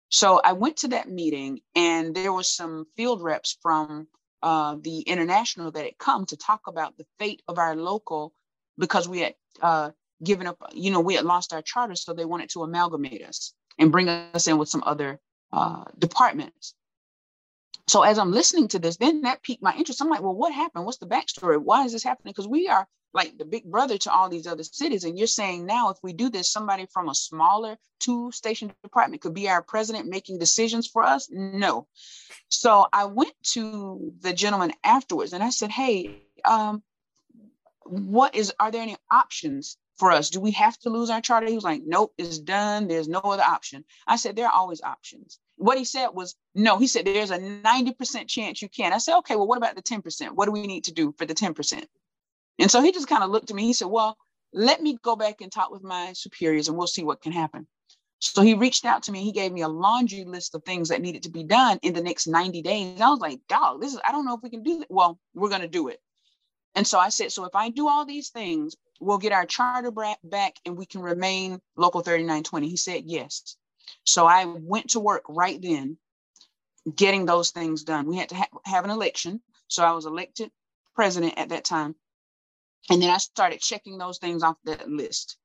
So 0.09 0.39
I 0.43 0.53
went 0.53 0.77
to 0.77 0.89
that 0.89 1.09
meeting, 1.09 1.61
and 1.75 2.15
there 2.15 2.31
was 2.31 2.47
some 2.47 2.85
field 2.95 3.23
reps 3.23 3.57
from 3.61 4.07
uh, 4.43 4.75
the 4.79 5.01
international 5.01 5.71
that 5.71 5.85
had 5.85 5.97
come 5.97 6.25
to 6.27 6.37
talk 6.37 6.61
about 6.67 6.97
the 6.97 7.05
fate 7.17 7.41
of 7.47 7.57
our 7.57 7.75
local 7.75 8.33
because 8.77 9.09
we 9.09 9.21
had 9.21 9.35
uh, 9.61 9.91
given 10.25 10.47
up, 10.47 10.57
you 10.73 10.91
know, 10.91 10.99
we 10.99 11.15
had 11.15 11.25
lost 11.25 11.53
our 11.53 11.61
charter, 11.61 11.95
so 11.95 12.13
they 12.13 12.25
wanted 12.25 12.49
to 12.51 12.63
amalgamate 12.63 13.23
us 13.23 13.53
and 13.79 13.91
bring 13.91 14.09
us 14.09 14.47
in 14.47 14.57
with 14.57 14.69
some 14.69 14.83
other 14.85 15.19
uh, 15.53 15.85
departments. 15.97 16.73
So 17.87 18.01
as 18.01 18.17
I'm 18.17 18.31
listening 18.31 18.67
to 18.69 18.79
this, 18.79 18.97
then 18.97 19.21
that 19.21 19.43
piqued 19.43 19.61
my 19.61 19.75
interest. 19.75 20.01
I'm 20.01 20.09
like, 20.09 20.21
well, 20.21 20.33
what 20.35 20.53
happened? 20.53 20.85
What's 20.85 20.97
the 20.97 21.07
backstory? 21.07 21.61
Why 21.61 21.85
is 21.85 21.91
this 21.91 22.03
happening? 22.03 22.33
Because 22.33 22.47
we 22.47 22.67
are 22.67 22.87
like 23.13 23.37
the 23.37 23.45
big 23.45 23.63
brother 23.63 23.97
to 23.97 24.11
all 24.11 24.27
these 24.27 24.47
other 24.47 24.63
cities. 24.63 25.03
And 25.03 25.17
you're 25.17 25.27
saying 25.27 25.65
now, 25.65 25.89
if 25.89 25.97
we 26.03 26.11
do 26.11 26.29
this, 26.29 26.51
somebody 26.51 26.87
from 26.91 27.09
a 27.09 27.15
smaller 27.15 27.77
two 27.99 28.31
station 28.31 28.73
department 28.83 29.21
could 29.21 29.33
be 29.33 29.47
our 29.47 29.61
president 29.61 30.07
making 30.07 30.39
decisions 30.39 30.87
for 30.87 31.03
us? 31.03 31.29
No. 31.31 31.87
So 32.49 32.87
I 32.91 33.05
went 33.05 33.33
to 33.53 34.13
the 34.19 34.33
gentleman 34.33 34.73
afterwards 34.83 35.31
and 35.31 35.43
I 35.43 35.51
said, 35.51 35.69
hey, 35.69 36.23
um, 36.43 36.83
what 37.85 38.35
is, 38.35 38.51
are 38.59 38.71
there 38.71 38.81
any 38.81 38.97
options 39.11 39.77
for 39.97 40.11
us? 40.11 40.29
Do 40.29 40.39
we 40.39 40.51
have 40.51 40.77
to 40.79 40.89
lose 40.89 41.09
our 41.09 41.21
charter? 41.21 41.47
He 41.47 41.55
was 41.55 41.63
like, 41.63 41.83
nope, 41.85 42.13
it's 42.17 42.39
done. 42.39 42.87
There's 42.87 43.07
no 43.07 43.19
other 43.19 43.43
option. 43.43 43.85
I 44.07 44.15
said, 44.17 44.35
there 44.35 44.47
are 44.47 44.53
always 44.53 44.81
options. 44.81 45.39
What 45.57 45.77
he 45.77 45.85
said 45.85 46.09
was, 46.13 46.35
no, 46.53 46.77
he 46.77 46.87
said, 46.87 47.05
there's 47.05 47.31
a 47.31 47.39
90% 47.39 48.27
chance 48.27 48.61
you 48.61 48.69
can. 48.69 48.93
I 48.93 48.97
said, 48.97 49.17
okay, 49.19 49.35
well, 49.35 49.47
what 49.47 49.57
about 49.57 49.75
the 49.75 49.81
10%? 49.81 50.31
What 50.31 50.45
do 50.45 50.51
we 50.51 50.67
need 50.67 50.85
to 50.85 50.93
do 50.93 51.13
for 51.17 51.25
the 51.25 51.33
10%? 51.33 51.85
And 52.59 52.71
so 52.71 52.81
he 52.81 52.91
just 52.91 53.07
kind 53.07 53.23
of 53.23 53.29
looked 53.29 53.49
at 53.49 53.55
me. 53.55 53.63
He 53.63 53.73
said, 53.73 53.87
well, 53.87 54.17
let 54.53 54.81
me 54.81 54.97
go 55.01 55.15
back 55.15 55.41
and 55.41 55.51
talk 55.51 55.71
with 55.71 55.83
my 55.83 56.13
superiors 56.13 56.67
and 56.67 56.77
we'll 56.77 56.87
see 56.87 57.03
what 57.03 57.21
can 57.21 57.31
happen. 57.31 57.67
So 58.19 58.41
he 58.41 58.53
reached 58.53 58.85
out 58.85 59.03
to 59.03 59.11
me. 59.11 59.23
He 59.23 59.31
gave 59.31 59.51
me 59.51 59.61
a 59.61 59.67
laundry 59.67 60.23
list 60.23 60.55
of 60.55 60.63
things 60.63 60.89
that 60.89 61.01
needed 61.01 61.23
to 61.23 61.29
be 61.29 61.43
done 61.43 61.79
in 61.83 61.93
the 61.93 62.01
next 62.01 62.27
90 62.27 62.61
days. 62.61 62.99
I 62.99 63.09
was 63.09 63.19
like, 63.19 63.39
dog, 63.47 63.81
this 63.81 63.93
is, 63.93 63.99
I 64.05 64.11
don't 64.11 64.25
know 64.25 64.35
if 64.35 64.41
we 64.41 64.49
can 64.49 64.63
do 64.63 64.81
it. 64.81 64.87
Well, 64.89 65.19
we're 65.33 65.49
going 65.49 65.61
to 65.61 65.67
do 65.67 65.89
it. 65.89 65.99
And 66.75 66.85
so 66.85 66.99
I 66.99 67.09
said, 67.09 67.31
so 67.31 67.45
if 67.45 67.55
I 67.55 67.69
do 67.69 67.87
all 67.87 68.05
these 68.05 68.29
things, 68.29 68.75
we'll 68.99 69.17
get 69.17 69.31
our 69.31 69.45
charter 69.45 69.91
back 69.91 70.55
and 70.65 70.77
we 70.77 70.85
can 70.85 71.01
remain 71.01 71.61
local 71.77 72.01
3920. 72.01 72.69
He 72.69 72.77
said, 72.77 73.03
yes. 73.05 73.55
So 74.03 74.25
I 74.25 74.45
went 74.45 74.91
to 74.91 74.99
work 74.99 75.23
right 75.29 75.61
then 75.61 75.97
getting 76.93 77.25
those 77.25 77.51
things 77.51 77.83
done. 77.83 78.07
We 78.07 78.17
had 78.17 78.29
to 78.29 78.35
ha- 78.35 78.59
have 78.65 78.83
an 78.83 78.91
election. 78.91 79.41
So 79.67 79.83
I 79.83 79.91
was 79.91 80.05
elected 80.05 80.51
president 80.95 81.33
at 81.37 81.49
that 81.49 81.65
time. 81.65 81.95
And 82.89 83.01
then 83.01 83.09
I 83.09 83.17
started 83.17 83.61
checking 83.61 83.97
those 83.97 84.19
things 84.19 84.43
off 84.43 84.57
that 84.65 84.87
list. 84.89 85.37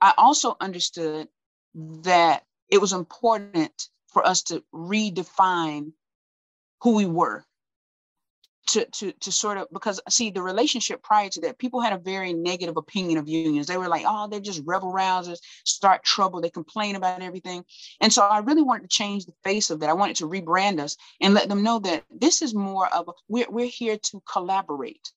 I 0.00 0.14
also 0.16 0.56
understood 0.60 1.28
that 1.74 2.44
it 2.68 2.80
was 2.80 2.92
important 2.92 3.88
for 4.12 4.24
us 4.24 4.42
to 4.44 4.62
redefine 4.72 5.92
who 6.82 6.94
we 6.94 7.06
were 7.06 7.44
to 8.66 8.84
to 8.86 9.12
to 9.12 9.32
sort 9.32 9.58
of 9.58 9.68
because 9.72 10.00
see 10.08 10.30
the 10.30 10.42
relationship 10.42 11.02
prior 11.02 11.28
to 11.28 11.40
that 11.42 11.58
people 11.58 11.80
had 11.80 11.92
a 11.92 11.98
very 11.98 12.32
negative 12.32 12.76
opinion 12.76 13.18
of 13.18 13.28
unions. 13.28 13.66
They 13.66 13.76
were 13.76 13.88
like 13.88 14.04
oh 14.06 14.28
they're 14.28 14.40
just 14.40 14.62
rebel 14.64 14.92
rousers 14.92 15.38
start 15.64 16.02
trouble 16.02 16.40
they 16.40 16.50
complain 16.50 16.96
about 16.96 17.22
everything. 17.22 17.64
And 18.00 18.12
so 18.12 18.22
i 18.22 18.38
really 18.38 18.62
wanted 18.62 18.82
to 18.82 18.96
change 18.96 19.26
the 19.26 19.34
face 19.42 19.70
of 19.70 19.80
that. 19.80 19.90
I 19.90 19.94
wanted 19.94 20.16
to 20.16 20.28
rebrand 20.28 20.80
us 20.80 20.96
and 21.20 21.34
let 21.34 21.48
them 21.48 21.62
know 21.62 21.78
that 21.80 22.04
this 22.10 22.42
is 22.42 22.54
more 22.54 22.92
of 22.94 23.08
a, 23.08 23.12
we're, 23.28 23.50
we're 23.50 23.66
here 23.66 23.98
to 23.98 24.22
collaborate 24.30 25.12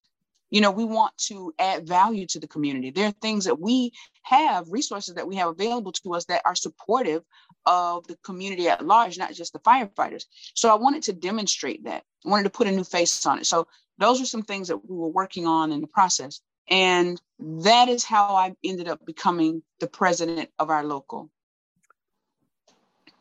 you 0.49 0.62
know 0.62 0.71
we 0.71 0.86
want 0.86 1.15
to 1.17 1.53
add 1.60 1.88
value 1.88 2.25
to 2.27 2.39
the 2.39 2.47
community. 2.47 2.91
There 2.91 3.07
are 3.07 3.15
things 3.21 3.45
that 3.45 3.60
we 3.60 3.91
have 4.23 4.67
resources 4.69 5.15
that 5.15 5.27
we 5.27 5.36
have 5.36 5.49
available 5.49 5.91
to 5.91 6.13
us 6.13 6.25
that 6.25 6.41
are 6.45 6.55
supportive 6.55 7.23
of 7.65 8.05
the 8.07 8.17
community 8.23 8.67
at 8.67 8.86
large 8.86 9.17
not 9.17 9.33
just 9.33 9.53
the 9.53 9.60
firefighters. 9.60 10.25
So 10.53 10.69
i 10.69 10.75
wanted 10.75 11.03
to 11.03 11.13
demonstrate 11.13 11.83
that. 11.86 12.03
I 12.25 12.29
wanted 12.29 12.43
to 12.43 12.49
put 12.49 12.67
a 12.67 12.71
new 12.71 12.83
face 12.83 13.25
on 13.25 13.39
it. 13.39 13.45
So 13.45 13.67
those 13.97 14.21
are 14.21 14.25
some 14.25 14.43
things 14.43 14.67
that 14.67 14.77
we 14.77 14.95
were 14.95 15.10
working 15.10 15.47
on 15.47 15.71
in 15.71 15.81
the 15.81 15.88
process. 15.88 16.41
And 16.69 17.19
that 17.39 17.88
is 17.88 18.03
how 18.03 18.36
i 18.36 18.53
ended 18.63 18.88
up 18.88 19.05
becoming 19.05 19.63
the 19.79 19.88
president 19.88 20.49
of 20.60 20.69
our 20.69 20.83
local. 20.83 21.29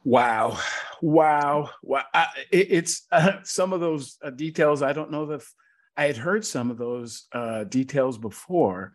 Wow. 0.04 0.58
Wow. 1.02 1.70
Wow. 1.82 2.04
I, 2.14 2.26
it, 2.52 2.68
it's 2.70 3.06
uh, 3.10 3.38
some 3.42 3.72
of 3.72 3.80
those 3.80 4.16
uh, 4.22 4.30
details 4.30 4.82
i 4.82 4.92
don't 4.92 5.10
know 5.10 5.26
that 5.26 5.42
I 5.96 6.04
had 6.06 6.16
heard 6.16 6.44
some 6.44 6.70
of 6.70 6.78
those 6.78 7.26
uh, 7.32 7.64
details 7.64 8.18
before. 8.18 8.94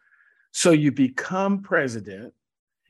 So 0.52 0.72
you 0.72 0.92
become 0.92 1.62
president, 1.62 2.34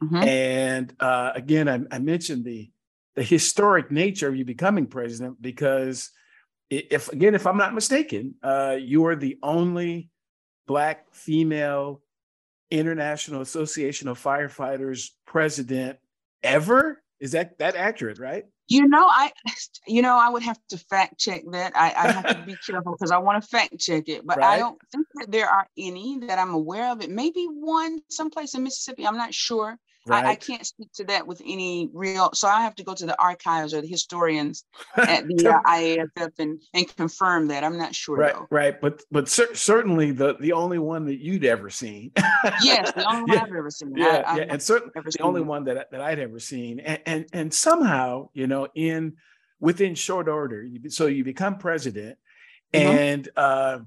mm-hmm. 0.03 0.15
and 0.15 0.93
uh, 0.99 1.31
again, 1.35 1.69
I, 1.69 1.95
I, 1.95 1.99
mentioned 1.99 2.43
the 2.43 2.71
the 3.15 3.23
historic 3.23 3.91
nature 3.91 4.27
of 4.27 4.35
you 4.35 4.43
becoming 4.43 4.87
president 4.87 5.39
because 5.39 6.09
if 6.71 7.11
again, 7.11 7.35
if 7.35 7.45
I'm 7.45 7.57
not 7.57 7.75
mistaken, 7.75 8.35
uh, 8.41 8.77
you 8.79 9.05
are 9.05 9.15
the 9.15 9.37
only 9.43 10.09
black 10.65 11.13
female 11.13 12.01
International 12.71 13.41
Association 13.41 14.07
of 14.07 14.21
Firefighters 14.21 15.09
president 15.25 15.99
ever. 16.41 17.00
Is 17.21 17.31
that 17.33 17.57
that 17.59 17.75
accurate, 17.75 18.19
right? 18.19 18.45
You 18.67 18.87
know, 18.87 19.05
I, 19.05 19.31
you 19.85 20.01
know, 20.01 20.17
I 20.17 20.29
would 20.29 20.41
have 20.43 20.57
to 20.69 20.77
fact 20.77 21.19
check 21.19 21.43
that. 21.51 21.73
I, 21.75 21.93
I 21.93 22.11
have 22.11 22.27
to 22.27 22.43
be 22.45 22.55
careful 22.65 22.93
because 22.93 23.11
I 23.11 23.19
want 23.19 23.41
to 23.41 23.47
fact 23.47 23.77
check 23.77 24.09
it, 24.09 24.25
but 24.25 24.37
right. 24.37 24.55
I 24.55 24.57
don't 24.57 24.79
think 24.91 25.05
that 25.15 25.31
there 25.31 25.47
are 25.47 25.67
any 25.77 26.19
that 26.19 26.39
I'm 26.39 26.53
aware 26.53 26.91
of. 26.91 27.01
It 27.01 27.11
may 27.11 27.29
be 27.29 27.45
one 27.45 27.99
someplace 28.09 28.55
in 28.55 28.63
Mississippi. 28.63 29.05
I'm 29.05 29.17
not 29.17 29.35
sure. 29.35 29.77
Right. 30.07 30.25
I, 30.25 30.29
I, 30.31 30.35
can't 30.35 30.65
speak 30.65 30.91
to 30.93 31.03
that 31.05 31.27
with 31.27 31.41
any 31.45 31.89
real. 31.93 32.31
So 32.33 32.47
I 32.47 32.61
have 32.61 32.73
to 32.75 32.83
go 32.83 32.95
to 32.95 33.05
the 33.05 33.19
archives 33.21 33.71
or 33.73 33.81
the 33.81 33.87
historians 33.87 34.63
at 34.97 35.27
the 35.27 35.49
uh, 35.49 35.61
IAFF 35.69 36.31
and, 36.39 36.59
and 36.73 36.95
confirm 36.97 37.47
that. 37.49 37.63
I'm 37.63 37.77
not 37.77 37.93
sure. 37.93 38.17
Right, 38.17 38.33
though. 38.33 38.47
right. 38.49 38.81
But 38.81 39.03
but 39.11 39.29
cer- 39.29 39.53
certainly 39.53 40.11
the 40.11 40.35
the 40.39 40.53
only 40.53 40.79
one 40.79 41.05
that 41.05 41.19
you'd 41.19 41.45
ever 41.45 41.69
seen. 41.69 42.11
yes, 42.63 42.91
the 42.93 43.05
only 43.09 43.21
one 43.21 43.33
yeah. 43.33 43.43
I've 43.43 43.55
ever 43.55 43.69
seen. 43.69 43.93
Yeah, 43.95 44.23
I, 44.25 44.37
yeah. 44.37 44.45
and 44.49 44.61
certainly 44.61 44.91
the 44.95 45.21
only 45.21 45.41
one 45.41 45.65
that 45.65 45.91
that 45.91 46.01
I'd 46.01 46.19
ever 46.19 46.39
seen. 46.39 46.79
And, 46.79 46.99
and 47.05 47.25
and 47.31 47.53
somehow 47.53 48.29
you 48.33 48.47
know 48.47 48.69
in 48.73 49.17
within 49.59 49.93
short 49.93 50.27
order, 50.27 50.67
so 50.89 51.05
you 51.05 51.23
become 51.23 51.59
president, 51.59 52.17
mm-hmm. 52.73 52.87
and 52.87 53.29
uh, 53.35 53.79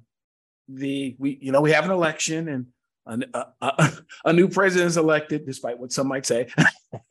the 0.69 1.17
we 1.19 1.39
you 1.41 1.51
know 1.51 1.61
we 1.61 1.73
have 1.73 1.85
an 1.85 1.91
election 1.91 2.49
and 2.49 2.67
a, 3.07 3.47
a, 3.61 3.93
a, 4.27 4.33
new 4.33 4.49
president 4.49 4.89
is 4.89 4.97
elected, 4.97 5.45
despite 5.45 5.79
what 5.79 5.93
some 5.93 6.09
might 6.09 6.27
say. 6.27 6.49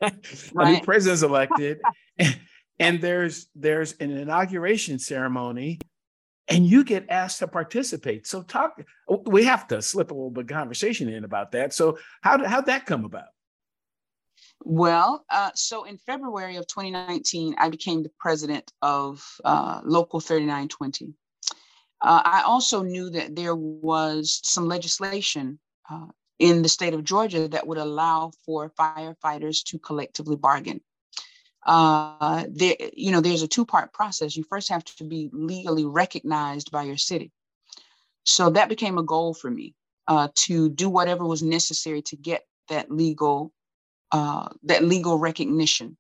right. 0.02 0.14
A 0.56 0.72
new 0.72 0.82
president 0.82 1.16
is 1.16 1.24
elected, 1.24 1.80
and, 2.18 2.40
and 2.80 3.02
there's 3.02 3.48
there's 3.56 3.94
an 4.00 4.12
inauguration 4.12 4.98
ceremony, 4.98 5.80
and 6.48 6.66
you 6.66 6.84
get 6.84 7.06
asked 7.10 7.40
to 7.40 7.48
participate. 7.48 8.26
So 8.26 8.42
talk. 8.42 8.82
We 9.08 9.44
have 9.44 9.68
to 9.68 9.82
slip 9.82 10.12
a 10.12 10.14
little 10.14 10.32
bit 10.32 10.46
of 10.46 10.50
conversation 10.50 11.10
in 11.10 11.24
about 11.24 11.52
that. 11.52 11.74
So 11.74 11.98
how 12.22 12.44
how'd 12.44 12.66
that 12.66 12.86
come 12.86 13.06
about? 13.06 13.28
Well, 14.66 15.26
uh, 15.30 15.52
so 15.56 15.84
in 15.84 15.98
February 15.98 16.56
of 16.56 16.66
2019, 16.68 17.56
I 17.58 17.70
became 17.70 18.02
the 18.02 18.12
president 18.18 18.72
of 18.82 19.24
uh, 19.44 19.82
Local 19.84 20.22
3920. 20.22 21.14
Uh, 22.02 22.22
I 22.24 22.44
also 22.46 22.82
knew 22.82 23.10
that 23.10 23.36
there 23.36 23.56
was 23.56 24.40
some 24.44 24.68
legislation 24.68 25.60
uh, 25.90 26.08
in 26.40 26.62
the 26.62 26.70
state 26.70 26.94
of 26.94 27.04
Georgia 27.04 27.48
that 27.48 27.68
would 27.68 27.78
allow 27.78 28.32
for 28.46 28.72
firefighters 28.72 29.64
to 29.66 29.80
collectively 29.80 30.36
bargain. 30.36 30.82
Uh, 31.66 32.46
there, 32.50 32.76
you 32.94 33.12
know, 33.12 33.22
there's 33.22 33.42
a 33.44 33.48
two-part 33.48 33.94
process. 33.94 34.36
You 34.36 34.44
first 34.44 34.70
have 34.70 34.84
to 34.84 35.04
be 35.04 35.30
legally 35.32 35.86
recognized 35.86 36.72
by 36.72 36.84
your 36.84 36.98
city. 36.98 37.32
So 38.26 38.50
that 38.52 38.70
became 38.70 38.98
a 38.98 39.04
goal 39.04 39.34
for 39.34 39.50
me 39.50 39.76
uh, 40.08 40.30
to 40.36 40.70
do 40.70 40.90
whatever 40.90 41.26
was 41.26 41.44
necessary 41.44 42.02
to 42.04 42.16
get 42.16 42.44
that 42.70 42.92
legal 42.92 43.52
uh, 44.12 44.50
that 44.64 44.84
legal 44.84 45.18
recognition. 45.18 45.98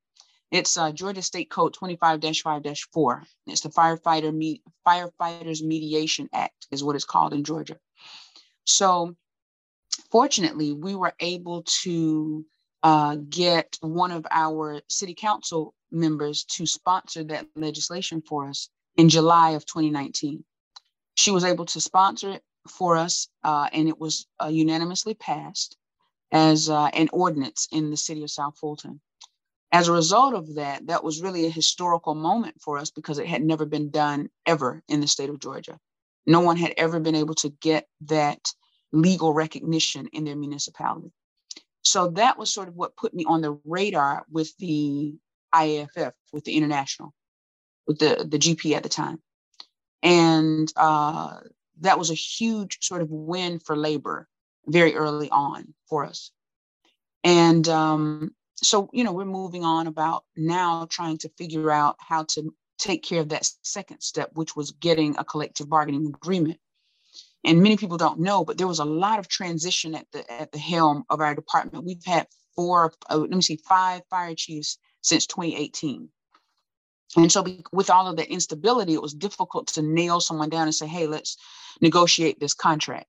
It's 0.52 0.78
uh, 0.78 0.92
Georgia 0.92 1.24
State 1.24 1.50
Code 1.50 1.74
25-5-4. 1.74 3.24
It's 3.48 3.62
the 3.62 3.70
Firefighter 3.70 4.32
Me- 4.32 4.62
Firefighters 4.88 5.64
Mediation 5.64 6.30
Act, 6.32 6.68
is 6.70 6.84
what 6.84 6.96
it's 6.96 7.06
called 7.06 7.34
in 7.34 7.44
Georgia. 7.44 7.78
So 8.66 9.16
fortunately, 10.12 10.74
we 10.74 10.96
were 10.96 11.14
able 11.20 11.64
to 11.84 12.46
uh, 12.84 13.16
get 13.30 13.78
one 13.82 14.12
of 14.12 14.26
our 14.30 14.82
city 14.90 15.14
council 15.14 15.74
members 15.92 16.44
to 16.44 16.66
sponsor 16.66 17.24
that 17.24 17.48
legislation 17.56 18.22
for 18.22 18.48
us 18.48 18.70
in 18.98 19.10
July 19.10 19.52
of 19.52 19.66
2019. 19.66 20.44
She 21.16 21.32
was 21.32 21.46
able 21.46 21.66
to 21.66 21.80
sponsor 21.80 22.32
it 22.32 22.44
for 22.68 22.98
us, 22.98 23.28
uh, 23.44 23.70
and 23.72 23.88
it 23.88 24.00
was 24.00 24.28
uh, 24.42 24.48
unanimously 24.48 25.14
passed 25.14 25.78
as 26.32 26.70
uh, 26.70 26.86
an 26.94 27.10
ordinance 27.14 27.68
in 27.72 27.90
the 27.90 27.98
city 27.98 28.24
of 28.24 28.32
South 28.32 28.58
Fulton. 28.58 29.00
As 29.72 29.88
a 29.88 29.94
result 29.94 30.34
of 30.34 30.56
that, 30.56 30.88
that 30.88 31.04
was 31.04 31.22
really 31.22 31.46
a 31.46 31.52
historical 31.52 32.16
moment 32.16 32.62
for 32.62 32.78
us 32.78 32.92
because 32.92 33.18
it 33.18 33.28
had 33.28 33.44
never 33.44 33.66
been 33.66 33.90
done 33.90 34.30
ever 34.46 34.84
in 34.88 35.02
the 35.02 35.08
state 35.08 35.30
of 35.30 35.40
Georgia. 35.40 35.80
No 36.26 36.42
one 36.42 36.58
had 36.58 36.74
ever 36.78 37.00
been 37.00 37.16
able 37.16 37.36
to 37.36 37.50
get 37.50 37.88
that 38.02 38.54
legal 38.94 39.34
recognition 39.34 40.08
in 40.14 40.24
their 40.24 40.36
municipality. 40.38 41.12
So 41.82 42.10
that 42.12 42.38
was 42.38 42.54
sort 42.54 42.70
of 42.70 42.76
what 42.76 42.96
put 42.96 43.14
me 43.14 43.26
on 43.26 43.42
the 43.42 43.60
radar 43.66 44.26
with 44.32 44.56
the 44.58 45.16
IAFF, 45.54 46.14
with 46.32 46.46
the 46.46 46.56
international, 46.56 47.14
with 47.86 48.00
the, 48.00 48.26
the 48.28 48.40
GP 48.40 48.76
at 48.76 48.84
the 48.84 48.90
time. 48.90 49.22
And 50.02 50.72
uh, 50.78 51.40
that 51.82 52.00
was 52.00 52.10
a 52.12 52.16
huge 52.16 52.78
sort 52.82 53.02
of 53.02 53.10
win 53.10 53.60
for 53.60 53.76
labor 53.76 54.30
very 54.66 54.96
early 54.96 55.30
on 55.30 55.74
for 55.90 56.06
us. 56.06 56.32
And 57.24 57.68
um, 57.68 58.34
so, 58.56 58.90
you 58.94 59.04
know, 59.04 59.14
we're 59.14 59.26
moving 59.26 59.66
on 59.66 59.88
about 59.88 60.24
now 60.38 60.88
trying 60.90 61.18
to 61.20 61.30
figure 61.38 61.72
out 61.72 61.96
how 62.00 62.24
to 62.30 62.54
take 62.78 63.04
care 63.04 63.22
of 63.22 63.30
that 63.30 63.50
second 63.62 64.02
step, 64.02 64.32
which 64.34 64.56
was 64.56 64.72
getting 64.72 65.16
a 65.18 65.24
collective 65.24 65.70
bargaining 65.70 66.08
agreement 66.08 66.60
and 67.46 67.62
many 67.62 67.78
people 67.78 67.98
don't 67.98 68.20
know, 68.20 68.46
but 68.46 68.58
there 68.58 68.68
was 68.68 68.80
a 68.80 68.86
lot 68.86 69.20
of 69.20 69.28
transition 69.28 69.96
at 69.96 70.08
the 70.12 70.32
at 70.32 70.52
the 70.52 70.60
helm 70.60 71.04
of 71.10 71.20
our 71.20 71.36
department. 71.36 71.86
We've 71.86 72.04
had 72.06 72.28
four, 72.56 72.94
uh, 73.10 73.18
let 73.18 73.30
me 73.30 73.42
see, 73.42 73.58
five 73.58 74.02
fire 74.10 74.36
chiefs 74.36 74.78
since 75.02 75.28
2018. 75.28 76.10
And 77.16 77.32
so, 77.32 77.46
with 77.72 77.90
all 77.90 78.08
of 78.08 78.16
the 78.16 78.30
instability, 78.32 78.94
it 78.94 79.02
was 79.02 79.14
difficult 79.14 79.68
to 79.70 79.82
nail 79.82 80.20
someone 80.20 80.50
down 80.50 80.64
and 80.64 80.76
say, 80.76 80.88
"Hey, 80.88 81.06
let's 81.06 81.38
negotiate 81.82 82.40
this 82.40 82.54
contract." 82.54 83.08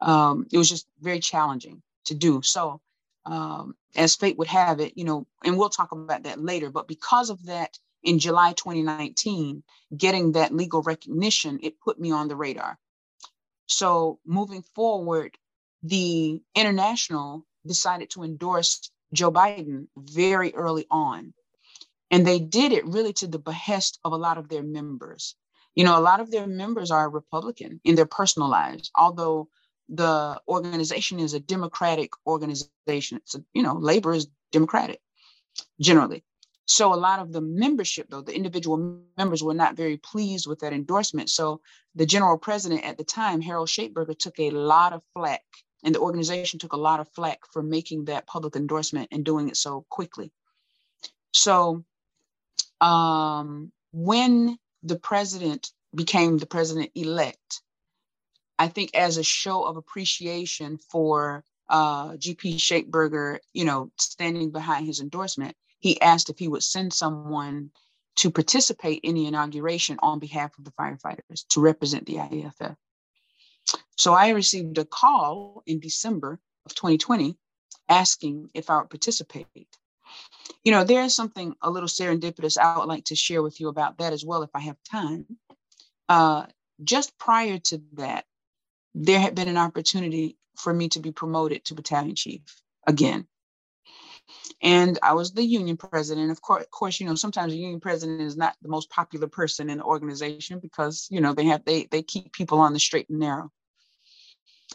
Um, 0.00 0.46
it 0.52 0.58
was 0.58 0.68
just 0.68 0.86
very 1.00 1.20
challenging 1.20 1.82
to 2.04 2.14
do. 2.14 2.42
So, 2.42 2.80
um, 3.24 3.76
as 3.96 4.16
fate 4.16 4.36
would 4.38 4.48
have 4.48 4.80
it, 4.80 4.96
you 4.96 5.04
know, 5.04 5.26
and 5.44 5.56
we'll 5.56 5.70
talk 5.70 5.92
about 5.92 6.24
that 6.24 6.40
later. 6.40 6.70
But 6.70 6.88
because 6.88 7.30
of 7.30 7.44
that, 7.46 7.78
in 8.02 8.18
July 8.18 8.52
2019, 8.54 9.62
getting 9.96 10.32
that 10.32 10.54
legal 10.54 10.82
recognition, 10.82 11.60
it 11.62 11.80
put 11.80 12.00
me 12.00 12.10
on 12.10 12.28
the 12.28 12.36
radar. 12.36 12.78
So 13.70 14.18
moving 14.26 14.62
forward, 14.74 15.38
the 15.82 16.42
international 16.54 17.46
decided 17.66 18.10
to 18.10 18.24
endorse 18.24 18.90
Joe 19.12 19.30
Biden 19.30 19.86
very 19.96 20.52
early 20.54 20.86
on. 20.90 21.32
And 22.10 22.26
they 22.26 22.40
did 22.40 22.72
it 22.72 22.84
really 22.86 23.12
to 23.14 23.28
the 23.28 23.38
behest 23.38 24.00
of 24.04 24.12
a 24.12 24.16
lot 24.16 24.38
of 24.38 24.48
their 24.48 24.64
members. 24.64 25.36
You 25.76 25.84
know, 25.84 25.96
a 25.96 26.02
lot 26.02 26.18
of 26.20 26.30
their 26.30 26.48
members 26.48 26.90
are 26.90 27.08
Republican 27.08 27.80
in 27.84 27.94
their 27.94 28.06
personal 28.06 28.50
lives, 28.50 28.90
although 28.96 29.48
the 29.88 30.40
organization 30.48 31.20
is 31.20 31.34
a 31.34 31.40
Democratic 31.40 32.10
organization. 32.26 33.18
It's 33.18 33.36
a, 33.36 33.44
you 33.54 33.62
know, 33.62 33.74
labor 33.74 34.12
is 34.12 34.26
Democratic 34.50 35.00
generally. 35.80 36.24
So 36.70 36.94
a 36.94 37.02
lot 37.08 37.18
of 37.18 37.32
the 37.32 37.40
membership, 37.40 38.06
though, 38.08 38.20
the 38.20 38.32
individual 38.32 39.00
members 39.18 39.42
were 39.42 39.54
not 39.54 39.76
very 39.76 39.96
pleased 39.96 40.46
with 40.46 40.60
that 40.60 40.72
endorsement. 40.72 41.28
So 41.28 41.62
the 41.96 42.06
general 42.06 42.38
president 42.38 42.84
at 42.84 42.96
the 42.96 43.02
time, 43.02 43.40
Harold 43.40 43.66
Schaitberger, 43.66 44.16
took 44.16 44.38
a 44.38 44.52
lot 44.52 44.92
of 44.92 45.02
flack, 45.12 45.42
and 45.82 45.92
the 45.92 45.98
organization 45.98 46.60
took 46.60 46.72
a 46.72 46.76
lot 46.76 47.00
of 47.00 47.08
flack 47.08 47.40
for 47.52 47.60
making 47.60 48.04
that 48.04 48.28
public 48.28 48.54
endorsement 48.54 49.08
and 49.10 49.24
doing 49.24 49.48
it 49.48 49.56
so 49.56 49.84
quickly. 49.90 50.30
So 51.32 51.84
um, 52.80 53.72
when 53.92 54.56
the 54.84 54.96
president 54.96 55.72
became 55.92 56.38
the 56.38 56.46
president 56.46 56.92
elect, 56.94 57.62
I 58.60 58.68
think 58.68 58.94
as 58.94 59.16
a 59.16 59.24
show 59.24 59.64
of 59.64 59.76
appreciation 59.76 60.78
for 60.78 61.42
uh, 61.68 62.10
GP 62.10 62.58
Schaitberger, 62.58 63.40
you 63.52 63.64
know, 63.64 63.90
standing 63.98 64.52
behind 64.52 64.86
his 64.86 65.00
endorsement, 65.00 65.56
he 65.80 66.00
asked 66.00 66.30
if 66.30 66.38
he 66.38 66.48
would 66.48 66.62
send 66.62 66.92
someone 66.92 67.70
to 68.16 68.30
participate 68.30 69.00
in 69.02 69.14
the 69.14 69.26
inauguration 69.26 69.98
on 70.02 70.18
behalf 70.18 70.50
of 70.58 70.64
the 70.64 70.72
firefighters 70.72 71.46
to 71.48 71.60
represent 71.60 72.06
the 72.06 72.16
IAFF. 72.16 72.76
So 73.96 74.14
I 74.14 74.30
received 74.30 74.78
a 74.78 74.84
call 74.84 75.62
in 75.66 75.80
December 75.80 76.38
of 76.66 76.74
2020 76.74 77.36
asking 77.88 78.50
if 78.54 78.70
I 78.70 78.78
would 78.78 78.90
participate. 78.90 79.46
You 80.64 80.72
know, 80.72 80.84
there's 80.84 81.14
something 81.14 81.54
a 81.62 81.70
little 81.70 81.88
serendipitous 81.88 82.58
I 82.58 82.78
would 82.78 82.88
like 82.88 83.04
to 83.06 83.16
share 83.16 83.42
with 83.42 83.60
you 83.60 83.68
about 83.68 83.98
that 83.98 84.12
as 84.12 84.24
well 84.24 84.42
if 84.42 84.50
I 84.54 84.60
have 84.60 84.76
time. 84.90 85.26
Uh, 86.08 86.46
just 86.82 87.16
prior 87.18 87.58
to 87.58 87.80
that, 87.94 88.24
there 88.94 89.20
had 89.20 89.34
been 89.34 89.48
an 89.48 89.56
opportunity 89.56 90.36
for 90.56 90.74
me 90.74 90.88
to 90.90 91.00
be 91.00 91.12
promoted 91.12 91.64
to 91.64 91.74
battalion 91.74 92.16
chief 92.16 92.42
again. 92.86 93.26
And 94.62 94.98
I 95.02 95.14
was 95.14 95.32
the 95.32 95.44
union 95.44 95.76
president. 95.76 96.30
Of 96.30 96.42
course, 96.42 96.62
of 96.62 96.70
course, 96.70 97.00
you 97.00 97.06
know, 97.06 97.14
sometimes 97.14 97.52
the 97.52 97.58
union 97.58 97.80
president 97.80 98.20
is 98.20 98.36
not 98.36 98.56
the 98.62 98.68
most 98.68 98.90
popular 98.90 99.28
person 99.28 99.70
in 99.70 99.78
the 99.78 99.84
organization 99.84 100.58
because, 100.58 101.08
you 101.10 101.20
know, 101.20 101.32
they 101.32 101.44
have 101.46 101.64
they 101.64 101.86
they 101.90 102.02
keep 102.02 102.32
people 102.32 102.58
on 102.58 102.72
the 102.72 102.80
straight 102.80 103.08
and 103.08 103.18
narrow. 103.18 103.50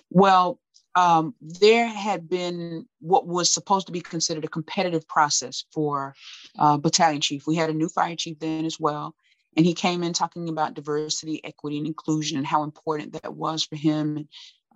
Well, 0.09 0.59
um, 0.95 1.35
there 1.41 1.87
had 1.87 2.29
been 2.29 2.85
what 2.99 3.27
was 3.27 3.53
supposed 3.53 3.87
to 3.87 3.93
be 3.93 4.01
considered 4.01 4.45
a 4.45 4.49
competitive 4.49 5.07
process 5.07 5.65
for 5.73 6.15
uh, 6.57 6.77
battalion 6.77 7.21
chief. 7.21 7.45
We 7.45 7.55
had 7.55 7.69
a 7.69 7.73
new 7.73 7.89
fire 7.89 8.15
chief 8.15 8.39
then 8.39 8.65
as 8.65 8.79
well. 8.79 9.13
And 9.57 9.65
he 9.65 9.73
came 9.73 10.03
in 10.03 10.13
talking 10.13 10.49
about 10.49 10.73
diversity, 10.73 11.43
equity, 11.43 11.77
and 11.77 11.87
inclusion 11.87 12.37
and 12.37 12.45
how 12.47 12.63
important 12.63 13.13
that 13.13 13.35
was 13.35 13.63
for 13.63 13.75
him. 13.75 14.27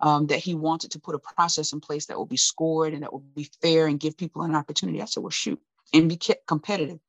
Um, 0.02 0.28
that 0.28 0.38
he 0.38 0.54
wanted 0.54 0.92
to 0.92 0.98
put 0.98 1.14
a 1.14 1.18
process 1.18 1.74
in 1.74 1.80
place 1.80 2.06
that 2.06 2.16
will 2.16 2.24
be 2.24 2.38
scored 2.38 2.94
and 2.94 3.02
that 3.02 3.12
will 3.12 3.22
be 3.36 3.50
fair 3.60 3.86
and 3.86 4.00
give 4.00 4.16
people 4.16 4.40
an 4.40 4.54
opportunity. 4.54 5.02
I 5.02 5.04
said, 5.04 5.22
well, 5.22 5.28
shoot, 5.28 5.60
and 5.92 6.08
be 6.08 6.18
competitive. 6.46 7.00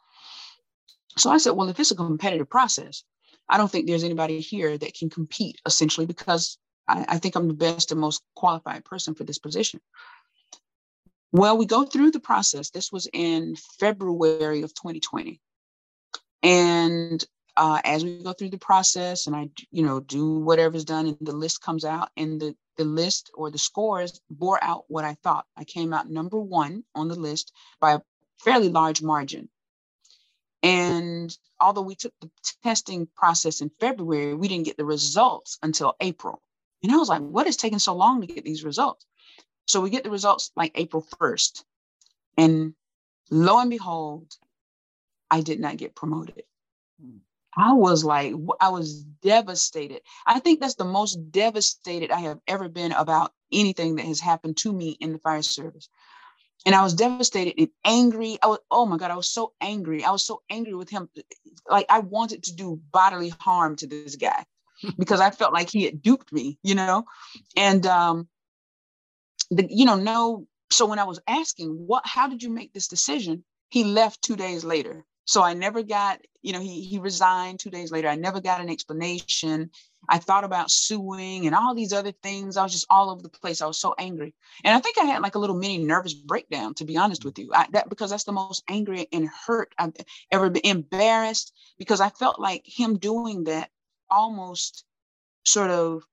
So 1.17 1.29
I 1.29 1.37
said, 1.37 1.51
well, 1.51 1.69
if 1.69 1.79
it's 1.79 1.91
a 1.91 1.95
competitive 1.95 2.49
process, 2.49 3.03
I 3.47 3.57
don't 3.57 3.71
think 3.71 3.87
there's 3.87 4.03
anybody 4.03 4.39
here 4.39 4.77
that 4.77 4.93
can 4.93 5.09
compete 5.09 5.59
essentially 5.65 6.05
because 6.05 6.57
I, 6.87 7.05
I 7.07 7.17
think 7.17 7.35
I'm 7.35 7.47
the 7.47 7.53
best 7.53 7.91
and 7.91 7.99
most 7.99 8.23
qualified 8.35 8.85
person 8.85 9.15
for 9.15 9.23
this 9.23 9.39
position. 9.39 9.81
Well, 11.33 11.57
we 11.57 11.65
go 11.65 11.83
through 11.85 12.11
the 12.11 12.19
process. 12.19 12.69
This 12.69 12.91
was 12.91 13.07
in 13.13 13.55
February 13.79 14.63
of 14.63 14.73
2020. 14.73 15.39
And 16.43 17.23
uh, 17.55 17.79
as 17.83 18.03
we 18.03 18.23
go 18.23 18.33
through 18.33 18.49
the 18.49 18.57
process 18.57 19.27
and 19.27 19.35
I, 19.35 19.49
you 19.71 19.83
know, 19.83 19.99
do 19.99 20.39
whatever's 20.39 20.85
done 20.85 21.07
and 21.07 21.17
the 21.21 21.35
list 21.35 21.61
comes 21.61 21.85
out 21.85 22.09
and 22.17 22.39
the, 22.39 22.55
the 22.81 22.85
list 22.85 23.29
or 23.35 23.51
the 23.51 23.59
scores 23.59 24.19
bore 24.31 24.61
out 24.63 24.85
what 24.87 25.05
I 25.05 25.13
thought. 25.21 25.45
I 25.55 25.63
came 25.63 25.93
out 25.93 26.09
number 26.09 26.39
one 26.39 26.83
on 26.95 27.09
the 27.09 27.15
list 27.15 27.53
by 27.79 27.93
a 27.93 28.01
fairly 28.39 28.69
large 28.69 29.03
margin. 29.03 29.49
And 30.63 31.35
although 31.59 31.83
we 31.83 31.93
took 31.93 32.13
the 32.21 32.31
testing 32.63 33.07
process 33.15 33.61
in 33.61 33.69
February, 33.79 34.33
we 34.33 34.47
didn't 34.47 34.65
get 34.65 34.77
the 34.77 34.85
results 34.85 35.59
until 35.61 35.95
April. 36.01 36.41
And 36.81 36.91
I 36.91 36.97
was 36.97 37.09
like, 37.09 37.21
what 37.21 37.45
is 37.45 37.55
taking 37.55 37.77
so 37.77 37.93
long 37.93 38.21
to 38.21 38.27
get 38.27 38.43
these 38.43 38.63
results? 38.63 39.05
So 39.67 39.79
we 39.79 39.91
get 39.91 40.03
the 40.03 40.09
results 40.09 40.51
like 40.55 40.71
April 40.73 41.05
1st. 41.19 41.63
And 42.37 42.73
lo 43.29 43.59
and 43.59 43.69
behold, 43.69 44.31
I 45.29 45.41
did 45.41 45.59
not 45.59 45.77
get 45.77 45.95
promoted. 45.95 46.43
Hmm. 46.99 47.17
I 47.57 47.73
was 47.73 48.03
like, 48.03 48.33
I 48.59 48.69
was 48.69 49.03
devastated. 49.03 50.01
I 50.25 50.39
think 50.39 50.59
that's 50.59 50.75
the 50.75 50.85
most 50.85 51.31
devastated 51.31 52.11
I 52.11 52.21
have 52.21 52.39
ever 52.47 52.69
been 52.69 52.93
about 52.93 53.33
anything 53.51 53.95
that 53.95 54.05
has 54.05 54.19
happened 54.19 54.57
to 54.57 54.71
me 54.71 54.91
in 54.99 55.11
the 55.11 55.19
fire 55.19 55.41
service. 55.41 55.89
And 56.65 56.75
I 56.75 56.83
was 56.83 56.93
devastated 56.93 57.55
and 57.57 57.69
angry. 57.83 58.37
I 58.41 58.47
was, 58.47 58.59
oh 58.69 58.85
my 58.85 58.97
God, 58.97 59.11
I 59.11 59.15
was 59.15 59.29
so 59.29 59.53
angry. 59.59 60.03
I 60.03 60.11
was 60.11 60.23
so 60.23 60.43
angry 60.49 60.75
with 60.75 60.89
him. 60.89 61.09
Like 61.69 61.87
I 61.89 61.99
wanted 61.99 62.43
to 62.43 62.55
do 62.55 62.79
bodily 62.91 63.33
harm 63.39 63.75
to 63.77 63.87
this 63.87 64.15
guy 64.15 64.45
because 64.97 65.19
I 65.19 65.31
felt 65.31 65.53
like 65.53 65.69
he 65.69 65.83
had 65.83 66.01
duped 66.01 66.31
me, 66.31 66.59
you 66.63 66.75
know? 66.75 67.05
And 67.57 67.85
um, 67.85 68.27
the, 69.49 69.67
you 69.69 69.85
know, 69.85 69.95
no. 69.95 70.47
So 70.71 70.85
when 70.85 70.99
I 70.99 71.03
was 71.03 71.19
asking, 71.27 71.71
what, 71.87 72.05
how 72.05 72.29
did 72.29 72.43
you 72.43 72.49
make 72.49 72.73
this 72.73 72.87
decision? 72.87 73.43
He 73.69 73.83
left 73.83 74.21
two 74.21 74.35
days 74.35 74.63
later. 74.63 75.03
So 75.25 75.41
I 75.43 75.53
never 75.53 75.83
got, 75.83 76.21
you 76.41 76.53
know, 76.53 76.59
he 76.59 76.81
he 76.81 76.99
resigned 76.99 77.59
two 77.59 77.69
days 77.69 77.91
later. 77.91 78.07
I 78.07 78.15
never 78.15 78.41
got 78.41 78.61
an 78.61 78.69
explanation. 78.69 79.69
I 80.09 80.17
thought 80.17 80.43
about 80.43 80.71
suing 80.71 81.45
and 81.45 81.55
all 81.55 81.75
these 81.75 81.93
other 81.93 82.11
things. 82.11 82.57
I 82.57 82.63
was 82.63 82.71
just 82.71 82.87
all 82.89 83.11
over 83.11 83.21
the 83.21 83.29
place. 83.29 83.61
I 83.61 83.67
was 83.67 83.79
so 83.79 83.93
angry, 83.97 84.33
and 84.63 84.75
I 84.75 84.79
think 84.79 84.97
I 84.97 85.05
had 85.05 85.21
like 85.21 85.35
a 85.35 85.39
little 85.39 85.55
mini 85.55 85.77
nervous 85.77 86.13
breakdown, 86.13 86.73
to 86.75 86.85
be 86.85 86.97
honest 86.97 87.23
with 87.23 87.37
you. 87.37 87.51
I, 87.53 87.67
that 87.73 87.89
because 87.89 88.09
that's 88.09 88.23
the 88.23 88.31
most 88.31 88.63
angry 88.67 89.07
and 89.11 89.29
hurt 89.29 89.73
I've 89.77 89.93
ever 90.31 90.49
been, 90.49 90.63
embarrassed 90.65 91.53
because 91.77 92.01
I 92.01 92.09
felt 92.09 92.39
like 92.39 92.63
him 92.65 92.97
doing 92.97 93.43
that 93.45 93.69
almost 94.09 94.85
sort 95.43 95.69
of 95.71 96.03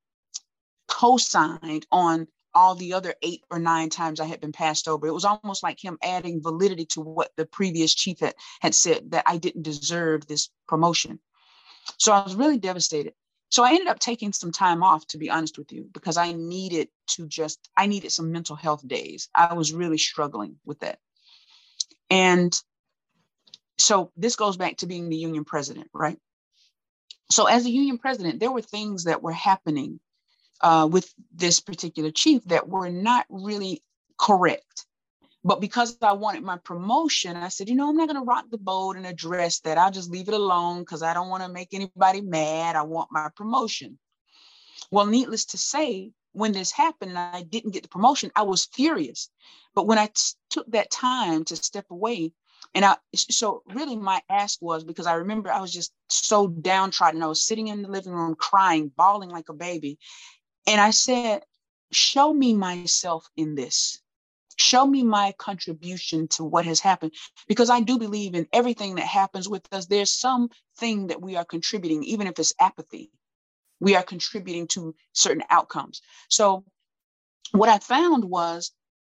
co-signed 0.88 1.86
on 1.90 2.26
all 2.58 2.74
the 2.74 2.94
other 2.94 3.14
eight 3.22 3.44
or 3.50 3.60
nine 3.60 3.88
times 3.88 4.18
I 4.18 4.24
had 4.24 4.40
been 4.40 4.50
passed 4.50 4.88
over. 4.88 5.06
It 5.06 5.14
was 5.14 5.24
almost 5.24 5.62
like 5.62 5.82
him 5.82 5.96
adding 6.02 6.42
validity 6.42 6.86
to 6.86 7.00
what 7.00 7.30
the 7.36 7.46
previous 7.46 7.94
chief 7.94 8.18
had, 8.18 8.34
had 8.60 8.74
said 8.74 9.12
that 9.12 9.22
I 9.26 9.36
didn't 9.36 9.62
deserve 9.62 10.26
this 10.26 10.50
promotion. 10.66 11.20
So 11.98 12.12
I 12.12 12.24
was 12.24 12.34
really 12.34 12.58
devastated. 12.58 13.14
So 13.50 13.62
I 13.62 13.70
ended 13.70 13.86
up 13.86 14.00
taking 14.00 14.32
some 14.32 14.50
time 14.50 14.82
off, 14.82 15.06
to 15.08 15.18
be 15.18 15.30
honest 15.30 15.56
with 15.56 15.72
you, 15.72 15.88
because 15.92 16.16
I 16.16 16.32
needed 16.32 16.88
to 17.12 17.28
just, 17.28 17.70
I 17.76 17.86
needed 17.86 18.10
some 18.10 18.32
mental 18.32 18.56
health 18.56 18.86
days. 18.86 19.28
I 19.32 19.54
was 19.54 19.72
really 19.72 19.98
struggling 19.98 20.56
with 20.66 20.80
that. 20.80 20.98
And 22.10 22.52
so 23.78 24.10
this 24.16 24.34
goes 24.34 24.56
back 24.56 24.78
to 24.78 24.86
being 24.86 25.08
the 25.08 25.16
union 25.16 25.44
president, 25.44 25.88
right? 25.94 26.18
So 27.30 27.46
as 27.46 27.64
a 27.64 27.70
union 27.70 27.98
president, 27.98 28.40
there 28.40 28.50
were 28.50 28.62
things 28.62 29.04
that 29.04 29.22
were 29.22 29.32
happening 29.32 30.00
uh, 30.60 30.88
with 30.90 31.12
this 31.34 31.60
particular 31.60 32.10
chief 32.10 32.44
that 32.44 32.68
were 32.68 32.90
not 32.90 33.26
really 33.30 33.82
correct. 34.18 34.86
But 35.44 35.60
because 35.60 35.96
I 36.02 36.12
wanted 36.12 36.42
my 36.42 36.58
promotion, 36.58 37.36
I 37.36 37.48
said, 37.48 37.68
you 37.68 37.76
know, 37.76 37.88
I'm 37.88 37.96
not 37.96 38.08
going 38.08 38.20
to 38.20 38.26
rock 38.26 38.46
the 38.50 38.58
boat 38.58 38.96
and 38.96 39.06
address 39.06 39.60
that. 39.60 39.78
I'll 39.78 39.90
just 39.90 40.10
leave 40.10 40.28
it 40.28 40.34
alone 40.34 40.80
because 40.80 41.02
I 41.02 41.14
don't 41.14 41.28
want 41.28 41.44
to 41.44 41.48
make 41.48 41.68
anybody 41.72 42.20
mad. 42.20 42.76
I 42.76 42.82
want 42.82 43.12
my 43.12 43.30
promotion. 43.34 43.98
Well, 44.90 45.06
needless 45.06 45.44
to 45.46 45.58
say, 45.58 46.10
when 46.32 46.52
this 46.52 46.70
happened 46.70 47.10
and 47.10 47.18
I 47.18 47.42
didn't 47.42 47.72
get 47.72 47.82
the 47.82 47.88
promotion, 47.88 48.30
I 48.34 48.42
was 48.42 48.66
furious. 48.66 49.30
But 49.74 49.86
when 49.86 49.98
I 49.98 50.06
t- 50.06 50.34
took 50.50 50.70
that 50.72 50.90
time 50.90 51.44
to 51.44 51.56
step 51.56 51.86
away, 51.90 52.32
and 52.74 52.84
I, 52.84 52.96
so 53.14 53.62
really 53.66 53.96
my 53.96 54.20
ask 54.28 54.60
was 54.60 54.84
because 54.84 55.06
I 55.06 55.14
remember 55.14 55.50
I 55.50 55.60
was 55.60 55.72
just 55.72 55.92
so 56.08 56.48
downtrodden. 56.48 57.22
I 57.22 57.26
was 57.26 57.46
sitting 57.46 57.68
in 57.68 57.82
the 57.82 57.88
living 57.88 58.12
room 58.12 58.34
crying, 58.34 58.90
bawling 58.94 59.30
like 59.30 59.48
a 59.48 59.54
baby. 59.54 59.98
And 60.68 60.82
I 60.82 60.90
said, 60.90 61.44
Show 61.92 62.34
me 62.34 62.52
myself 62.52 63.30
in 63.38 63.54
this. 63.54 64.02
Show 64.56 64.86
me 64.86 65.02
my 65.02 65.32
contribution 65.38 66.28
to 66.28 66.44
what 66.44 66.66
has 66.66 66.78
happened. 66.78 67.14
Because 67.46 67.70
I 67.70 67.80
do 67.80 67.98
believe 67.98 68.34
in 68.34 68.46
everything 68.52 68.96
that 68.96 69.06
happens 69.06 69.48
with 69.48 69.66
us, 69.72 69.86
there's 69.86 70.10
something 70.10 71.06
that 71.06 71.22
we 71.22 71.36
are 71.36 71.44
contributing, 71.46 72.02
even 72.04 72.26
if 72.26 72.38
it's 72.38 72.52
apathy. 72.60 73.10
We 73.80 73.96
are 73.96 74.02
contributing 74.02 74.66
to 74.68 74.94
certain 75.14 75.42
outcomes. 75.48 76.02
So, 76.28 76.64
what 77.52 77.70
I 77.70 77.78
found 77.78 78.24
was 78.24 78.72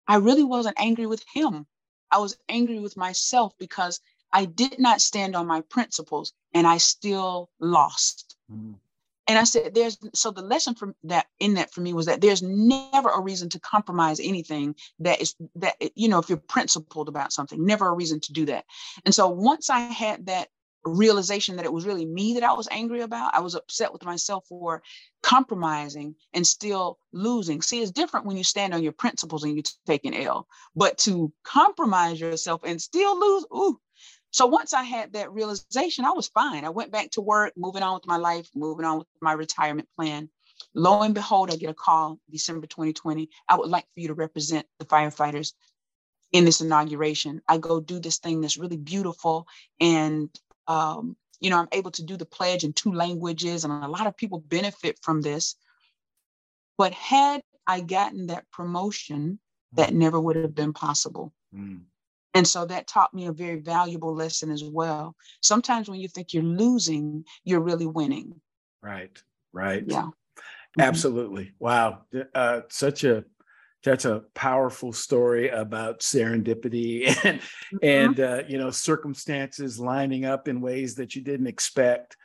I 0.09 0.17
really 0.17 0.45
wasn't 0.45 0.81
angry 0.81 1.07
with 1.07 1.23
him. 1.35 1.67
I 2.11 2.17
was 2.17 2.39
angry 2.49 2.79
with 2.79 2.97
myself 2.97 3.53
because 3.59 4.01
I 4.33 4.47
did 4.47 4.79
not 4.79 5.03
stand 5.03 5.37
on 5.37 5.47
my 5.47 5.61
principles 5.61 6.33
and 6.55 6.67
I 6.67 6.79
still 6.79 7.51
lost. 7.61 8.37
Mm 8.51 8.77
and 9.29 9.39
I 9.39 9.45
said, 9.45 9.75
there's 9.75 9.99
so 10.15 10.31
the 10.31 10.43
lesson 10.43 10.75
from 10.75 10.95
that 11.05 11.27
in 11.39 11.55
that 11.55 11.73
for 11.73 11.81
me 11.81 11.93
was 11.93 12.07
that 12.07 12.21
there's 12.21 12.43
never 12.43 13.09
a 13.09 13.21
reason 13.21 13.49
to 13.51 13.61
compromise 13.61 14.19
anything 14.21 14.75
that 14.99 15.21
is 15.21 15.35
that, 15.57 15.75
eh, 15.81 15.91
you 15.95 16.09
know, 16.09 16.19
if 16.19 16.29
you're 16.29 16.39
principled 16.39 17.09
about 17.09 17.33
something, 17.33 17.65
never 17.65 17.89
a 17.89 17.95
reason 17.95 18.21
to 18.21 18.33
do 18.33 18.47
that. 18.47 18.65
And 19.05 19.15
so 19.15 19.29
once 19.29 19.71
I 19.71 19.81
had 19.81 20.27
that 20.27 20.49
realization 20.85 21.57
that 21.57 21.65
it 21.65 21.73
was 21.73 21.87
really 21.87 22.05
me 22.05 22.35
that 22.35 22.43
I 22.43 22.53
was 22.55 22.67
angry 22.71 23.03
about, 23.03 23.35
I 23.35 23.41
was 23.41 23.55
upset 23.55 23.93
with 23.93 24.05
myself 24.05 24.45
for 24.49 24.83
compromising 25.23 26.17
and 26.35 26.45
still 26.45 26.99
losing. 27.13 27.63
See, 27.63 27.81
it's 27.81 27.93
different 27.93 28.27
when 28.27 28.37
you 28.37 28.45
stand 28.45 28.75
on 28.75 28.83
your 28.83 28.93
principles 28.93 29.45
and 29.45 29.55
you 29.57 29.63
take 29.87 30.05
an 30.05 30.15
L, 30.15 30.49
but 30.75 30.99
to 30.99 31.33
compromise 31.45 32.21
yourself 32.21 32.63
and 32.65 32.83
still 32.83 33.19
lose, 33.19 33.45
ooh, 33.55 33.81
so 34.33 34.47
once 34.47 34.73
I 34.73 34.83
had 34.83 35.13
that 35.13 35.31
realization, 35.31 36.07
I 36.07 36.13
was 36.13 36.29
fine. 36.29 36.65
I 36.65 36.71
went 36.71 36.91
back 36.91 37.11
to 37.13 37.21
work, 37.21 37.53
moving 37.55 37.83
on 37.83 37.95
with 37.95 38.07
my 38.07 38.17
life, 38.17 38.49
moving 38.55 38.87
on 38.87 38.99
with 38.99 39.07
my 39.21 39.33
retirement 39.33 39.89
plan. 39.95 40.31
Lo 40.75 41.03
and 41.03 41.15
behold, 41.15 41.51
I 41.51 41.57
get 41.57 41.69
a 41.69 41.75
call 41.75 42.19
December 42.31 42.67
2020. 42.67 43.29
I 43.47 43.57
would 43.57 43.69
like 43.69 43.85
for 43.93 44.01
you 44.01 44.09
to 44.09 44.15
represent 44.15 44.67
the 44.79 44.87
firefighters 44.87 45.53
in 46.33 46.47
this 46.47 46.63
inauguration. 46.63 47.43
I 47.47 47.59
go 47.59 47.79
do 47.79 48.01
this 48.01 48.19
thing 48.19 48.41
that's 48.41 48.57
really 48.57 48.79
beautiful. 48.79 49.47
And, 49.81 50.31
um, 50.67 51.15
you 51.41 51.51
know, 51.51 51.59
I'm 51.59 51.69
able 51.73 51.91
to 51.91 52.03
do 52.03 52.17
the 52.17 52.25
pledge 52.25 52.65
in 52.65 52.73
two 52.73 52.93
languages, 52.93 53.65
and 53.65 53.85
a 53.85 53.89
lot 53.89 54.07
of 54.07 54.17
people 54.17 54.39
benefit 54.39 54.99
from 55.03 55.21
this. 55.21 55.57
But 56.79 56.95
had 56.95 57.43
I 57.67 57.81
gotten 57.81 58.29
that 58.29 58.51
promotion, 58.51 59.41
that 59.75 59.93
never 59.93 60.19
would 60.19 60.37
have 60.37 60.55
been 60.55 60.73
possible. 60.73 61.35
Mm. 61.55 61.83
And 62.35 62.47
so 62.47 62.65
that 62.67 62.87
taught 62.87 63.13
me 63.13 63.27
a 63.27 63.33
very 63.33 63.61
valuable 63.61 64.15
lesson 64.15 64.51
as 64.51 64.65
well. 64.65 65.15
Sometimes 65.43 65.89
when 65.89 66.01
you 66.01 66.09
think 66.09 66.33
you're 66.33 66.43
losing, 66.43 67.25
you're 67.45 67.61
really 67.61 67.87
winning. 67.87 68.41
Right, 68.83 69.23
right. 69.53 69.85
Yeah. 69.87 70.03
Mm-hmm. 70.03 70.81
Absolutely. 70.81 71.53
Wow. 71.59 72.03
Uh, 72.35 72.63
such 72.69 73.05
a 73.05 73.25
that's 73.85 74.05
a 74.05 74.23
powerful 74.35 74.93
story 74.93 75.49
about 75.49 76.01
serendipity 76.01 77.07
and 77.25 77.41
mm-hmm. 77.41 77.77
and 77.83 78.21
uh, 78.21 78.43
you 78.49 78.59
know 78.59 78.71
circumstances 78.71 79.79
lining 79.79 80.25
up 80.25 80.49
in 80.49 80.61
ways 80.61 80.95
that 80.95 81.15
you 81.15 81.23
didn't 81.23 81.49
expect 81.49 82.17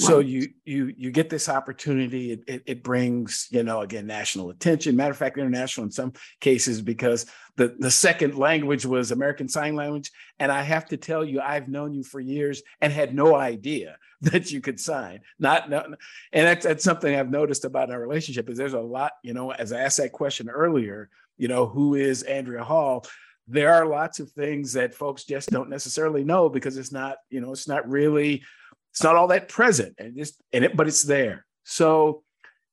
so 0.00 0.18
you 0.18 0.48
you 0.64 0.94
you 0.96 1.10
get 1.10 1.30
this 1.30 1.48
opportunity 1.48 2.32
it, 2.32 2.42
it, 2.46 2.62
it, 2.66 2.82
brings 2.82 3.48
you 3.50 3.62
know 3.62 3.80
again 3.80 4.06
national 4.06 4.50
attention. 4.50 4.96
Matter 4.96 5.12
of 5.12 5.16
fact 5.16 5.38
international 5.38 5.86
in 5.86 5.92
some 5.92 6.12
cases 6.40 6.80
because 6.80 7.26
the 7.56 7.76
the 7.78 7.90
second 7.90 8.36
language 8.36 8.86
was 8.86 9.10
american 9.10 9.48
sign 9.48 9.74
language. 9.74 10.10
And 10.38 10.50
i 10.50 10.62
have 10.62 10.86
to 10.86 10.96
tell 10.96 11.24
you 11.24 11.40
i've 11.40 11.68
known 11.68 11.92
you 11.92 12.02
for 12.02 12.20
years 12.20 12.62
and 12.80 12.92
had 12.92 13.14
no 13.14 13.34
idea 13.34 13.96
that 14.22 14.50
you 14.50 14.60
could 14.60 14.78
sign. 14.78 15.20
Not, 15.38 15.70
not 15.70 15.86
and 16.32 16.46
that's, 16.46 16.64
that's 16.64 16.84
something 16.84 17.14
i've 17.14 17.30
noticed 17.30 17.64
about 17.64 17.90
our 17.90 18.00
relationship 18.00 18.48
is 18.48 18.58
there's 18.58 18.72
a 18.72 18.80
lot 18.80 19.12
you 19.22 19.34
know 19.34 19.52
as 19.52 19.72
i 19.72 19.80
asked 19.80 19.98
that 19.98 20.12
question 20.12 20.48
earlier 20.48 21.10
you 21.36 21.48
know 21.48 21.66
who 21.66 21.94
is 21.94 22.22
andrea 22.22 22.64
hall? 22.64 23.06
There 23.48 23.74
are 23.74 23.84
lots 23.84 24.20
of 24.20 24.30
things 24.30 24.74
that 24.74 24.94
folks 24.94 25.24
just 25.24 25.50
don't 25.50 25.68
necessarily 25.68 26.22
know 26.22 26.48
because 26.48 26.76
it's 26.76 26.92
not 26.92 27.16
you 27.30 27.40
know 27.40 27.52
it's 27.52 27.68
not 27.68 27.88
really 27.88 28.42
it's 28.90 29.02
not 29.02 29.16
all 29.16 29.28
that 29.28 29.48
present 29.48 29.94
and 29.98 30.16
just 30.16 30.40
in 30.52 30.64
it, 30.64 30.76
but 30.76 30.88
it's 30.88 31.02
there. 31.02 31.46
So 31.64 32.22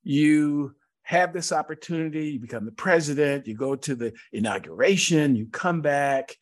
you 0.04 0.76
have 1.04 1.32
this 1.32 1.52
opportunity, 1.52 2.32
you 2.32 2.40
become 2.40 2.66
the 2.66 2.72
president, 2.72 3.48
you 3.48 3.56
go 3.56 3.76
to 3.76 3.96
the 3.96 4.14
inauguration, 4.34 5.36
you 5.36 5.48
come 5.48 5.82
back, 5.82 6.36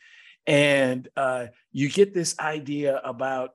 and 0.48 1.08
uh, 1.16 1.48
you 1.72 1.90
get 1.90 2.14
this 2.14 2.38
idea 2.40 3.00
about 3.04 3.52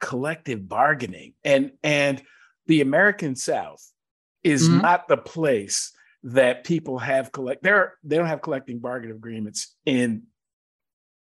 collective 0.00 0.68
bargaining, 0.68 1.34
and 1.44 1.72
and 1.82 2.22
the 2.66 2.80
American 2.80 3.34
South 3.34 3.84
is 4.44 4.68
mm-hmm. 4.68 4.80
not 4.80 5.08
the 5.08 5.16
place 5.16 5.92
that 6.22 6.64
people 6.64 6.98
have 6.98 7.32
collect. 7.32 7.62
They're 7.62 7.94
they 8.04 8.16
don't 8.16 8.26
have 8.26 8.42
collecting 8.42 8.78
bargaining 8.78 9.16
agreements 9.16 9.74
in 9.84 10.24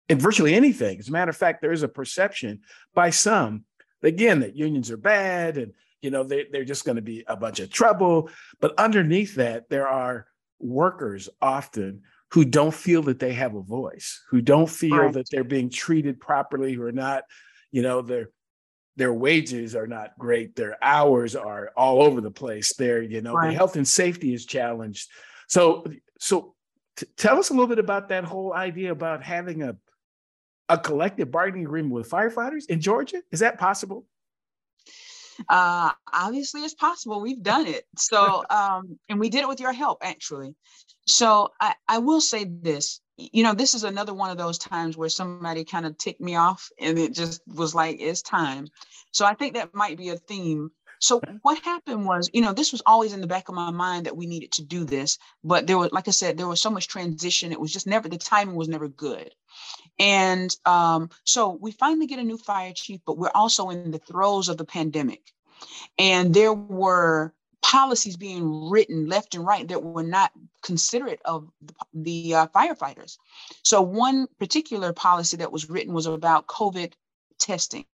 in 0.10 0.20
virtually 0.20 0.54
anything. 0.54 1.00
As 1.00 1.10
a 1.10 1.12
matter 1.12 1.30
of 1.30 1.38
fact, 1.38 1.62
there 1.62 1.72
is 1.72 1.84
a 1.84 1.88
perception 1.88 2.62
by 2.94 3.10
some, 3.10 3.66
again, 4.04 4.40
that 4.42 4.56
unions 4.56 4.92
are 4.92 4.98
bad 4.98 5.58
and 5.58 5.74
you 6.02 6.12
know 6.12 6.24
they, 6.24 6.46
they're 6.52 6.66
just 6.66 6.86
going 6.86 6.98
to 6.98 7.02
be 7.02 7.24
a 7.28 7.36
bunch 7.36 7.60
of 7.60 7.70
trouble. 7.70 8.30
But 8.60 8.78
underneath 8.78 9.36
that, 9.36 9.70
there 9.70 9.88
are 9.88 10.28
workers 10.60 11.30
often 11.42 12.02
who 12.32 12.44
don't 12.44 12.74
feel 12.74 13.02
that 13.04 13.20
they 13.20 13.34
have 13.34 13.56
a 13.56 13.62
voice, 13.62 14.22
who 14.30 14.42
don't 14.42 14.70
feel 14.70 14.98
right. 14.98 15.14
that 15.14 15.30
they're 15.32 15.44
being 15.44 15.70
treated 15.70 16.20
properly, 16.20 16.74
who 16.74 16.84
are 16.84 16.92
not, 16.92 17.24
you 17.72 17.82
know, 17.82 18.02
their 18.02 18.30
their 18.98 19.14
wages 19.14 19.76
are 19.76 19.88
not 19.88 20.18
great, 20.18 20.56
their 20.56 20.76
hours 20.84 21.36
are 21.36 21.72
all 21.78 22.02
over 22.02 22.20
the 22.20 22.32
place. 22.32 22.76
Their, 22.76 23.02
you 23.02 23.22
know, 23.22 23.34
right. 23.34 23.54
health 23.54 23.76
and 23.76 23.88
safety 23.88 24.34
is 24.34 24.46
challenged. 24.46 25.10
So, 25.48 25.86
so 26.20 26.56
t- 26.98 27.06
tell 27.16 27.38
us 27.38 27.50
a 27.50 27.54
little 27.54 27.68
bit 27.68 27.80
about 27.80 28.10
that 28.10 28.24
whole 28.24 28.54
idea 28.54 28.92
about 28.92 29.24
having 29.24 29.62
a 29.62 29.78
a 30.70 30.78
collective 30.78 31.32
bargaining 31.32 31.66
agreement 31.66 31.94
with 31.94 32.10
firefighters 32.10 32.66
in 32.68 32.82
Georgia. 32.82 33.22
Is 33.32 33.40
that 33.40 33.58
possible? 33.58 34.06
Uh, 35.48 35.92
obviously, 36.12 36.62
it's 36.62 36.74
possible. 36.74 37.22
We've 37.22 37.42
done 37.42 37.68
it. 37.68 37.86
So, 37.98 38.44
um, 38.50 38.98
and 39.10 39.20
we 39.20 39.30
did 39.30 39.42
it 39.42 39.48
with 39.48 39.60
your 39.60 39.74
help, 39.74 40.00
actually. 40.02 40.56
So, 41.06 41.50
I, 41.62 41.76
I 41.88 42.00
will 42.00 42.22
say 42.22 42.46
this 42.46 43.02
you 43.20 43.42
know, 43.42 43.56
this 43.56 43.74
is 43.74 43.84
another 43.84 44.14
one 44.14 44.30
of 44.30 44.38
those 44.38 44.60
times 44.60 44.96
where 44.96 45.10
somebody 45.10 45.66
kind 45.66 45.88
of 45.88 45.98
ticked 45.98 46.22
me 46.22 46.36
off 46.36 46.70
and 46.80 47.00
it 47.00 47.16
just 47.16 47.42
was 47.48 47.74
like, 47.74 48.00
it's 48.00 48.22
time. 48.22 48.68
So, 49.12 49.26
I 49.26 49.34
think 49.34 49.56
that 49.56 49.74
might 49.74 49.98
be 49.98 50.10
a 50.10 50.18
theme. 50.18 50.72
So, 51.00 51.22
what 51.42 51.60
happened 51.64 52.06
was, 52.06 52.30
you 52.34 52.42
know, 52.42 52.54
this 52.54 52.72
was 52.72 52.82
always 52.86 53.14
in 53.14 53.22
the 53.22 53.28
back 53.28 53.50
of 53.50 53.56
my 53.56 53.72
mind 53.72 54.06
that 54.06 54.18
we 54.18 54.28
needed 54.28 54.52
to 54.54 54.64
do 54.64 54.84
this, 54.84 55.18
but 55.44 55.68
there 55.68 55.78
was, 55.78 55.92
like 55.92 56.08
I 56.08 56.12
said, 56.12 56.38
there 56.38 56.48
was 56.48 56.62
so 56.62 56.70
much 56.70 56.88
transition. 56.88 57.52
It 57.52 57.60
was 57.60 57.74
just 57.74 57.88
never, 57.88 58.08
the 58.08 58.18
timing 58.18 58.56
was 58.56 58.68
never 58.68 58.88
good. 58.88 59.34
And 60.00 60.56
um, 60.66 61.10
so 61.24 61.50
we 61.50 61.72
finally 61.72 62.08
get 62.08 62.20
a 62.20 62.24
new 62.24 62.38
fire 62.38 62.74
chief, 62.74 63.02
but 63.06 63.18
we're 63.18 63.32
also 63.34 63.70
in 63.70 63.92
the 63.92 64.00
throes 64.00 64.50
of 64.50 64.58
the 64.58 64.66
pandemic. 64.66 65.22
And 65.98 66.34
there 66.34 66.54
were 66.54 67.34
policies 67.62 68.16
being 68.16 68.70
written 68.70 69.08
left 69.08 69.36
and 69.36 69.46
right 69.46 69.68
that 69.68 69.84
were 69.84 70.04
not 70.04 70.32
considerate 70.62 71.22
of 71.26 71.50
the, 71.62 71.74
the 71.94 72.36
uh, 72.36 72.48
firefighters. 72.48 73.18
So, 73.64 73.82
one 73.82 74.28
particular 74.40 74.94
policy 74.94 75.38
that 75.38 75.52
was 75.52 75.70
written 75.70 75.94
was 75.94 76.06
about 76.06 76.48
COVID 76.48 76.94
testing. 77.40 77.86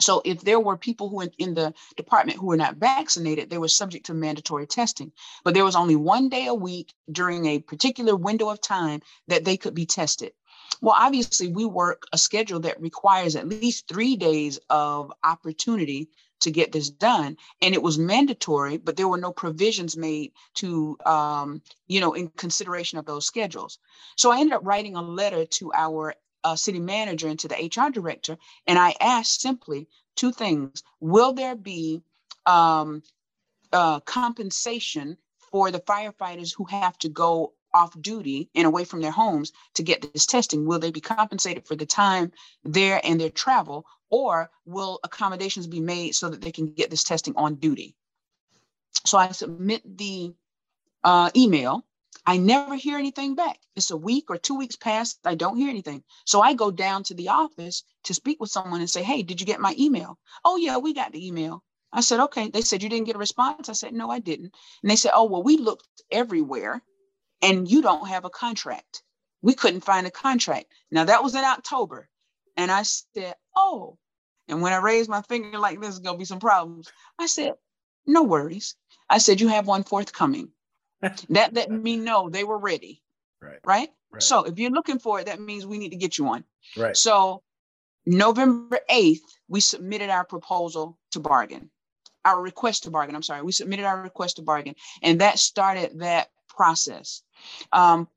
So, 0.00 0.22
if 0.24 0.42
there 0.42 0.60
were 0.60 0.76
people 0.76 1.08
who 1.08 1.22
in, 1.22 1.30
in 1.38 1.54
the 1.54 1.72
department 1.96 2.38
who 2.38 2.46
were 2.46 2.56
not 2.56 2.76
vaccinated, 2.76 3.50
they 3.50 3.58
were 3.58 3.68
subject 3.68 4.06
to 4.06 4.14
mandatory 4.14 4.66
testing. 4.66 5.12
But 5.44 5.54
there 5.54 5.64
was 5.64 5.76
only 5.76 5.96
one 5.96 6.28
day 6.28 6.46
a 6.46 6.54
week 6.54 6.92
during 7.10 7.46
a 7.46 7.60
particular 7.60 8.14
window 8.14 8.50
of 8.50 8.60
time 8.60 9.00
that 9.28 9.44
they 9.44 9.56
could 9.56 9.74
be 9.74 9.86
tested. 9.86 10.32
Well, 10.80 10.96
obviously, 10.98 11.48
we 11.48 11.64
work 11.64 12.04
a 12.12 12.18
schedule 12.18 12.60
that 12.60 12.80
requires 12.80 13.36
at 13.36 13.48
least 13.48 13.88
three 13.88 14.16
days 14.16 14.58
of 14.70 15.12
opportunity 15.22 16.08
to 16.40 16.50
get 16.50 16.72
this 16.72 16.90
done. 16.90 17.36
And 17.62 17.74
it 17.74 17.82
was 17.82 17.98
mandatory, 17.98 18.76
but 18.76 18.96
there 18.96 19.08
were 19.08 19.18
no 19.18 19.32
provisions 19.32 19.96
made 19.96 20.32
to, 20.54 20.96
um, 21.06 21.62
you 21.86 22.00
know, 22.00 22.12
in 22.12 22.28
consideration 22.28 22.98
of 22.98 23.06
those 23.06 23.26
schedules. 23.26 23.78
So 24.16 24.30
I 24.30 24.40
ended 24.40 24.54
up 24.54 24.64
writing 24.64 24.96
a 24.96 25.02
letter 25.02 25.46
to 25.46 25.72
our 25.72 26.14
uh, 26.44 26.56
city 26.56 26.80
manager 26.80 27.28
and 27.28 27.38
to 27.40 27.48
the 27.48 27.70
HR 27.74 27.90
director. 27.90 28.36
And 28.66 28.78
I 28.78 28.94
asked 29.00 29.40
simply 29.40 29.88
two 30.16 30.32
things 30.32 30.82
Will 31.00 31.32
there 31.32 31.56
be 31.56 32.02
um, 32.46 33.02
uh, 33.72 34.00
compensation 34.00 35.16
for 35.50 35.70
the 35.70 35.80
firefighters 35.80 36.54
who 36.54 36.64
have 36.64 36.98
to 36.98 37.08
go 37.08 37.54
off 37.74 38.00
duty 38.00 38.48
and 38.54 38.66
away 38.66 38.84
from 38.84 39.00
their 39.00 39.10
homes 39.10 39.52
to 39.74 39.82
get 39.82 40.12
this 40.12 40.26
testing? 40.26 40.64
Will 40.64 40.78
they 40.78 40.90
be 40.90 41.00
compensated 41.00 41.66
for 41.66 41.76
the 41.76 41.86
time 41.86 42.32
there 42.62 43.00
and 43.04 43.20
their 43.20 43.30
travel, 43.30 43.84
or 44.10 44.50
will 44.64 45.00
accommodations 45.04 45.66
be 45.66 45.80
made 45.80 46.14
so 46.14 46.30
that 46.30 46.40
they 46.40 46.52
can 46.52 46.72
get 46.72 46.90
this 46.90 47.04
testing 47.04 47.34
on 47.36 47.56
duty? 47.56 47.94
So 49.04 49.18
I 49.18 49.32
submit 49.32 49.82
the 49.98 50.32
uh, 51.02 51.30
email. 51.36 51.84
I 52.26 52.38
never 52.38 52.74
hear 52.74 52.96
anything 52.96 53.34
back. 53.34 53.58
It's 53.76 53.90
a 53.90 53.96
week 53.96 54.30
or 54.30 54.38
two 54.38 54.56
weeks 54.56 54.76
past. 54.76 55.18
I 55.24 55.34
don't 55.34 55.58
hear 55.58 55.68
anything. 55.68 56.02
So 56.24 56.40
I 56.40 56.54
go 56.54 56.70
down 56.70 57.02
to 57.04 57.14
the 57.14 57.28
office 57.28 57.82
to 58.04 58.14
speak 58.14 58.40
with 58.40 58.50
someone 58.50 58.80
and 58.80 58.88
say, 58.88 59.02
Hey, 59.02 59.22
did 59.22 59.40
you 59.40 59.46
get 59.46 59.60
my 59.60 59.74
email? 59.78 60.18
Oh, 60.44 60.56
yeah, 60.56 60.78
we 60.78 60.94
got 60.94 61.12
the 61.12 61.26
email. 61.26 61.62
I 61.92 62.00
said, 62.00 62.20
Okay. 62.20 62.48
They 62.48 62.62
said, 62.62 62.82
You 62.82 62.88
didn't 62.88 63.06
get 63.06 63.16
a 63.16 63.18
response? 63.18 63.68
I 63.68 63.74
said, 63.74 63.92
No, 63.92 64.10
I 64.10 64.20
didn't. 64.20 64.54
And 64.82 64.90
they 64.90 64.96
said, 64.96 65.12
Oh, 65.14 65.24
well, 65.24 65.42
we 65.42 65.58
looked 65.58 65.86
everywhere 66.10 66.82
and 67.42 67.70
you 67.70 67.82
don't 67.82 68.08
have 68.08 68.24
a 68.24 68.30
contract. 68.30 69.02
We 69.42 69.54
couldn't 69.54 69.82
find 69.82 70.06
a 70.06 70.10
contract. 70.10 70.66
Now 70.90 71.04
that 71.04 71.22
was 71.22 71.34
in 71.34 71.44
October. 71.44 72.08
And 72.56 72.70
I 72.70 72.82
said, 72.82 73.34
Oh. 73.56 73.98
And 74.48 74.60
when 74.60 74.72
I 74.72 74.76
raised 74.76 75.08
my 75.08 75.22
finger 75.22 75.58
like 75.58 75.80
this 75.80 75.94
is 75.94 76.00
gonna 76.00 76.18
be 76.18 76.24
some 76.24 76.40
problems, 76.40 76.90
I 77.18 77.26
said, 77.26 77.54
No 78.06 78.22
worries. 78.22 78.76
I 79.08 79.18
said, 79.18 79.40
You 79.40 79.48
have 79.48 79.66
one 79.66 79.84
forthcoming. 79.84 80.50
that 81.28 81.52
let 81.52 81.70
me 81.70 81.96
know 81.96 82.30
they 82.30 82.44
were 82.44 82.58
ready. 82.58 83.02
Right. 83.40 83.58
right. 83.64 83.88
Right. 84.10 84.22
So 84.22 84.44
if 84.44 84.58
you're 84.58 84.70
looking 84.70 85.00
for 85.00 85.20
it, 85.20 85.26
that 85.26 85.40
means 85.40 85.66
we 85.66 85.78
need 85.78 85.90
to 85.90 85.96
get 85.96 86.18
you 86.18 86.24
one. 86.24 86.44
Right. 86.76 86.96
So 86.96 87.42
November 88.06 88.78
8th, 88.90 89.20
we 89.48 89.60
submitted 89.60 90.08
our 90.08 90.24
proposal 90.24 90.98
to 91.12 91.20
bargain, 91.20 91.70
our 92.24 92.40
request 92.40 92.84
to 92.84 92.90
bargain. 92.90 93.16
I'm 93.16 93.22
sorry, 93.22 93.42
we 93.42 93.52
submitted 93.52 93.84
our 93.84 94.00
request 94.00 94.36
to 94.36 94.42
bargain, 94.42 94.76
and 95.02 95.20
that 95.20 95.38
started 95.38 95.98
that 96.00 96.28
process. 96.56 97.22
Um, 97.72 98.08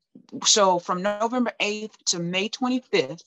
so 0.44 0.78
from 0.78 1.02
November 1.02 1.52
8th 1.60 1.96
to 2.06 2.18
May 2.18 2.48
25th, 2.48 3.22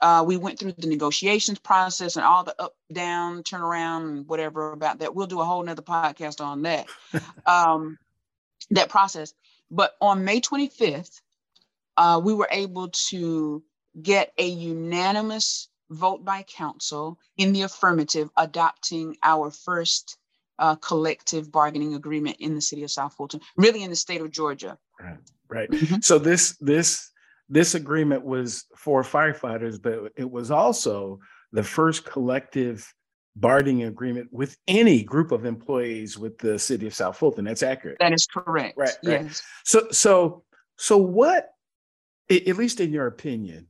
uh, 0.00 0.24
we 0.26 0.36
went 0.36 0.58
through 0.58 0.72
the 0.72 0.86
negotiations 0.86 1.58
process 1.58 2.16
and 2.16 2.24
all 2.24 2.44
the 2.44 2.54
up, 2.62 2.76
down, 2.92 3.42
turn 3.42 3.60
around, 3.60 4.28
whatever 4.28 4.72
about 4.72 5.00
that. 5.00 5.14
We'll 5.14 5.26
do 5.26 5.40
a 5.40 5.44
whole 5.44 5.62
nother 5.62 5.82
podcast 5.82 6.40
on 6.40 6.62
that, 6.62 6.86
um, 7.46 7.98
that 8.70 8.88
process. 8.88 9.34
But 9.70 9.96
on 10.00 10.24
May 10.24 10.40
25th, 10.40 11.20
uh, 11.96 12.20
we 12.22 12.32
were 12.32 12.48
able 12.50 12.88
to 13.10 13.62
get 14.00 14.32
a 14.38 14.46
unanimous 14.46 15.68
vote 15.90 16.24
by 16.24 16.42
council 16.42 17.18
in 17.36 17.52
the 17.52 17.62
affirmative, 17.62 18.30
adopting 18.36 19.16
our 19.22 19.50
first 19.50 20.17
uh, 20.58 20.76
collective 20.76 21.50
bargaining 21.52 21.94
agreement 21.94 22.36
in 22.40 22.54
the 22.54 22.60
city 22.60 22.82
of 22.82 22.90
South 22.90 23.14
Fulton, 23.14 23.40
really 23.56 23.82
in 23.82 23.90
the 23.90 23.96
state 23.96 24.20
of 24.20 24.30
Georgia. 24.30 24.78
Right. 25.00 25.18
Right. 25.48 25.70
Mm-hmm. 25.70 26.00
So 26.02 26.18
this 26.18 26.56
this 26.60 27.10
this 27.48 27.74
agreement 27.74 28.24
was 28.24 28.64
for 28.76 29.02
firefighters, 29.02 29.80
but 29.80 30.12
it 30.16 30.30
was 30.30 30.50
also 30.50 31.20
the 31.52 31.62
first 31.62 32.04
collective 32.04 32.92
bargaining 33.36 33.84
agreement 33.84 34.28
with 34.32 34.56
any 34.66 35.02
group 35.02 35.32
of 35.32 35.44
employees 35.44 36.18
with 36.18 36.36
the 36.38 36.58
city 36.58 36.86
of 36.86 36.94
South 36.94 37.16
Fulton. 37.16 37.44
That's 37.44 37.62
accurate. 37.62 37.96
That 38.00 38.12
is 38.12 38.26
correct. 38.26 38.76
Right. 38.76 38.96
right. 39.04 39.22
Yes. 39.22 39.42
So 39.64 39.88
so 39.90 40.44
so 40.76 40.96
what, 40.96 41.48
at 42.30 42.56
least 42.56 42.80
in 42.80 42.92
your 42.92 43.06
opinion, 43.06 43.68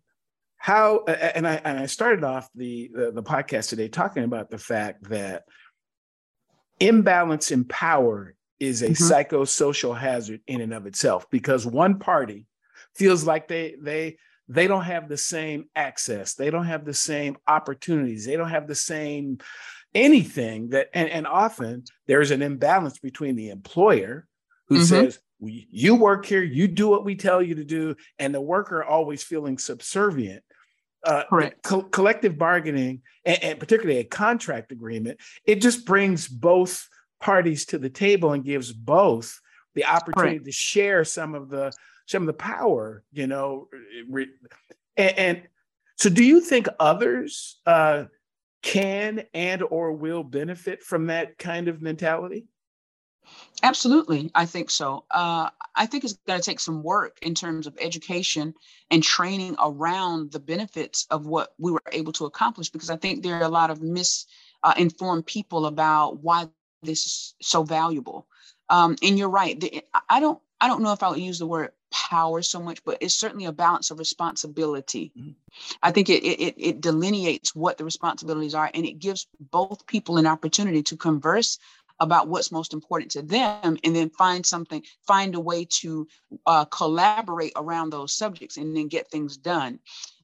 how 0.56 1.04
and 1.04 1.46
I 1.46 1.60
and 1.64 1.78
I 1.78 1.86
started 1.86 2.24
off 2.24 2.48
the, 2.54 2.90
the 2.92 3.12
the 3.12 3.22
podcast 3.22 3.68
today 3.68 3.88
talking 3.88 4.24
about 4.24 4.50
the 4.50 4.58
fact 4.58 5.08
that 5.08 5.44
imbalance 6.80 7.50
in 7.50 7.64
power 7.64 8.34
is 8.60 8.82
a 8.82 8.90
mm-hmm. 8.90 9.04
psychosocial 9.04 9.96
hazard 9.96 10.40
in 10.46 10.60
and 10.60 10.74
of 10.74 10.86
itself 10.86 11.28
because 11.30 11.66
one 11.66 11.98
party 11.98 12.46
feels 12.94 13.24
like 13.24 13.48
they 13.48 13.76
they 13.80 14.16
they 14.48 14.66
don't 14.66 14.84
have 14.84 15.08
the 15.08 15.16
same 15.16 15.66
access 15.76 16.34
they 16.34 16.50
don't 16.50 16.66
have 16.66 16.84
the 16.84 16.94
same 16.94 17.36
opportunities 17.46 18.26
they 18.26 18.36
don't 18.36 18.50
have 18.50 18.66
the 18.66 18.74
same 18.74 19.38
anything 19.94 20.70
that 20.70 20.88
and, 20.92 21.08
and 21.08 21.26
often 21.26 21.84
there's 22.06 22.30
an 22.30 22.42
imbalance 22.42 22.98
between 22.98 23.36
the 23.36 23.50
employer 23.50 24.26
who 24.68 24.76
mm-hmm. 24.76 24.84
says 24.84 25.18
you 25.40 25.94
work 25.94 26.26
here 26.26 26.42
you 26.42 26.66
do 26.66 26.88
what 26.88 27.04
we 27.04 27.14
tell 27.14 27.40
you 27.40 27.54
to 27.54 27.64
do 27.64 27.94
and 28.18 28.34
the 28.34 28.40
worker 28.40 28.82
always 28.82 29.22
feeling 29.22 29.56
subservient 29.56 30.42
uh, 31.04 31.22
co- 31.62 31.82
collective 31.82 32.38
bargaining 32.38 33.02
and, 33.24 33.42
and 33.42 33.60
particularly 33.60 34.00
a 34.00 34.04
contract 34.04 34.72
agreement 34.72 35.18
it 35.44 35.60
just 35.60 35.86
brings 35.86 36.26
both 36.28 36.88
parties 37.20 37.66
to 37.66 37.78
the 37.78 37.90
table 37.90 38.32
and 38.32 38.44
gives 38.44 38.72
both 38.72 39.40
the 39.74 39.84
opportunity 39.84 40.38
to 40.40 40.52
share 40.52 41.04
some 41.04 41.34
of 41.34 41.48
the 41.48 41.72
some 42.06 42.22
of 42.22 42.26
the 42.26 42.32
power 42.32 43.02
you 43.12 43.26
know 43.26 43.68
and, 44.96 45.18
and 45.18 45.42
so 45.96 46.08
do 46.08 46.24
you 46.24 46.40
think 46.40 46.68
others 46.78 47.60
uh, 47.66 48.04
can 48.62 49.24
and 49.34 49.62
or 49.62 49.92
will 49.92 50.22
benefit 50.22 50.82
from 50.82 51.06
that 51.06 51.38
kind 51.38 51.68
of 51.68 51.82
mentality 51.82 52.46
Absolutely, 53.62 54.30
I 54.34 54.46
think 54.46 54.70
so. 54.70 55.04
Uh, 55.10 55.50
I 55.74 55.86
think 55.86 56.04
it's 56.04 56.18
going 56.26 56.40
to 56.40 56.44
take 56.44 56.60
some 56.60 56.82
work 56.82 57.18
in 57.22 57.34
terms 57.34 57.66
of 57.66 57.76
education 57.80 58.54
and 58.90 59.02
training 59.02 59.56
around 59.58 60.32
the 60.32 60.38
benefits 60.40 61.06
of 61.10 61.26
what 61.26 61.54
we 61.58 61.72
were 61.72 61.82
able 61.92 62.12
to 62.12 62.26
accomplish, 62.26 62.70
because 62.70 62.90
I 62.90 62.96
think 62.96 63.22
there 63.22 63.34
are 63.34 63.42
a 63.42 63.48
lot 63.48 63.70
of 63.70 63.82
misinformed 63.82 65.24
uh, 65.24 65.26
people 65.26 65.66
about 65.66 66.22
why 66.22 66.48
this 66.82 67.04
is 67.06 67.34
so 67.42 67.64
valuable. 67.64 68.28
Um, 68.70 68.96
and 69.02 69.18
you're 69.18 69.28
right. 69.28 69.58
The, 69.58 69.82
I 70.08 70.20
don't. 70.20 70.40
I 70.60 70.66
don't 70.66 70.82
know 70.82 70.92
if 70.92 71.04
I 71.04 71.10
would 71.10 71.20
use 71.20 71.38
the 71.38 71.46
word 71.46 71.70
power 71.92 72.42
so 72.42 72.60
much, 72.60 72.82
but 72.84 72.98
it's 73.00 73.14
certainly 73.14 73.44
a 73.44 73.52
balance 73.52 73.92
of 73.92 74.00
responsibility. 74.00 75.12
Mm-hmm. 75.16 75.30
I 75.82 75.92
think 75.92 76.10
it, 76.10 76.24
it 76.24 76.54
it 76.58 76.80
delineates 76.80 77.54
what 77.54 77.78
the 77.78 77.84
responsibilities 77.84 78.54
are, 78.54 78.70
and 78.74 78.84
it 78.84 78.98
gives 78.98 79.28
both 79.38 79.86
people 79.86 80.16
an 80.18 80.26
opportunity 80.26 80.82
to 80.82 80.96
converse 80.96 81.58
about 82.00 82.28
what's 82.28 82.52
most 82.52 82.72
important 82.72 83.10
to 83.10 83.22
them 83.22 83.76
and 83.84 83.96
then 83.96 84.10
find 84.10 84.44
something 84.44 84.82
find 85.06 85.34
a 85.34 85.40
way 85.40 85.64
to 85.64 86.06
uh, 86.46 86.64
collaborate 86.66 87.52
around 87.56 87.90
those 87.90 88.12
subjects 88.12 88.56
and 88.56 88.76
then 88.76 88.88
get 88.88 89.10
things 89.10 89.36
done 89.36 89.78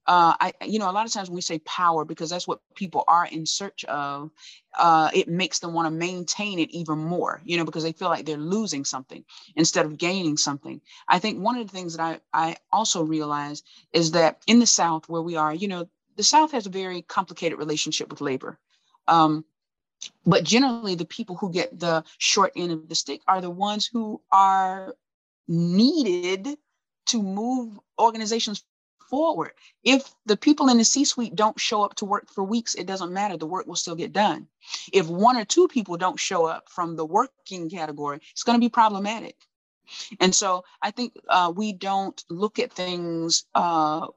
uh, 0.06 0.34
I, 0.38 0.52
you 0.66 0.78
know, 0.78 0.90
a 0.90 0.92
lot 0.92 1.06
of 1.06 1.12
times 1.12 1.30
when 1.30 1.36
we 1.36 1.40
say 1.40 1.58
power, 1.60 2.04
because 2.04 2.28
that's 2.28 2.46
what 2.46 2.60
people 2.74 3.04
are 3.08 3.26
in 3.26 3.46
search 3.46 3.84
of, 3.84 4.30
uh, 4.78 5.10
it 5.14 5.28
makes 5.28 5.60
them 5.60 5.72
want 5.72 5.86
to 5.86 5.90
maintain 5.90 6.58
it 6.58 6.70
even 6.70 6.98
more, 6.98 7.40
you 7.44 7.56
know, 7.56 7.64
because 7.64 7.82
they 7.82 7.92
feel 7.92 8.08
like 8.08 8.26
they're 8.26 8.36
losing 8.36 8.84
something 8.84 9.24
instead 9.56 9.86
of 9.86 9.96
gaining 9.96 10.36
something. 10.36 10.80
I 11.08 11.18
think 11.20 11.40
one 11.40 11.56
of 11.56 11.66
the 11.66 11.72
things 11.72 11.96
that 11.96 12.20
I, 12.34 12.48
I 12.48 12.56
also 12.70 13.02
realize 13.02 13.62
is 13.92 14.10
that 14.10 14.42
in 14.46 14.58
the 14.58 14.66
South, 14.66 15.08
where 15.08 15.22
we 15.22 15.36
are, 15.36 15.54
you 15.54 15.68
know, 15.68 15.88
the 16.16 16.22
South 16.22 16.52
has 16.52 16.66
a 16.66 16.70
very 16.70 17.00
complicated 17.00 17.58
relationship 17.58 18.10
with 18.10 18.20
labor. 18.20 18.58
Um, 19.08 19.44
but 20.26 20.44
generally, 20.44 20.94
the 20.94 21.04
people 21.04 21.36
who 21.36 21.50
get 21.50 21.78
the 21.78 22.04
short 22.18 22.52
end 22.56 22.72
of 22.72 22.88
the 22.88 22.94
stick 22.94 23.20
are 23.26 23.40
the 23.40 23.50
ones 23.50 23.86
who 23.86 24.20
are 24.32 24.94
needed 25.48 26.56
to 27.06 27.22
move 27.22 27.78
organizations 27.98 28.64
forward. 29.10 29.52
If 29.82 30.12
the 30.26 30.36
people 30.36 30.68
in 30.68 30.78
the 30.78 30.84
C 30.84 31.04
suite 31.04 31.36
don't 31.36 31.60
show 31.60 31.82
up 31.84 31.94
to 31.96 32.04
work 32.04 32.28
for 32.28 32.42
weeks, 32.42 32.74
it 32.74 32.86
doesn't 32.86 33.12
matter. 33.12 33.36
The 33.36 33.46
work 33.46 33.66
will 33.66 33.76
still 33.76 33.94
get 33.94 34.12
done. 34.12 34.48
If 34.92 35.08
one 35.08 35.36
or 35.36 35.44
two 35.44 35.68
people 35.68 35.96
don't 35.96 36.18
show 36.18 36.46
up 36.46 36.68
from 36.70 36.96
the 36.96 37.04
working 37.04 37.68
category, 37.68 38.20
it's 38.32 38.42
going 38.42 38.56
to 38.56 38.64
be 38.64 38.70
problematic. 38.70 39.36
And 40.20 40.34
so 40.34 40.64
I 40.80 40.90
think 40.90 41.14
uh, 41.28 41.52
we 41.54 41.72
don't 41.72 42.24
look 42.30 42.58
at 42.58 42.72
things, 42.72 43.44
uh, 43.54 44.08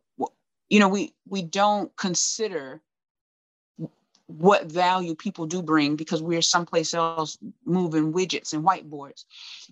you 0.69 0.79
know, 0.79 0.87
we, 0.87 1.13
we 1.27 1.41
don't 1.41 1.95
consider 1.97 2.81
what 4.27 4.65
value 4.65 5.15
people 5.15 5.45
do 5.45 5.61
bring 5.61 5.95
because 5.95 6.21
we're 6.21 6.41
someplace 6.41 6.93
else 6.93 7.37
moving 7.65 8.13
widgets 8.13 8.53
and 8.53 8.63
whiteboards. 8.63 9.23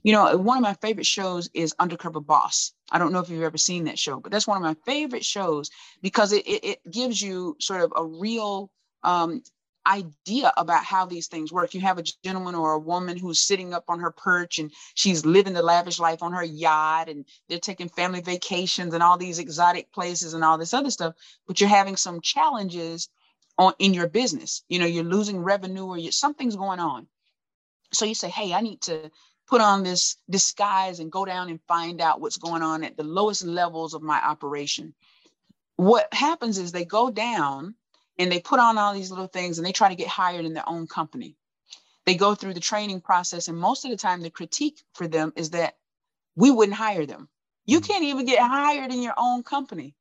You 0.04 0.14
know, 0.14 0.38
one 0.38 0.58
of 0.58 0.64
my 0.64 0.76
favorite 0.76 1.06
shows 1.06 1.50
is 1.54 1.76
Undercover 1.78 2.22
Boss. 2.22 2.74
I 2.90 2.98
don't 2.98 3.12
know 3.12 3.20
if 3.20 3.30
you've 3.30 3.44
ever 3.44 3.58
seen 3.58 3.84
that 3.86 4.00
show, 4.00 4.20
but 4.20 4.32
that's 4.32 4.48
one 4.48 4.58
of 4.58 4.64
my 4.64 4.76
favorite 4.86 5.26
shows 5.26 5.70
because 6.02 6.32
it, 6.32 6.48
it, 6.48 6.64
it 6.64 6.92
gives 6.92 7.22
you 7.22 7.58
sort 7.60 7.82
of 7.82 7.92
a 7.96 8.06
real 8.06 8.72
um, 9.04 9.44
idea 9.88 10.52
about 10.58 10.84
how 10.84 11.06
these 11.06 11.28
things 11.28 11.52
work. 11.52 11.74
You 11.74 11.82
have 11.82 11.98
a 11.98 12.04
gentleman 12.24 12.56
or 12.56 12.74
a 12.74 12.80
woman 12.80 13.18
who's 13.18 13.40
sitting 13.40 13.74
up 13.74 13.86
on 13.90 14.00
her 14.00 14.12
perch 14.12 14.58
and 14.58 14.72
she's 14.96 15.26
living 15.26 15.54
the 15.54 15.62
lavish 15.62 16.00
life 16.00 16.24
on 16.24 16.32
her 16.32 16.44
yacht 16.44 17.10
and 17.10 17.26
they're 17.50 17.60
taking 17.60 17.90
family 17.90 18.22
vacations 18.22 18.94
and 18.94 19.04
all 19.04 19.18
these 19.18 19.40
exotic 19.40 19.92
places 19.92 20.34
and 20.34 20.44
all 20.44 20.58
this 20.58 20.74
other 20.74 20.92
stuff, 20.92 21.14
but 21.46 21.60
you're 21.60 21.70
having 21.70 21.98
some 21.98 22.22
challenges 22.22 23.10
on 23.58 23.74
in 23.80 23.94
your 23.94 24.08
business. 24.08 24.64
You 24.70 24.80
know 24.80 24.86
you're 24.86 25.04
losing 25.04 25.40
revenue 25.40 25.86
or 25.86 25.98
you, 25.98 26.12
something's 26.12 26.56
going 26.56 26.80
on. 26.80 27.08
So 27.94 28.06
you 28.06 28.16
say 28.16 28.30
hey 28.30 28.54
i 28.54 28.62
need 28.62 28.82
to 28.82 29.12
put 29.48 29.62
on 29.62 29.84
this 29.84 30.18
disguise 30.30 31.00
and 31.00 31.12
go 31.12 31.26
down 31.26 31.50
and 31.50 31.60
find 31.68 32.02
out 32.02 32.20
what's 32.20 32.38
going 32.38 32.64
on 32.64 32.84
at 32.84 32.98
the 32.98 33.04
lowest 33.04 33.46
levels 33.46 33.94
of 33.94 34.02
my 34.02 34.18
operation. 34.18 34.94
What 35.76 36.12
happens 36.14 36.58
is 36.58 36.72
they 36.72 36.86
go 36.86 37.12
down 37.12 37.76
and 38.18 38.32
they 38.32 38.40
put 38.40 38.60
on 38.60 38.78
all 38.78 38.94
these 38.94 39.12
little 39.12 39.28
things 39.28 39.58
and 39.58 39.66
they 39.66 39.72
try 39.72 39.90
to 39.90 39.96
get 39.96 40.08
hired 40.08 40.46
in 40.46 40.54
their 40.54 40.68
own 40.68 40.88
company. 40.88 41.36
They 42.06 42.16
go 42.16 42.36
through 42.36 42.54
the 42.54 42.60
training 42.60 43.02
process 43.02 43.48
and 43.48 43.58
most 43.58 43.86
of 43.86 43.92
the 43.92 43.98
time 43.98 44.22
the 44.22 44.30
critique 44.30 44.82
for 44.94 45.08
them 45.08 45.34
is 45.36 45.52
that 45.52 45.76
we 46.36 46.52
wouldn't 46.52 46.78
hire 46.78 47.06
them. 47.06 47.30
You 47.66 47.82
mm. 47.82 47.88
can't 47.88 48.04
even 48.04 48.26
get 48.26 48.40
hired 48.40 48.92
in 48.92 49.02
your 49.02 49.16
own 49.18 49.44
company 49.44 49.96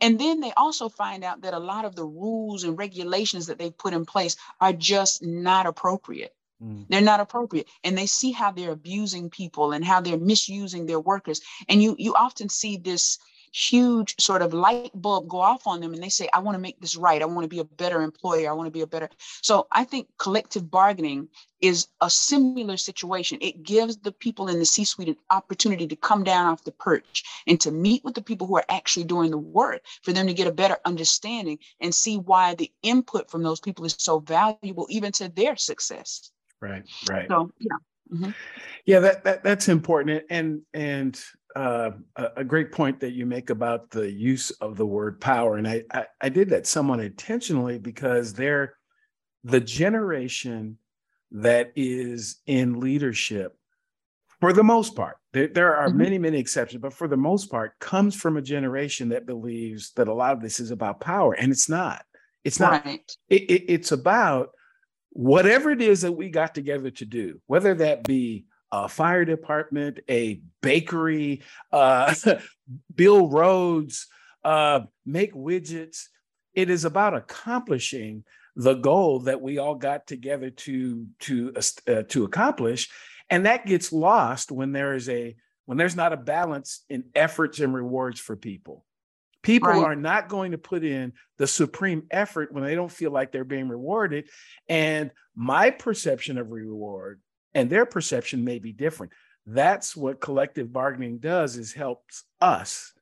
and 0.00 0.18
then 0.18 0.40
they 0.40 0.52
also 0.56 0.88
find 0.88 1.24
out 1.24 1.42
that 1.42 1.54
a 1.54 1.58
lot 1.58 1.84
of 1.84 1.94
the 1.94 2.04
rules 2.04 2.64
and 2.64 2.78
regulations 2.78 3.46
that 3.46 3.58
they've 3.58 3.76
put 3.76 3.94
in 3.94 4.04
place 4.04 4.36
are 4.60 4.72
just 4.72 5.22
not 5.22 5.66
appropriate. 5.66 6.34
Mm. 6.62 6.86
They're 6.88 7.00
not 7.00 7.20
appropriate. 7.20 7.68
And 7.82 7.96
they 7.96 8.06
see 8.06 8.32
how 8.32 8.50
they're 8.50 8.72
abusing 8.72 9.30
people 9.30 9.72
and 9.72 9.84
how 9.84 10.00
they're 10.00 10.18
misusing 10.18 10.86
their 10.86 11.00
workers. 11.00 11.40
And 11.68 11.82
you 11.82 11.96
you 11.98 12.14
often 12.14 12.48
see 12.48 12.76
this 12.76 13.18
huge 13.54 14.16
sort 14.20 14.42
of 14.42 14.52
light 14.52 14.90
bulb 14.94 15.28
go 15.28 15.40
off 15.40 15.64
on 15.66 15.80
them 15.80 15.94
and 15.94 16.02
they 16.02 16.08
say, 16.08 16.28
I 16.32 16.40
want 16.40 16.56
to 16.56 16.60
make 16.60 16.80
this 16.80 16.96
right. 16.96 17.22
I 17.22 17.24
want 17.24 17.44
to 17.44 17.48
be 17.48 17.60
a 17.60 17.64
better 17.64 18.02
employer. 18.02 18.50
I 18.50 18.52
want 18.52 18.66
to 18.66 18.72
be 18.72 18.80
a 18.80 18.86
better. 18.86 19.08
So 19.42 19.68
I 19.70 19.84
think 19.84 20.08
collective 20.18 20.68
bargaining 20.68 21.28
is 21.60 21.86
a 22.00 22.10
similar 22.10 22.76
situation. 22.76 23.38
It 23.40 23.62
gives 23.62 23.96
the 23.98 24.10
people 24.10 24.48
in 24.48 24.58
the 24.58 24.64
C 24.64 24.84
suite 24.84 25.08
an 25.08 25.16
opportunity 25.30 25.86
to 25.86 25.94
come 25.94 26.24
down 26.24 26.46
off 26.46 26.64
the 26.64 26.72
perch 26.72 27.22
and 27.46 27.60
to 27.60 27.70
meet 27.70 28.02
with 28.02 28.14
the 28.14 28.22
people 28.22 28.48
who 28.48 28.56
are 28.56 28.66
actually 28.68 29.04
doing 29.04 29.30
the 29.30 29.38
work 29.38 29.82
for 30.02 30.12
them 30.12 30.26
to 30.26 30.34
get 30.34 30.48
a 30.48 30.52
better 30.52 30.78
understanding 30.84 31.60
and 31.80 31.94
see 31.94 32.18
why 32.18 32.56
the 32.56 32.72
input 32.82 33.30
from 33.30 33.44
those 33.44 33.60
people 33.60 33.84
is 33.84 33.94
so 33.98 34.18
valuable, 34.18 34.88
even 34.90 35.12
to 35.12 35.28
their 35.28 35.54
success. 35.54 36.32
Right, 36.60 36.82
right. 37.08 37.28
So, 37.28 37.52
yeah. 37.60 37.76
Mm-hmm. 38.12 38.30
Yeah, 38.84 38.98
that, 39.00 39.24
that 39.24 39.42
that's 39.42 39.68
important, 39.68 40.24
and 40.28 40.60
and 40.74 41.18
uh, 41.54 41.92
a 42.36 42.44
great 42.44 42.72
point 42.72 43.00
that 43.00 43.12
you 43.12 43.26
make 43.26 43.50
about 43.50 43.90
the 43.90 44.10
use 44.10 44.50
of 44.52 44.76
the 44.76 44.86
word 44.86 45.20
power, 45.20 45.56
and 45.56 45.68
I, 45.68 45.84
I, 45.92 46.06
I 46.20 46.28
did 46.28 46.48
that 46.50 46.66
somewhat 46.66 47.00
intentionally 47.00 47.78
because 47.78 48.34
they're 48.34 48.74
the 49.44 49.60
generation 49.60 50.78
that 51.30 51.72
is 51.76 52.40
in 52.46 52.80
leadership 52.80 53.56
for 54.40 54.52
the 54.52 54.64
most 54.64 54.96
part. 54.96 55.16
There, 55.32 55.48
there 55.48 55.76
are 55.76 55.88
mm-hmm. 55.88 55.98
many 55.98 56.18
many 56.18 56.38
exceptions, 56.38 56.80
but 56.80 56.92
for 56.92 57.08
the 57.08 57.16
most 57.16 57.50
part, 57.50 57.78
comes 57.78 58.14
from 58.14 58.36
a 58.36 58.42
generation 58.42 59.08
that 59.10 59.26
believes 59.26 59.92
that 59.92 60.08
a 60.08 60.14
lot 60.14 60.32
of 60.32 60.42
this 60.42 60.60
is 60.60 60.70
about 60.70 61.00
power, 61.00 61.34
and 61.34 61.52
it's 61.52 61.68
not. 61.68 62.04
It's 62.42 62.60
not. 62.60 62.84
Right. 62.84 63.16
It, 63.28 63.42
it, 63.42 63.64
it's 63.68 63.92
about 63.92 64.50
whatever 65.10 65.70
it 65.70 65.80
is 65.80 66.02
that 66.02 66.12
we 66.12 66.28
got 66.28 66.54
together 66.54 66.90
to 66.90 67.04
do, 67.04 67.40
whether 67.46 67.74
that 67.74 68.04
be 68.04 68.46
a 68.74 68.88
fire 68.88 69.24
department, 69.24 70.00
a 70.10 70.40
bakery, 70.60 71.42
uh, 71.70 72.14
build 72.94 73.32
roads, 73.32 74.08
uh, 74.42 74.80
make 75.06 75.32
widgets. 75.32 76.06
It 76.54 76.70
is 76.70 76.84
about 76.84 77.14
accomplishing 77.14 78.24
the 78.56 78.74
goal 78.74 79.20
that 79.20 79.40
we 79.40 79.58
all 79.58 79.76
got 79.76 80.06
together 80.06 80.50
to 80.50 81.06
to 81.20 81.52
uh, 81.88 82.02
to 82.08 82.24
accomplish, 82.24 82.90
and 83.30 83.46
that 83.46 83.66
gets 83.66 83.92
lost 83.92 84.50
when 84.50 84.72
there 84.72 84.94
is 84.94 85.08
a 85.08 85.36
when 85.66 85.78
there's 85.78 85.96
not 85.96 86.12
a 86.12 86.16
balance 86.16 86.84
in 86.88 87.04
efforts 87.14 87.60
and 87.60 87.74
rewards 87.74 88.20
for 88.20 88.36
people. 88.36 88.84
People 89.42 89.70
right. 89.70 89.84
are 89.84 89.96
not 89.96 90.28
going 90.28 90.52
to 90.52 90.58
put 90.58 90.84
in 90.84 91.12
the 91.36 91.46
supreme 91.46 92.04
effort 92.10 92.52
when 92.52 92.64
they 92.64 92.74
don't 92.74 92.90
feel 92.90 93.10
like 93.10 93.30
they're 93.30 93.44
being 93.44 93.68
rewarded. 93.68 94.28
And 94.68 95.10
my 95.34 95.70
perception 95.70 96.38
of 96.38 96.50
reward 96.50 97.20
and 97.54 97.70
their 97.70 97.86
perception 97.86 98.44
may 98.44 98.58
be 98.58 98.72
different. 98.72 99.12
That's 99.46 99.96
what 99.96 100.20
collective 100.20 100.72
bargaining 100.72 101.18
does 101.18 101.56
is 101.56 101.72
helps 101.72 102.24
us, 102.40 102.92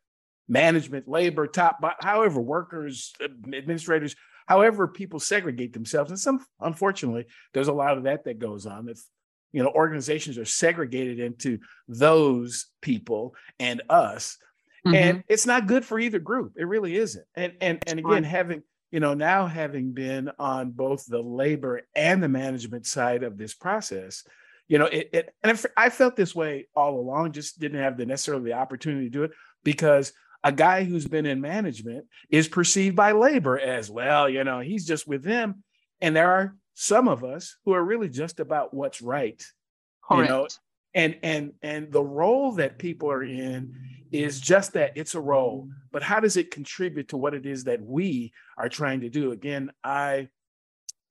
management, 0.48 1.08
labor, 1.08 1.46
top, 1.46 1.78
however, 2.00 2.40
workers, 2.40 3.12
administrators, 3.22 4.16
however 4.46 4.88
people 4.88 5.20
segregate 5.20 5.72
themselves. 5.72 6.10
And 6.10 6.18
some, 6.18 6.44
unfortunately, 6.60 7.26
there's 7.54 7.68
a 7.68 7.72
lot 7.72 7.96
of 7.96 8.04
that 8.04 8.24
that 8.24 8.38
goes 8.38 8.66
on. 8.66 8.88
If 8.88 9.00
you 9.52 9.62
know 9.62 9.70
organizations 9.70 10.38
are 10.38 10.44
segregated 10.44 11.20
into 11.20 11.58
those 11.86 12.66
people 12.80 13.34
and 13.60 13.82
us, 13.88 14.38
mm-hmm. 14.84 14.94
and 14.96 15.24
it's 15.28 15.46
not 15.46 15.68
good 15.68 15.84
for 15.84 15.98
either 16.00 16.18
group. 16.18 16.54
It 16.56 16.66
really 16.66 16.96
isn't. 16.96 17.26
And 17.36 17.52
and 17.60 17.82
and 17.86 18.00
again, 18.00 18.24
having 18.24 18.62
you 18.90 18.98
know 18.98 19.14
now 19.14 19.46
having 19.46 19.92
been 19.92 20.30
on 20.40 20.72
both 20.72 21.06
the 21.06 21.22
labor 21.22 21.82
and 21.94 22.20
the 22.20 22.28
management 22.28 22.86
side 22.86 23.22
of 23.22 23.38
this 23.38 23.54
process 23.54 24.24
you 24.68 24.78
know 24.78 24.86
it, 24.86 25.10
it 25.12 25.34
and 25.42 25.66
i 25.76 25.90
felt 25.90 26.16
this 26.16 26.34
way 26.34 26.66
all 26.74 26.98
along 26.98 27.32
just 27.32 27.58
didn't 27.58 27.80
have 27.80 27.96
the 27.96 28.06
necessarily 28.06 28.44
the 28.44 28.52
opportunity 28.52 29.06
to 29.06 29.10
do 29.10 29.24
it 29.24 29.32
because 29.64 30.12
a 30.44 30.52
guy 30.52 30.84
who's 30.84 31.06
been 31.06 31.26
in 31.26 31.40
management 31.40 32.06
is 32.30 32.48
perceived 32.48 32.96
by 32.96 33.12
labor 33.12 33.58
as 33.58 33.90
well 33.90 34.28
you 34.28 34.44
know 34.44 34.60
he's 34.60 34.86
just 34.86 35.06
with 35.06 35.22
them. 35.22 35.62
And 36.00 36.16
there 36.16 36.32
are 36.32 36.56
some 36.74 37.06
of 37.06 37.22
us 37.22 37.56
who 37.64 37.72
are 37.72 37.84
really 37.84 38.08
just 38.08 38.40
about 38.40 38.74
what's 38.74 39.00
right 39.00 39.40
Correct. 40.02 40.28
you 40.28 40.34
know? 40.34 40.48
And 40.94 41.16
and 41.22 41.52
and 41.62 41.92
the 41.92 42.02
role 42.02 42.52
that 42.52 42.78
people 42.78 43.10
are 43.10 43.22
in 43.22 43.74
is 44.10 44.40
just 44.40 44.74
that 44.74 44.92
it's 44.96 45.14
a 45.14 45.20
role 45.20 45.68
but 45.90 46.02
how 46.02 46.20
does 46.20 46.36
it 46.36 46.50
contribute 46.50 47.08
to 47.08 47.16
what 47.16 47.34
it 47.34 47.46
is 47.46 47.64
that 47.64 47.80
we 47.80 48.32
are 48.58 48.68
trying 48.68 49.00
to 49.00 49.08
do? 49.08 49.32
Again 49.32 49.70
i 49.84 50.28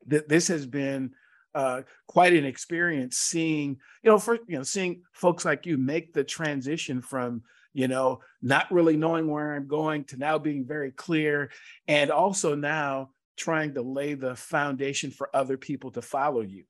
th- 0.09 0.25
this 0.27 0.49
has 0.49 0.65
been 0.65 1.11
uh, 1.53 1.81
quite 2.07 2.33
an 2.33 2.45
experience 2.45 3.17
seeing, 3.17 3.77
you 4.03 4.11
know, 4.11 4.17
for 4.17 4.35
you 4.47 4.57
know, 4.57 4.63
seeing 4.63 5.01
folks 5.13 5.45
like 5.45 5.65
you 5.65 5.77
make 5.77 6.13
the 6.13 6.23
transition 6.23 7.01
from, 7.01 7.43
you 7.73 7.87
know, 7.87 8.19
not 8.41 8.71
really 8.71 8.97
knowing 8.97 9.27
where 9.27 9.53
I'm 9.53 9.67
going 9.67 10.03
to 10.05 10.17
now 10.17 10.37
being 10.37 10.65
very 10.65 10.91
clear, 10.91 11.51
and 11.87 12.11
also 12.11 12.55
now 12.55 13.11
trying 13.37 13.73
to 13.73 13.81
lay 13.81 14.13
the 14.13 14.35
foundation 14.35 15.11
for 15.11 15.29
other 15.35 15.57
people 15.57 15.91
to 15.91 16.01
follow 16.01 16.41
you. 16.41 16.63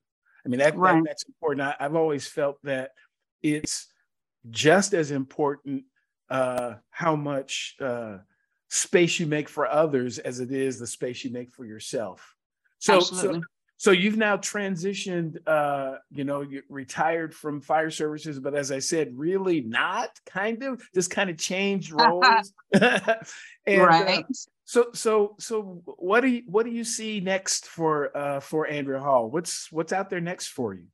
I 0.44 0.48
mean, 0.48 0.58
that, 0.58 0.76
right. 0.76 0.94
that 0.94 1.04
that's 1.04 1.24
important. 1.24 1.62
I, 1.62 1.76
I've 1.78 1.96
always 1.96 2.26
felt 2.26 2.58
that 2.64 2.92
it's 3.42 3.88
just 4.50 4.94
as 4.94 5.10
important 5.10 5.84
uh, 6.30 6.74
how 6.90 7.14
much 7.14 7.76
uh, 7.80 8.18
space 8.68 9.20
you 9.20 9.26
make 9.26 9.48
for 9.48 9.66
others 9.66 10.18
as 10.18 10.40
it 10.40 10.50
is 10.50 10.78
the 10.78 10.86
space 10.86 11.24
you 11.24 11.30
make 11.30 11.52
for 11.52 11.64
yourself. 11.64 12.34
So, 12.78 13.00
so, 13.00 13.40
so 13.82 13.90
you've 13.90 14.16
now 14.16 14.36
transitioned. 14.36 15.38
Uh, 15.44 15.96
you 16.12 16.22
know, 16.22 16.42
you 16.42 16.62
retired 16.68 17.34
from 17.34 17.60
fire 17.60 17.90
services, 17.90 18.38
but 18.38 18.54
as 18.54 18.70
I 18.70 18.78
said, 18.78 19.10
really 19.12 19.60
not 19.60 20.10
kind 20.24 20.62
of 20.62 20.80
just 20.94 21.10
kind 21.10 21.28
of 21.28 21.36
changed 21.36 21.90
roles. 22.00 22.52
and, 22.72 22.94
uh, 23.66 23.84
right. 23.84 24.24
so, 24.62 24.90
so, 24.94 25.34
so, 25.40 25.82
what 25.96 26.20
do 26.20 26.28
you 26.28 26.42
what 26.46 26.64
do 26.64 26.70
you 26.70 26.84
see 26.84 27.18
next 27.18 27.66
for 27.66 28.16
uh, 28.16 28.38
for 28.38 28.68
Andrea 28.68 29.00
Hall? 29.00 29.28
What's 29.28 29.72
what's 29.72 29.92
out 29.92 30.10
there 30.10 30.20
next 30.20 30.50
for 30.50 30.74
you? 30.74 30.84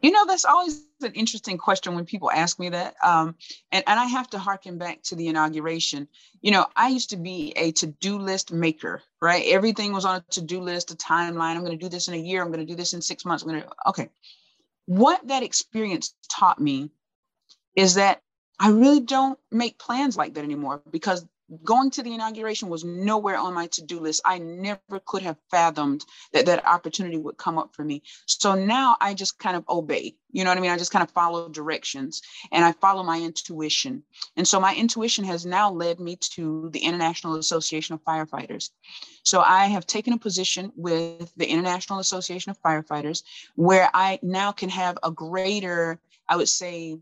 You 0.00 0.12
know, 0.12 0.26
that's 0.26 0.44
always 0.44 0.84
an 1.02 1.12
interesting 1.12 1.58
question 1.58 1.94
when 1.94 2.04
people 2.04 2.30
ask 2.30 2.58
me 2.58 2.68
that. 2.68 2.94
Um, 3.04 3.34
and, 3.72 3.82
and 3.86 3.98
I 3.98 4.06
have 4.06 4.30
to 4.30 4.38
harken 4.38 4.78
back 4.78 5.02
to 5.04 5.16
the 5.16 5.26
inauguration. 5.28 6.08
You 6.40 6.52
know, 6.52 6.66
I 6.76 6.88
used 6.88 7.10
to 7.10 7.16
be 7.16 7.52
a 7.56 7.72
to 7.72 7.86
do 7.86 8.18
list 8.18 8.52
maker, 8.52 9.02
right? 9.20 9.44
Everything 9.46 9.92
was 9.92 10.04
on 10.04 10.16
a 10.16 10.24
to 10.32 10.40
do 10.40 10.60
list, 10.60 10.92
a 10.92 10.96
timeline. 10.96 11.56
I'm 11.56 11.64
going 11.64 11.76
to 11.78 11.84
do 11.84 11.88
this 11.88 12.08
in 12.08 12.14
a 12.14 12.18
year. 12.18 12.42
I'm 12.42 12.52
going 12.52 12.64
to 12.64 12.72
do 12.72 12.76
this 12.76 12.94
in 12.94 13.02
six 13.02 13.24
months. 13.24 13.42
I'm 13.42 13.50
going 13.50 13.62
to, 13.62 13.68
okay. 13.88 14.08
What 14.86 15.26
that 15.28 15.42
experience 15.42 16.14
taught 16.30 16.60
me 16.60 16.90
is 17.74 17.94
that 17.94 18.22
I 18.58 18.70
really 18.70 19.00
don't 19.00 19.38
make 19.50 19.78
plans 19.78 20.16
like 20.16 20.34
that 20.34 20.44
anymore 20.44 20.82
because 20.90 21.26
going 21.64 21.90
to 21.90 22.02
the 22.02 22.14
inauguration 22.14 22.68
was 22.68 22.84
nowhere 22.84 23.38
on 23.38 23.54
my 23.54 23.66
to-do 23.68 24.00
list. 24.00 24.20
I 24.24 24.38
never 24.38 25.00
could 25.06 25.22
have 25.22 25.36
fathomed 25.50 26.04
that 26.32 26.46
that 26.46 26.66
opportunity 26.66 27.16
would 27.16 27.38
come 27.38 27.58
up 27.58 27.74
for 27.74 27.84
me. 27.84 28.02
So 28.26 28.54
now 28.54 28.96
i 29.00 29.14
just 29.14 29.38
kind 29.38 29.56
of 29.56 29.64
obey. 29.68 30.14
You 30.30 30.44
know 30.44 30.50
what 30.50 30.58
i 30.58 30.60
mean? 30.60 30.70
I 30.70 30.76
just 30.76 30.92
kind 30.92 31.02
of 31.02 31.10
follow 31.10 31.48
directions 31.48 32.22
and 32.52 32.64
i 32.64 32.72
follow 32.72 33.02
my 33.02 33.18
intuition. 33.20 34.02
And 34.36 34.46
so 34.46 34.60
my 34.60 34.74
intuition 34.74 35.24
has 35.24 35.46
now 35.46 35.70
led 35.70 36.00
me 36.00 36.16
to 36.34 36.68
the 36.72 36.80
international 36.80 37.36
association 37.36 37.94
of 37.94 38.04
firefighters. 38.04 38.70
So 39.22 39.40
i 39.40 39.66
have 39.66 39.86
taken 39.86 40.12
a 40.12 40.18
position 40.18 40.72
with 40.76 41.32
the 41.36 41.46
international 41.46 41.98
association 41.98 42.50
of 42.50 42.60
firefighters 42.60 43.22
where 43.54 43.88
i 43.94 44.18
now 44.22 44.52
can 44.52 44.68
have 44.68 44.98
a 45.02 45.10
greater 45.10 45.98
i 46.28 46.36
would 46.36 46.48
say 46.48 46.98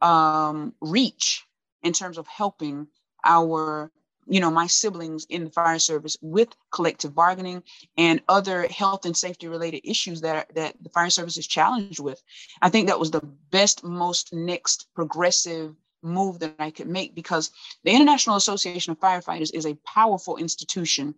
um, 0.00 0.74
reach 0.80 1.44
in 1.82 1.92
terms 1.92 2.18
of 2.18 2.26
helping 2.26 2.86
our 3.24 3.90
you 4.26 4.40
know 4.40 4.50
my 4.50 4.66
siblings 4.66 5.26
in 5.30 5.44
the 5.44 5.50
fire 5.50 5.78
service 5.78 6.16
with 6.20 6.48
collective 6.70 7.14
bargaining 7.14 7.62
and 7.96 8.20
other 8.28 8.66
health 8.68 9.06
and 9.06 9.16
safety 9.16 9.48
related 9.48 9.80
issues 9.88 10.20
that 10.20 10.36
are, 10.36 10.54
that 10.54 10.74
the 10.82 10.90
fire 10.90 11.10
service 11.10 11.36
is 11.36 11.46
challenged 11.46 12.00
with 12.00 12.22
i 12.62 12.68
think 12.68 12.88
that 12.88 13.00
was 13.00 13.10
the 13.10 13.26
best 13.50 13.82
most 13.82 14.32
next 14.32 14.86
progressive 14.94 15.74
move 16.02 16.38
that 16.38 16.54
i 16.58 16.70
could 16.70 16.88
make 16.88 17.14
because 17.14 17.50
the 17.84 17.90
international 17.90 18.36
association 18.36 18.92
of 18.92 19.00
firefighters 19.00 19.50
is 19.54 19.66
a 19.66 19.78
powerful 19.86 20.36
institution 20.36 21.14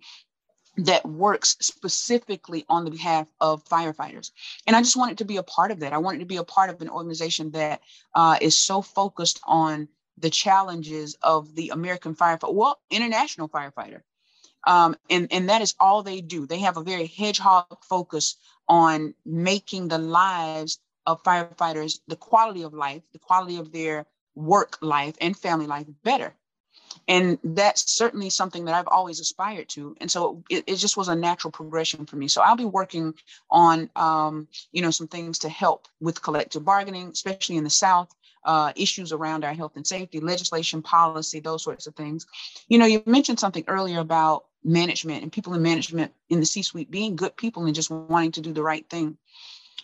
that 0.76 1.04
works 1.06 1.56
specifically 1.60 2.64
on 2.68 2.84
the 2.84 2.90
behalf 2.90 3.26
of 3.40 3.64
firefighters. 3.64 4.30
And 4.66 4.76
I 4.76 4.80
just 4.80 4.96
wanted 4.96 5.18
to 5.18 5.24
be 5.24 5.36
a 5.36 5.42
part 5.42 5.72
of 5.72 5.80
that. 5.80 5.92
I 5.92 5.98
wanted 5.98 6.20
to 6.20 6.26
be 6.26 6.36
a 6.36 6.44
part 6.44 6.70
of 6.70 6.80
an 6.80 6.88
organization 6.88 7.50
that 7.50 7.80
uh, 8.14 8.38
is 8.40 8.58
so 8.58 8.80
focused 8.80 9.40
on 9.44 9.88
the 10.20 10.30
challenges 10.30 11.16
of 11.22 11.54
the 11.54 11.70
American 11.70 12.14
firefighter, 12.14 12.54
well, 12.54 12.80
international 12.90 13.48
firefighter. 13.48 14.02
Um, 14.66 14.96
and, 15.08 15.28
and 15.32 15.48
that 15.48 15.62
is 15.62 15.74
all 15.80 16.02
they 16.02 16.20
do. 16.20 16.46
They 16.46 16.58
have 16.60 16.76
a 16.76 16.82
very 16.82 17.06
hedgehog 17.06 17.82
focus 17.82 18.36
on 18.68 19.14
making 19.24 19.88
the 19.88 19.98
lives 19.98 20.78
of 21.06 21.22
firefighters, 21.22 22.00
the 22.08 22.16
quality 22.16 22.62
of 22.62 22.74
life, 22.74 23.02
the 23.12 23.18
quality 23.18 23.56
of 23.56 23.72
their 23.72 24.06
work 24.34 24.78
life 24.82 25.16
and 25.20 25.36
family 25.36 25.66
life 25.66 25.86
better. 26.04 26.34
And 27.08 27.38
that's 27.42 27.90
certainly 27.92 28.30
something 28.30 28.64
that 28.66 28.74
I've 28.74 28.88
always 28.88 29.20
aspired 29.20 29.68
to. 29.70 29.96
And 30.00 30.10
so 30.10 30.42
it, 30.50 30.64
it 30.66 30.76
just 30.76 30.96
was 30.96 31.08
a 31.08 31.14
natural 31.14 31.50
progression 31.50 32.06
for 32.06 32.16
me. 32.16 32.28
So 32.28 32.42
I'll 32.42 32.56
be 32.56 32.64
working 32.64 33.14
on, 33.50 33.90
um, 33.96 34.48
you 34.72 34.82
know, 34.82 34.90
some 34.90 35.08
things 35.08 35.38
to 35.40 35.48
help 35.48 35.88
with 36.00 36.22
collective 36.22 36.64
bargaining, 36.64 37.08
especially 37.08 37.56
in 37.56 37.64
the 37.64 37.70
South, 37.70 38.14
uh, 38.44 38.72
issues 38.76 39.12
around 39.12 39.44
our 39.44 39.54
health 39.54 39.76
and 39.76 39.86
safety, 39.86 40.20
legislation, 40.20 40.82
policy, 40.82 41.40
those 41.40 41.62
sorts 41.62 41.86
of 41.86 41.94
things. 41.94 42.26
You 42.68 42.78
know, 42.78 42.86
you 42.86 43.02
mentioned 43.06 43.40
something 43.40 43.64
earlier 43.66 44.00
about 44.00 44.46
management 44.64 45.22
and 45.22 45.32
people 45.32 45.54
in 45.54 45.62
management 45.62 46.12
in 46.28 46.40
the 46.40 46.46
C 46.46 46.62
suite 46.62 46.90
being 46.90 47.16
good 47.16 47.36
people 47.36 47.64
and 47.64 47.74
just 47.74 47.90
wanting 47.90 48.32
to 48.32 48.40
do 48.40 48.52
the 48.52 48.62
right 48.62 48.88
thing. 48.88 49.16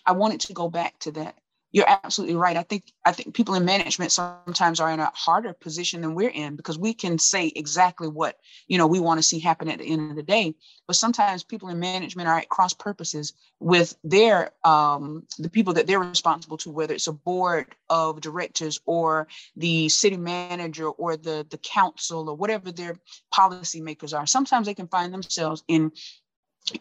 I 0.05 0.11
wanted 0.13 0.41
to 0.41 0.53
go 0.53 0.69
back 0.69 0.97
to 0.99 1.11
that 1.13 1.35
you're 1.71 1.89
absolutely 1.89 2.35
right. 2.35 2.55
I 2.55 2.63
think 2.63 2.85
I 3.05 3.11
think 3.11 3.35
people 3.35 3.53
in 3.55 3.65
management 3.65 4.11
sometimes 4.11 4.79
are 4.79 4.89
in 4.89 4.99
a 4.99 5.11
harder 5.13 5.53
position 5.53 6.01
than 6.01 6.15
we're 6.15 6.29
in 6.29 6.55
because 6.55 6.79
we 6.79 6.93
can 6.93 7.19
say 7.19 7.51
exactly 7.55 8.07
what 8.07 8.37
you 8.67 8.77
know 8.77 8.87
we 8.87 9.01
want 9.01 9.17
to 9.17 9.23
see 9.23 9.39
happen 9.39 9.69
at 9.69 9.79
the 9.79 9.89
end 9.89 10.09
of 10.09 10.15
the 10.15 10.23
day. 10.23 10.55
But 10.87 10.95
sometimes 10.95 11.43
people 11.43 11.67
in 11.67 11.79
management 11.79 12.29
are 12.29 12.37
at 12.37 12.49
cross 12.49 12.73
purposes 12.73 13.33
with 13.59 13.97
their 14.03 14.51
um, 14.63 15.27
the 15.37 15.49
people 15.49 15.73
that 15.73 15.87
they're 15.87 15.99
responsible 15.99 16.57
to, 16.57 16.71
whether 16.71 16.93
it's 16.93 17.07
a 17.07 17.13
board 17.13 17.67
of 17.89 18.21
directors 18.21 18.79
or 18.85 19.27
the 19.57 19.89
city 19.89 20.17
manager 20.17 20.87
or 20.87 21.17
the 21.17 21.45
the 21.49 21.57
council 21.57 22.29
or 22.29 22.35
whatever 22.35 22.71
their 22.71 22.97
policymakers 23.33 24.17
are. 24.17 24.25
Sometimes 24.25 24.67
they 24.67 24.73
can 24.73 24.87
find 24.87 25.13
themselves 25.13 25.63
in 25.67 25.91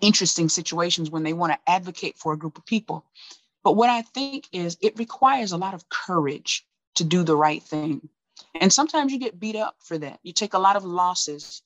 interesting 0.00 0.48
situations 0.48 1.10
when 1.10 1.22
they 1.22 1.32
want 1.32 1.52
to 1.52 1.70
advocate 1.70 2.18
for 2.18 2.32
a 2.32 2.38
group 2.38 2.58
of 2.58 2.66
people 2.66 3.04
but 3.66 3.72
what 3.72 3.90
I 3.90 4.02
think 4.02 4.46
is 4.52 4.78
it 4.80 4.96
requires 4.96 5.50
a 5.50 5.56
lot 5.56 5.74
of 5.74 5.88
courage 5.88 6.64
to 6.94 7.02
do 7.02 7.24
the 7.24 7.34
right 7.34 7.60
thing. 7.60 8.08
And 8.54 8.72
sometimes 8.72 9.12
you 9.12 9.18
get 9.18 9.40
beat 9.40 9.56
up 9.56 9.74
for 9.80 9.98
that. 9.98 10.20
You 10.22 10.32
take 10.32 10.54
a 10.54 10.60
lot 10.60 10.76
of 10.76 10.84
losses 10.84 11.62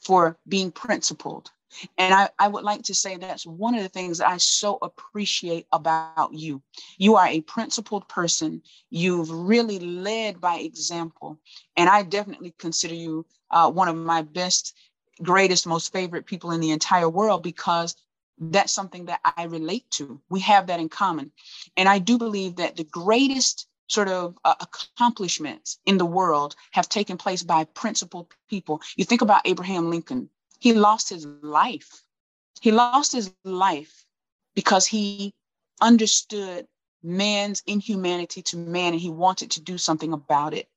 for 0.00 0.38
being 0.46 0.70
principled. 0.70 1.50
And 1.98 2.14
I, 2.14 2.28
I 2.38 2.46
would 2.46 2.62
like 2.62 2.84
to 2.84 2.94
say 2.94 3.16
that's 3.16 3.44
one 3.44 3.74
of 3.74 3.82
the 3.82 3.88
things 3.88 4.18
that 4.18 4.28
I 4.28 4.36
so 4.36 4.78
appreciate 4.80 5.66
about 5.72 6.32
you. 6.32 6.62
You 6.98 7.16
are 7.16 7.26
a 7.26 7.40
principled 7.40 8.06
person. 8.06 8.62
You've 8.88 9.32
really 9.32 9.80
led 9.80 10.40
by 10.40 10.58
example. 10.58 11.36
And 11.76 11.88
I 11.88 12.04
definitely 12.04 12.54
consider 12.60 12.94
you 12.94 13.26
uh, 13.50 13.72
one 13.72 13.88
of 13.88 13.96
my 13.96 14.22
best, 14.22 14.76
greatest, 15.20 15.66
most 15.66 15.92
favorite 15.92 16.26
people 16.26 16.52
in 16.52 16.60
the 16.60 16.70
entire 16.70 17.08
world 17.08 17.42
because 17.42 17.96
that's 18.40 18.72
something 18.72 19.04
that 19.06 19.20
I 19.24 19.44
relate 19.44 19.90
to. 19.92 20.20
We 20.30 20.40
have 20.40 20.66
that 20.68 20.80
in 20.80 20.88
common. 20.88 21.30
And 21.76 21.88
I 21.88 21.98
do 21.98 22.18
believe 22.18 22.56
that 22.56 22.76
the 22.76 22.84
greatest 22.84 23.68
sort 23.88 24.08
of 24.08 24.38
uh, 24.44 24.54
accomplishments 24.60 25.78
in 25.84 25.98
the 25.98 26.06
world 26.06 26.54
have 26.70 26.88
taken 26.88 27.18
place 27.18 27.42
by 27.42 27.64
principled 27.64 28.28
people. 28.48 28.80
You 28.96 29.04
think 29.04 29.20
about 29.20 29.42
Abraham 29.44 29.90
Lincoln, 29.90 30.30
he 30.58 30.72
lost 30.72 31.10
his 31.10 31.26
life. 31.42 32.02
He 32.60 32.70
lost 32.72 33.12
his 33.12 33.32
life 33.44 34.06
because 34.54 34.86
he 34.86 35.34
understood 35.80 36.66
man's 37.02 37.62
inhumanity 37.66 38.42
to 38.42 38.56
man 38.56 38.92
and 38.92 39.00
he 39.00 39.10
wanted 39.10 39.50
to 39.52 39.60
do 39.60 39.78
something 39.78 40.12
about 40.12 40.54
it. 40.54 40.68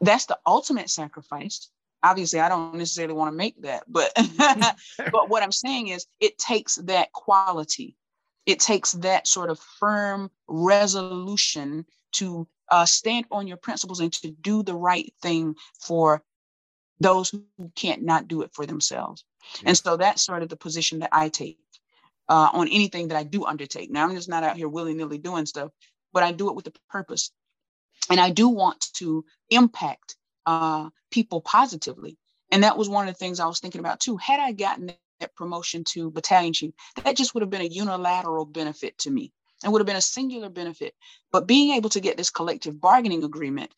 That's 0.00 0.26
the 0.26 0.38
ultimate 0.46 0.90
sacrifice 0.90 1.70
obviously 2.02 2.40
i 2.40 2.48
don't 2.48 2.74
necessarily 2.74 3.14
want 3.14 3.32
to 3.32 3.36
make 3.36 3.60
that 3.62 3.84
but 3.88 4.12
but 5.12 5.28
what 5.28 5.42
i'm 5.42 5.52
saying 5.52 5.88
is 5.88 6.06
it 6.20 6.38
takes 6.38 6.76
that 6.76 7.12
quality. 7.12 7.96
It 8.46 8.60
takes 8.60 8.92
that 8.92 9.26
sort 9.26 9.50
of 9.50 9.58
firm 9.58 10.30
resolution 10.48 11.86
to 12.12 12.48
uh, 12.70 12.84
stand 12.84 13.26
on 13.30 13.46
your 13.46 13.56
principles 13.56 14.00
and 14.00 14.12
to 14.14 14.30
do 14.30 14.62
the 14.62 14.74
right 14.74 15.12
thing 15.22 15.54
for 15.80 16.22
those 17.00 17.30
who 17.30 17.44
can't 17.74 18.02
not 18.02 18.28
do 18.28 18.42
it 18.42 18.50
for 18.52 18.66
themselves. 18.66 19.24
And 19.64 19.76
so 19.76 19.96
that's 19.96 20.24
sort 20.24 20.42
of 20.42 20.48
the 20.48 20.56
position 20.56 21.00
that 21.00 21.10
i 21.12 21.28
take 21.28 21.58
uh, 22.28 22.50
on 22.52 22.68
anything 22.68 23.08
that 23.08 23.18
i 23.18 23.22
do 23.22 23.44
undertake. 23.44 23.90
Now 23.90 24.04
i'm 24.08 24.14
just 24.14 24.28
not 24.28 24.44
out 24.44 24.56
here 24.56 24.68
willy-nilly 24.68 25.18
doing 25.18 25.46
stuff 25.46 25.70
but 26.12 26.22
i 26.22 26.32
do 26.32 26.48
it 26.50 26.56
with 26.56 26.66
a 26.66 26.72
purpose. 26.90 27.30
And 28.10 28.20
i 28.20 28.30
do 28.30 28.48
want 28.48 28.88
to 28.94 29.24
impact 29.50 30.16
uh, 30.46 30.90
people 31.10 31.40
positively. 31.40 32.18
And 32.50 32.64
that 32.64 32.76
was 32.76 32.88
one 32.88 33.08
of 33.08 33.14
the 33.14 33.18
things 33.18 33.40
I 33.40 33.46
was 33.46 33.60
thinking 33.60 33.80
about 33.80 34.00
too. 34.00 34.16
Had 34.16 34.40
I 34.40 34.52
gotten 34.52 34.92
that 35.20 35.34
promotion 35.34 35.84
to 35.84 36.10
battalion 36.10 36.52
chief, 36.52 36.72
that 37.02 37.16
just 37.16 37.34
would 37.34 37.42
have 37.42 37.50
been 37.50 37.62
a 37.62 37.64
unilateral 37.64 38.44
benefit 38.44 38.98
to 38.98 39.10
me 39.10 39.32
and 39.62 39.72
would 39.72 39.80
have 39.80 39.86
been 39.86 39.96
a 39.96 40.02
singular 40.02 40.48
benefit. 40.48 40.94
But 41.30 41.46
being 41.46 41.74
able 41.74 41.90
to 41.90 42.00
get 42.00 42.16
this 42.16 42.30
collective 42.30 42.80
bargaining 42.80 43.24
agreement 43.24 43.72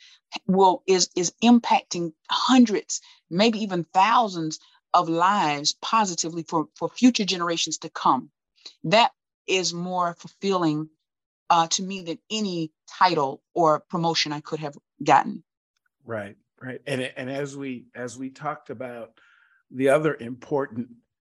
will 0.47 0.83
is 0.87 1.09
is 1.17 1.33
impacting 1.43 2.13
hundreds, 2.31 3.01
maybe 3.31 3.61
even 3.61 3.85
thousands 3.93 4.59
of 4.93 5.09
lives 5.09 5.75
positively 5.83 6.45
for, 6.45 6.69
for 6.77 6.89
future 6.89 7.25
generations 7.25 7.79
to 7.79 7.91
come. 7.91 8.31
That 8.85 9.11
is 9.47 9.75
more 9.75 10.15
fulfilling 10.19 10.89
uh, 11.51 11.67
to 11.69 11.83
me 11.83 12.03
than 12.03 12.19
any 12.31 12.71
title 12.89 13.43
or 13.55 13.81
promotion 13.81 14.33
I 14.33 14.41
could 14.41 14.61
have 14.61 14.77
gotten. 15.03 15.43
Right, 16.05 16.37
right, 16.61 16.81
and 16.87 17.03
and 17.03 17.31
as 17.31 17.57
we 17.57 17.87
as 17.95 18.19
we 18.19 18.31
talked 18.31 18.71
about, 18.71 19.11
the 19.71 19.89
other 19.89 20.15
important 20.15 20.89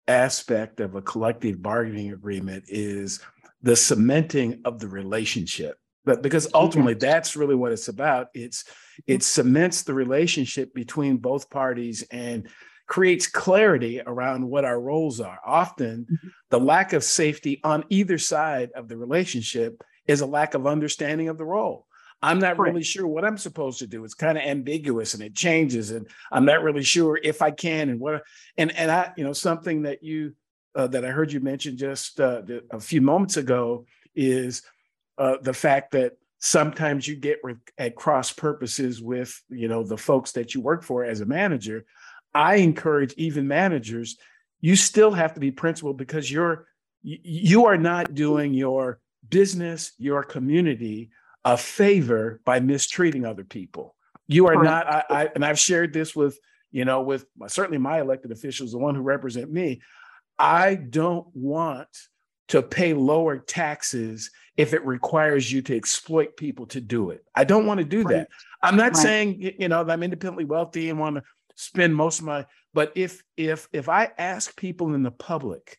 aspect 0.07 0.79
of 0.79 0.95
a 0.95 1.01
collective 1.01 1.61
bargaining 1.61 2.11
agreement 2.11 2.65
is 2.67 3.19
the 3.61 3.75
cementing 3.75 4.61
of 4.65 4.79
the 4.79 4.87
relationship. 4.87 5.77
But 6.05 6.23
because 6.23 6.47
ultimately 6.53 6.95
that's 6.95 7.35
really 7.35 7.55
what 7.55 7.71
it's 7.71 7.87
about. 7.87 8.27
It's 8.33 8.63
it 9.05 9.21
cements 9.21 9.83
the 9.83 9.93
relationship 9.93 10.73
between 10.73 11.17
both 11.17 11.49
parties 11.49 12.03
and 12.09 12.49
creates 12.87 13.27
clarity 13.27 14.01
around 14.05 14.49
what 14.49 14.65
our 14.65 14.81
roles 14.81 15.19
are. 15.19 15.39
Often 15.45 16.07
mm-hmm. 16.11 16.27
the 16.49 16.59
lack 16.59 16.93
of 16.93 17.03
safety 17.03 17.59
on 17.63 17.85
either 17.89 18.17
side 18.17 18.71
of 18.75 18.87
the 18.87 18.97
relationship 18.97 19.83
is 20.07 20.21
a 20.21 20.25
lack 20.25 20.55
of 20.55 20.65
understanding 20.65 21.29
of 21.29 21.37
the 21.37 21.45
role 21.45 21.85
i'm 22.21 22.39
not 22.39 22.59
really 22.59 22.83
sure 22.83 23.07
what 23.07 23.25
i'm 23.25 23.37
supposed 23.37 23.79
to 23.79 23.87
do. 23.87 24.03
It's 24.03 24.13
kind 24.13 24.37
of 24.37 24.43
ambiguous 24.43 25.13
and 25.13 25.23
it 25.23 25.35
changes 25.35 25.91
and 25.91 26.07
i'm 26.31 26.45
not 26.45 26.63
really 26.63 26.83
sure 26.83 27.19
if 27.21 27.41
i 27.41 27.51
can 27.51 27.89
and 27.89 27.99
what 27.99 28.23
and 28.57 28.75
and 28.75 28.91
i 28.91 29.11
you 29.17 29.23
know 29.23 29.33
something 29.33 29.83
that 29.83 30.03
you 30.03 30.33
uh, 30.75 30.87
that 30.87 31.05
i 31.05 31.09
heard 31.09 31.31
you 31.31 31.39
mention 31.39 31.77
just 31.77 32.19
uh, 32.19 32.41
a 32.71 32.79
few 32.79 33.01
moments 33.01 33.37
ago 33.37 33.85
is 34.15 34.63
uh, 35.17 35.37
the 35.41 35.53
fact 35.53 35.91
that 35.91 36.13
sometimes 36.39 37.07
you 37.07 37.15
get 37.15 37.39
re- 37.43 37.55
at 37.77 37.95
cross 37.95 38.31
purposes 38.31 39.01
with 39.01 39.41
you 39.49 39.67
know 39.67 39.83
the 39.83 39.97
folks 39.97 40.31
that 40.33 40.55
you 40.55 40.61
work 40.61 40.83
for 40.83 41.03
as 41.03 41.21
a 41.21 41.25
manager. 41.25 41.85
I 42.33 42.55
encourage 42.55 43.13
even 43.17 43.47
managers 43.47 44.17
you 44.61 44.75
still 44.75 45.11
have 45.11 45.33
to 45.33 45.39
be 45.39 45.51
principled 45.51 45.97
because 45.97 46.31
you're 46.31 46.67
you 47.01 47.65
are 47.65 47.77
not 47.77 48.13
doing 48.13 48.53
your 48.53 48.99
business 49.29 49.93
your 49.97 50.23
community 50.23 51.09
a 51.45 51.57
favor 51.57 52.41
by 52.45 52.59
mistreating 52.59 53.25
other 53.25 53.43
people 53.43 53.95
you 54.27 54.47
are 54.47 54.61
not 54.63 54.87
I, 54.87 55.03
I 55.09 55.29
and 55.33 55.43
i've 55.43 55.59
shared 55.59 55.93
this 55.93 56.15
with 56.15 56.39
you 56.71 56.85
know 56.85 57.01
with 57.01 57.25
certainly 57.47 57.77
my 57.77 58.01
elected 58.01 58.31
officials 58.31 58.71
the 58.71 58.77
one 58.77 58.95
who 58.95 59.01
represent 59.01 59.51
me 59.51 59.81
i 60.37 60.75
don't 60.75 61.27
want 61.33 61.87
to 62.49 62.61
pay 62.63 62.93
lower 62.93 63.37
taxes 63.37 64.31
if 64.57 64.73
it 64.73 64.85
requires 64.85 65.49
you 65.49 65.61
to 65.61 65.75
exploit 65.75 66.35
people 66.35 66.65
to 66.65 66.81
do 66.81 67.11
it. 67.11 67.23
I 67.33 67.45
don't 67.45 67.65
want 67.65 67.77
to 67.77 67.85
do 67.85 68.03
right. 68.03 68.15
that. 68.15 68.29
I'm 68.61 68.75
not 68.75 68.95
right. 68.95 68.97
saying 68.97 69.53
you 69.57 69.69
know 69.69 69.81
I'm 69.87 70.03
independently 70.03 70.45
wealthy 70.45 70.89
and 70.89 70.99
want 70.99 71.15
to 71.15 71.23
spend 71.55 71.95
most 71.95 72.19
of 72.19 72.25
my 72.25 72.45
but 72.73 72.91
if 72.95 73.23
if 73.37 73.67
if 73.71 73.87
I 73.87 74.11
ask 74.17 74.55
people 74.57 74.93
in 74.93 75.03
the 75.03 75.11
public 75.11 75.77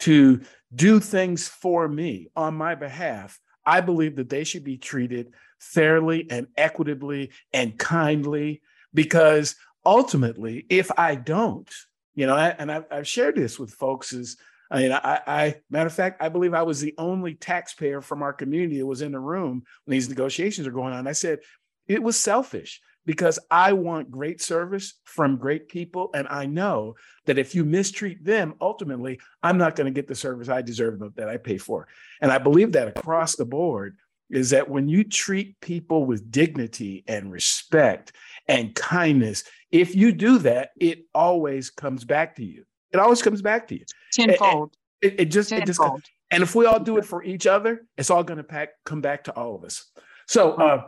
to 0.00 0.40
do 0.74 0.98
things 1.00 1.46
for 1.46 1.88
me 1.88 2.28
on 2.34 2.54
my 2.54 2.74
behalf, 2.74 3.38
I 3.68 3.82
believe 3.82 4.16
that 4.16 4.30
they 4.30 4.44
should 4.44 4.64
be 4.64 4.78
treated 4.78 5.34
fairly 5.58 6.26
and 6.30 6.46
equitably 6.56 7.32
and 7.52 7.78
kindly 7.78 8.62
because 8.94 9.56
ultimately 9.84 10.64
if 10.70 10.90
I 10.96 11.16
don't, 11.16 11.70
you 12.14 12.26
know, 12.26 12.36
and 12.36 12.72
I've, 12.72 12.86
I've 12.90 13.06
shared 13.06 13.36
this 13.36 13.58
with 13.58 13.70
folks 13.70 14.14
is 14.14 14.38
I 14.70 14.82
mean, 14.82 14.92
I, 14.92 15.20
I, 15.26 15.54
matter 15.70 15.86
of 15.86 15.94
fact, 15.94 16.22
I 16.22 16.28
believe 16.28 16.52
I 16.52 16.62
was 16.62 16.80
the 16.80 16.94
only 16.98 17.34
taxpayer 17.34 18.02
from 18.02 18.22
our 18.22 18.34
community 18.34 18.78
that 18.78 18.86
was 18.86 19.00
in 19.00 19.12
the 19.12 19.18
room 19.18 19.64
when 19.84 19.92
these 19.92 20.10
negotiations 20.10 20.66
are 20.66 20.72
going 20.72 20.92
on. 20.92 21.06
I 21.06 21.12
said 21.12 21.40
it 21.86 22.02
was 22.02 22.18
selfish 22.18 22.80
because 23.08 23.38
I 23.50 23.72
want 23.72 24.10
great 24.10 24.38
service 24.42 24.92
from 25.04 25.38
great 25.38 25.70
people, 25.70 26.10
and 26.12 26.28
I 26.28 26.44
know 26.44 26.94
that 27.24 27.38
if 27.38 27.54
you 27.54 27.64
mistreat 27.64 28.22
them, 28.22 28.52
ultimately, 28.60 29.18
I'm 29.42 29.56
not 29.56 29.76
going 29.76 29.86
to 29.86 29.98
get 29.98 30.06
the 30.06 30.14
service 30.14 30.50
I 30.50 30.60
deserve 30.60 31.00
that 31.16 31.26
I 31.26 31.38
pay 31.38 31.56
for. 31.56 31.88
And 32.20 32.30
I 32.30 32.36
believe 32.36 32.72
that 32.72 32.88
across 32.88 33.34
the 33.34 33.46
board 33.46 33.96
is 34.28 34.50
that 34.50 34.68
when 34.68 34.90
you 34.90 35.04
treat 35.04 35.58
people 35.62 36.04
with 36.04 36.30
dignity 36.30 37.02
and 37.08 37.32
respect 37.32 38.12
and 38.46 38.74
kindness, 38.74 39.44
if 39.70 39.96
you 39.96 40.12
do 40.12 40.36
that, 40.40 40.72
it 40.78 41.06
always 41.14 41.70
comes 41.70 42.04
back 42.04 42.36
to 42.36 42.44
you. 42.44 42.66
It 42.92 43.00
always 43.00 43.22
comes 43.22 43.40
back 43.40 43.68
to 43.68 43.74
you. 43.74 43.86
Tenfold. 44.12 44.76
It, 45.00 45.14
it, 45.14 45.20
it 45.20 45.24
just, 45.30 45.48
Tenfold. 45.48 46.00
it 46.00 46.02
just, 46.02 46.10
and 46.30 46.42
if 46.42 46.54
we 46.54 46.66
all 46.66 46.78
do 46.78 46.98
it 46.98 47.06
for 47.06 47.24
each 47.24 47.46
other, 47.46 47.86
it's 47.96 48.10
all 48.10 48.22
going 48.22 48.36
to 48.36 48.44
pack, 48.44 48.68
come 48.84 49.00
back 49.00 49.24
to 49.24 49.32
all 49.34 49.54
of 49.54 49.64
us. 49.64 49.90
So, 50.26 50.52
uh, 50.56 50.82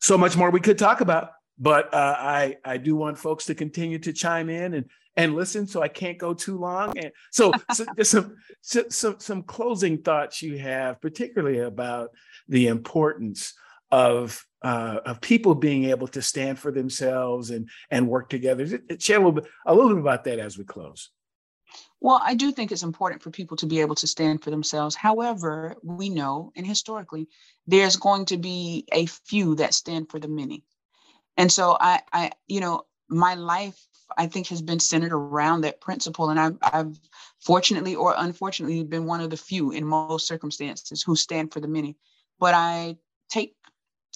so 0.00 0.18
much 0.18 0.36
more 0.36 0.50
we 0.50 0.60
could 0.60 0.78
talk 0.78 1.00
about, 1.00 1.32
but 1.58 1.92
uh, 1.92 2.16
I, 2.18 2.56
I 2.64 2.76
do 2.76 2.96
want 2.96 3.18
folks 3.18 3.46
to 3.46 3.54
continue 3.54 3.98
to 4.00 4.12
chime 4.12 4.48
in 4.48 4.74
and, 4.74 4.86
and 5.16 5.34
listen. 5.34 5.66
So 5.66 5.82
I 5.82 5.88
can't 5.88 6.18
go 6.18 6.34
too 6.34 6.58
long. 6.58 6.96
And 6.96 7.12
so, 7.32 7.52
so 7.72 7.84
just 7.96 8.10
some, 8.10 8.36
some, 8.62 9.18
some 9.18 9.42
closing 9.42 9.98
thoughts 9.98 10.42
you 10.42 10.58
have, 10.58 11.00
particularly 11.00 11.58
about 11.58 12.10
the 12.48 12.68
importance 12.68 13.54
of 13.90 14.44
uh, 14.62 14.98
of 15.06 15.20
people 15.20 15.54
being 15.54 15.84
able 15.84 16.08
to 16.08 16.20
stand 16.20 16.58
for 16.58 16.72
themselves 16.72 17.50
and 17.50 17.68
and 17.90 18.08
work 18.08 18.28
together. 18.28 18.66
Share 18.98 19.16
a 19.16 19.20
little 19.20 19.32
bit, 19.32 19.46
a 19.66 19.74
little 19.74 19.90
bit 19.90 20.00
about 20.00 20.24
that 20.24 20.38
as 20.38 20.58
we 20.58 20.64
close. 20.64 21.10
Well, 22.00 22.20
I 22.22 22.34
do 22.34 22.52
think 22.52 22.70
it's 22.70 22.84
important 22.84 23.22
for 23.22 23.30
people 23.30 23.56
to 23.58 23.66
be 23.66 23.80
able 23.80 23.96
to 23.96 24.06
stand 24.06 24.42
for 24.42 24.50
themselves. 24.50 24.94
However, 24.94 25.76
we 25.82 26.10
know, 26.10 26.52
and 26.54 26.66
historically, 26.66 27.28
there's 27.66 27.96
going 27.96 28.26
to 28.26 28.36
be 28.36 28.86
a 28.92 29.06
few 29.06 29.56
that 29.56 29.74
stand 29.74 30.10
for 30.10 30.18
the 30.20 30.28
many. 30.28 30.64
And 31.36 31.50
so 31.50 31.76
I, 31.80 32.00
I, 32.12 32.30
you 32.46 32.60
know, 32.60 32.84
my 33.08 33.34
life 33.34 33.88
I 34.16 34.26
think 34.26 34.48
has 34.48 34.62
been 34.62 34.80
centered 34.80 35.12
around 35.12 35.62
that 35.62 35.80
principle. 35.80 36.30
And 36.30 36.38
I've, 36.40 36.56
I've 36.62 36.98
fortunately 37.40 37.94
or 37.94 38.14
unfortunately 38.16 38.82
been 38.84 39.06
one 39.06 39.20
of 39.20 39.30
the 39.30 39.36
few 39.36 39.70
in 39.72 39.84
most 39.84 40.26
circumstances 40.26 41.02
who 41.02 41.16
stand 41.16 41.52
for 41.52 41.60
the 41.60 41.68
many. 41.68 41.96
But 42.38 42.54
I 42.54 42.96
take 43.28 43.54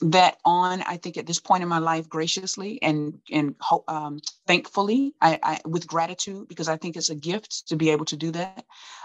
that 0.01 0.39
on 0.45 0.83
i 0.83 0.97
think 0.97 1.17
at 1.17 1.27
this 1.27 1.39
point 1.39 1.63
in 1.63 1.69
my 1.69 1.79
life 1.79 2.09
graciously 2.09 2.81
and 2.83 3.19
and 3.31 3.55
um, 3.89 4.19
thankfully 4.47 5.15
I, 5.21 5.39
I, 5.43 5.61
with 5.67 5.87
gratitude 5.87 6.49
because 6.49 6.69
i 6.69 6.77
think 6.77 6.97
it's 6.97 7.11
a 7.11 7.15
gift 7.15 7.69
to 7.69 7.77
be 7.77 7.91
able 7.91 8.07
to 8.07 8.17
do 8.17 8.31
that. 8.33 8.65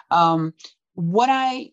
Um, 0.10 0.54
what 0.96 1.30
i 1.30 1.72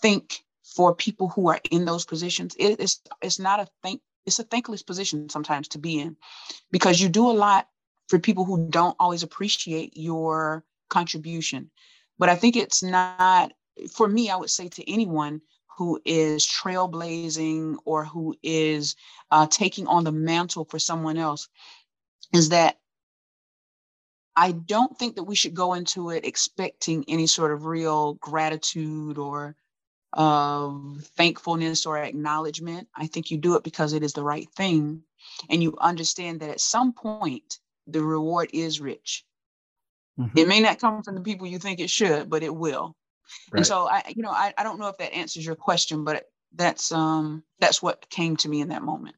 think 0.00 0.44
for 0.64 0.94
people 0.94 1.28
who 1.28 1.48
are 1.48 1.60
in 1.70 1.84
those 1.84 2.06
positions 2.06 2.56
it 2.58 2.80
is 2.80 3.00
it's 3.22 3.38
not 3.38 3.60
a 3.60 3.68
thank 3.82 4.00
it's 4.26 4.38
a 4.38 4.44
thankless 4.44 4.82
position 4.82 5.28
sometimes 5.28 5.68
to 5.68 5.78
be 5.78 6.00
in 6.00 6.16
because 6.70 7.00
you 7.00 7.08
do 7.08 7.30
a 7.30 7.32
lot 7.32 7.68
for 8.08 8.18
people 8.18 8.44
who 8.44 8.68
don't 8.68 8.96
always 8.98 9.22
appreciate 9.22 9.96
your 9.96 10.64
contribution. 10.88 11.70
But 12.18 12.28
i 12.28 12.34
think 12.34 12.56
it's 12.56 12.82
not 12.82 13.52
for 13.94 14.08
me 14.08 14.28
i 14.30 14.36
would 14.36 14.50
say 14.50 14.68
to 14.68 14.90
anyone 14.90 15.40
who 15.80 15.98
is 16.04 16.46
trailblazing 16.46 17.74
or 17.86 18.04
who 18.04 18.36
is 18.42 18.96
uh, 19.30 19.46
taking 19.46 19.86
on 19.86 20.04
the 20.04 20.12
mantle 20.12 20.66
for 20.66 20.78
someone 20.78 21.16
else 21.16 21.48
is 22.34 22.50
that 22.50 22.76
I 24.36 24.52
don't 24.52 24.94
think 24.98 25.16
that 25.16 25.22
we 25.22 25.34
should 25.34 25.54
go 25.54 25.72
into 25.72 26.10
it 26.10 26.26
expecting 26.26 27.06
any 27.08 27.26
sort 27.26 27.50
of 27.50 27.64
real 27.64 28.12
gratitude 28.20 29.16
or 29.16 29.56
thankfulness 30.14 31.86
or 31.86 31.96
acknowledgement. 31.96 32.86
I 32.94 33.06
think 33.06 33.30
you 33.30 33.38
do 33.38 33.54
it 33.54 33.64
because 33.64 33.94
it 33.94 34.02
is 34.02 34.12
the 34.12 34.22
right 34.22 34.50
thing. 34.54 35.02
And 35.48 35.62
you 35.62 35.78
understand 35.80 36.40
that 36.40 36.50
at 36.50 36.60
some 36.60 36.92
point, 36.92 37.58
the 37.86 38.02
reward 38.02 38.50
is 38.52 38.82
rich. 38.82 39.24
Mm-hmm. 40.18 40.36
It 40.36 40.46
may 40.46 40.60
not 40.60 40.78
come 40.78 41.02
from 41.02 41.14
the 41.14 41.22
people 41.22 41.46
you 41.46 41.58
think 41.58 41.80
it 41.80 41.88
should, 41.88 42.28
but 42.28 42.42
it 42.42 42.54
will. 42.54 42.96
Right. 43.50 43.60
And 43.60 43.66
so 43.66 43.88
I, 43.88 44.02
you 44.14 44.22
know, 44.22 44.30
I, 44.30 44.52
I 44.56 44.62
don't 44.62 44.78
know 44.78 44.88
if 44.88 44.98
that 44.98 45.12
answers 45.12 45.44
your 45.44 45.56
question, 45.56 46.04
but 46.04 46.26
that's 46.54 46.92
um 46.92 47.42
that's 47.60 47.82
what 47.82 48.08
came 48.10 48.36
to 48.36 48.48
me 48.48 48.60
in 48.60 48.68
that 48.68 48.82
moment. 48.82 49.16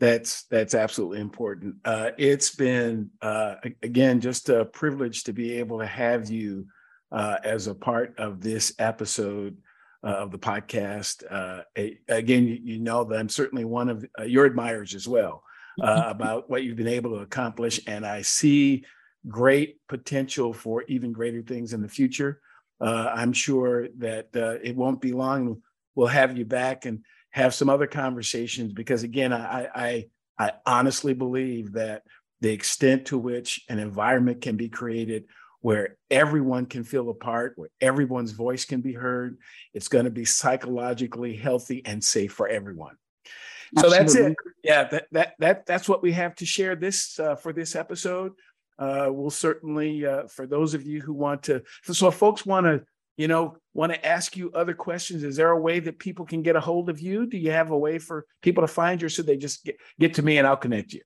That's 0.00 0.44
that's 0.44 0.74
absolutely 0.74 1.20
important. 1.20 1.76
Uh, 1.84 2.10
it's 2.18 2.54
been 2.54 3.10
uh, 3.22 3.56
again 3.82 4.20
just 4.20 4.48
a 4.48 4.64
privilege 4.64 5.24
to 5.24 5.32
be 5.32 5.52
able 5.52 5.78
to 5.78 5.86
have 5.86 6.30
you 6.30 6.66
uh, 7.12 7.36
as 7.44 7.68
a 7.68 7.74
part 7.74 8.14
of 8.18 8.42
this 8.42 8.74
episode 8.78 9.56
uh, 10.02 10.08
of 10.08 10.30
the 10.30 10.38
podcast. 10.38 11.22
Uh, 11.30 11.62
again, 12.08 12.46
you, 12.46 12.58
you, 12.62 12.78
know 12.80 13.04
that 13.04 13.18
I'm 13.18 13.28
certainly 13.28 13.64
one 13.64 13.88
of 13.88 14.04
uh, 14.18 14.24
your 14.24 14.46
admirers 14.46 14.94
as 14.94 15.06
well 15.06 15.44
about 15.80 16.50
what 16.50 16.64
you've 16.64 16.76
been 16.76 16.88
able 16.88 17.12
to 17.12 17.22
accomplish, 17.22 17.80
and 17.86 18.04
I 18.04 18.22
see 18.22 18.84
great 19.28 19.78
potential 19.88 20.52
for 20.52 20.82
even 20.88 21.12
greater 21.12 21.40
things 21.40 21.72
in 21.72 21.80
the 21.80 21.88
future 21.88 22.40
uh, 22.84 23.12
I'm 23.14 23.32
sure 23.32 23.88
that 23.98 24.28
uh, 24.36 24.58
it 24.62 24.76
won't 24.76 25.00
be 25.00 25.12
long. 25.12 25.62
We'll 25.94 26.08
have 26.08 26.36
you 26.36 26.44
back 26.44 26.84
and 26.84 27.04
have 27.30 27.54
some 27.54 27.70
other 27.70 27.86
conversations 27.86 28.72
because, 28.72 29.02
again, 29.02 29.32
I, 29.32 29.68
I, 29.74 30.06
I 30.38 30.52
honestly 30.66 31.14
believe 31.14 31.72
that 31.72 32.02
the 32.40 32.52
extent 32.52 33.06
to 33.06 33.18
which 33.18 33.64
an 33.70 33.78
environment 33.78 34.42
can 34.42 34.56
be 34.56 34.68
created 34.68 35.24
where 35.62 35.96
everyone 36.10 36.66
can 36.66 36.84
feel 36.84 37.08
a 37.08 37.14
part, 37.14 37.54
where 37.56 37.70
everyone's 37.80 38.32
voice 38.32 38.66
can 38.66 38.82
be 38.82 38.92
heard, 38.92 39.38
it's 39.72 39.88
going 39.88 40.04
to 40.04 40.10
be 40.10 40.26
psychologically 40.26 41.34
healthy 41.34 41.80
and 41.86 42.04
safe 42.04 42.34
for 42.34 42.46
everyone. 42.48 42.96
So 43.78 43.88
that's 43.88 44.14
it. 44.14 44.36
Yeah, 44.62 44.84
that 44.84 45.06
that 45.12 45.34
that 45.38 45.66
that's 45.66 45.88
what 45.88 46.02
we 46.02 46.12
have 46.12 46.34
to 46.36 46.46
share 46.46 46.76
this 46.76 47.18
uh, 47.18 47.34
for 47.36 47.52
this 47.52 47.74
episode 47.74 48.32
uh, 48.78 49.08
we'll 49.10 49.30
certainly, 49.30 50.04
uh, 50.04 50.26
for 50.26 50.46
those 50.46 50.74
of 50.74 50.86
you 50.86 51.00
who 51.00 51.12
want 51.12 51.44
to, 51.44 51.62
so 51.82 52.08
if 52.08 52.14
folks 52.14 52.44
want 52.44 52.66
to 52.66 52.84
you 53.16 53.28
know, 53.28 53.56
want 53.74 53.92
to 53.92 54.06
ask 54.06 54.36
you 54.36 54.50
other 54.52 54.74
questions, 54.74 55.22
is 55.22 55.36
there 55.36 55.50
a 55.50 55.60
way 55.60 55.78
that 55.80 55.98
people 55.98 56.24
can 56.24 56.42
get 56.42 56.56
a 56.56 56.60
hold 56.60 56.88
of 56.88 57.00
you? 57.00 57.26
Do 57.26 57.38
you 57.38 57.52
have 57.52 57.70
a 57.70 57.78
way 57.78 57.98
for 57.98 58.26
people 58.42 58.62
to 58.62 58.68
find 58.68 59.00
you, 59.00 59.06
or 59.06 59.08
should 59.08 59.26
they 59.26 59.36
just 59.36 59.64
get, 59.64 59.76
get 60.00 60.14
to 60.14 60.22
me 60.22 60.38
and 60.38 60.46
I'll 60.46 60.56
connect 60.56 60.92
you? 60.92 61.02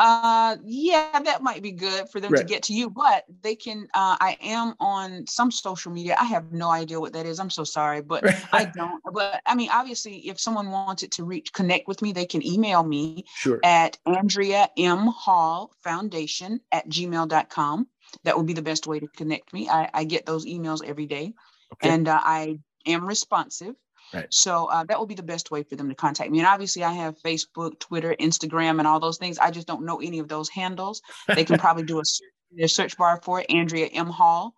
Uh, 0.00 0.56
yeah, 0.64 1.18
that 1.20 1.42
might 1.42 1.60
be 1.60 1.72
good 1.72 2.08
for 2.08 2.20
them 2.20 2.32
right. 2.32 2.38
to 2.38 2.44
get 2.44 2.62
to 2.64 2.72
you, 2.72 2.88
but 2.88 3.24
they 3.42 3.56
can. 3.56 3.88
Uh, 3.94 4.16
I 4.20 4.36
am 4.40 4.74
on 4.78 5.26
some 5.26 5.50
social 5.50 5.90
media. 5.90 6.16
I 6.18 6.24
have 6.24 6.52
no 6.52 6.70
idea 6.70 7.00
what 7.00 7.12
that 7.14 7.26
is. 7.26 7.40
I'm 7.40 7.50
so 7.50 7.64
sorry, 7.64 8.00
but 8.00 8.24
I 8.52 8.64
don't. 8.66 9.02
But 9.12 9.42
I 9.44 9.56
mean, 9.56 9.70
obviously, 9.72 10.28
if 10.28 10.38
someone 10.38 10.70
wanted 10.70 11.10
to 11.12 11.24
reach 11.24 11.52
connect 11.52 11.88
with 11.88 12.00
me, 12.00 12.12
they 12.12 12.26
can 12.26 12.46
email 12.46 12.84
me 12.84 13.24
sure. 13.36 13.58
at 13.64 13.98
Andrea 14.06 14.68
M 14.76 15.08
Hall 15.08 15.72
Foundation 15.82 16.60
at 16.70 16.88
gmail.com. 16.88 17.88
That 18.22 18.36
would 18.36 18.46
be 18.46 18.54
the 18.54 18.62
best 18.62 18.86
way 18.86 19.00
to 19.00 19.08
connect 19.08 19.52
me. 19.52 19.68
I, 19.68 19.90
I 19.92 20.04
get 20.04 20.26
those 20.26 20.46
emails 20.46 20.84
every 20.84 21.06
day, 21.06 21.34
okay. 21.72 21.88
and 21.90 22.06
uh, 22.06 22.20
I 22.22 22.60
am 22.86 23.04
responsive. 23.04 23.74
Right. 24.12 24.26
So 24.30 24.66
uh, 24.66 24.84
that 24.84 24.98
will 24.98 25.06
be 25.06 25.14
the 25.14 25.22
best 25.22 25.50
way 25.50 25.62
for 25.62 25.76
them 25.76 25.88
to 25.88 25.94
contact 25.94 26.30
me. 26.30 26.38
And 26.38 26.48
obviously, 26.48 26.84
I 26.84 26.92
have 26.92 27.18
Facebook, 27.20 27.78
Twitter, 27.78 28.14
Instagram, 28.18 28.78
and 28.78 28.86
all 28.86 29.00
those 29.00 29.18
things. 29.18 29.38
I 29.38 29.50
just 29.50 29.66
don't 29.66 29.84
know 29.84 30.00
any 30.00 30.18
of 30.18 30.28
those 30.28 30.48
handles. 30.48 31.02
They 31.26 31.44
can 31.44 31.58
probably 31.58 31.84
do 31.84 32.00
a 32.00 32.04
search, 32.04 32.28
a 32.60 32.68
search 32.68 32.96
bar 32.96 33.20
for 33.22 33.40
it, 33.40 33.46
Andrea 33.50 33.86
M. 33.86 34.06
Hall, 34.06 34.54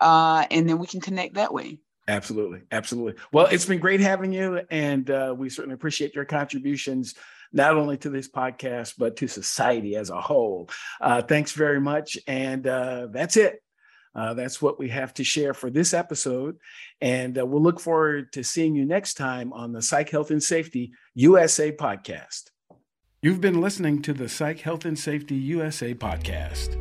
uh, 0.00 0.46
and 0.50 0.68
then 0.68 0.78
we 0.78 0.86
can 0.86 1.00
connect 1.00 1.34
that 1.34 1.52
way. 1.54 1.78
Absolutely. 2.08 2.62
Absolutely. 2.70 3.14
Well, 3.32 3.46
it's 3.46 3.64
been 3.64 3.78
great 3.78 4.00
having 4.00 4.32
you. 4.32 4.60
And 4.70 5.08
uh, 5.08 5.34
we 5.36 5.48
certainly 5.48 5.74
appreciate 5.74 6.14
your 6.14 6.24
contributions, 6.24 7.14
not 7.52 7.76
only 7.76 7.96
to 7.98 8.10
this 8.10 8.28
podcast, 8.28 8.94
but 8.98 9.16
to 9.16 9.28
society 9.28 9.96
as 9.96 10.10
a 10.10 10.20
whole. 10.20 10.68
Uh, 11.00 11.22
thanks 11.22 11.52
very 11.52 11.80
much. 11.80 12.18
And 12.26 12.66
uh, 12.66 13.06
that's 13.10 13.36
it. 13.36 13.62
Uh, 14.14 14.34
that's 14.34 14.60
what 14.60 14.78
we 14.78 14.88
have 14.88 15.14
to 15.14 15.24
share 15.24 15.54
for 15.54 15.70
this 15.70 15.94
episode. 15.94 16.56
And 17.00 17.38
uh, 17.38 17.46
we'll 17.46 17.62
look 17.62 17.80
forward 17.80 18.32
to 18.34 18.44
seeing 18.44 18.74
you 18.74 18.84
next 18.84 19.14
time 19.14 19.52
on 19.52 19.72
the 19.72 19.82
Psych 19.82 20.10
Health 20.10 20.30
and 20.30 20.42
Safety 20.42 20.92
USA 21.14 21.72
podcast. 21.72 22.50
You've 23.22 23.40
been 23.40 23.60
listening 23.60 24.02
to 24.02 24.12
the 24.12 24.28
Psych 24.28 24.60
Health 24.60 24.84
and 24.84 24.98
Safety 24.98 25.36
USA 25.36 25.94
podcast. 25.94 26.78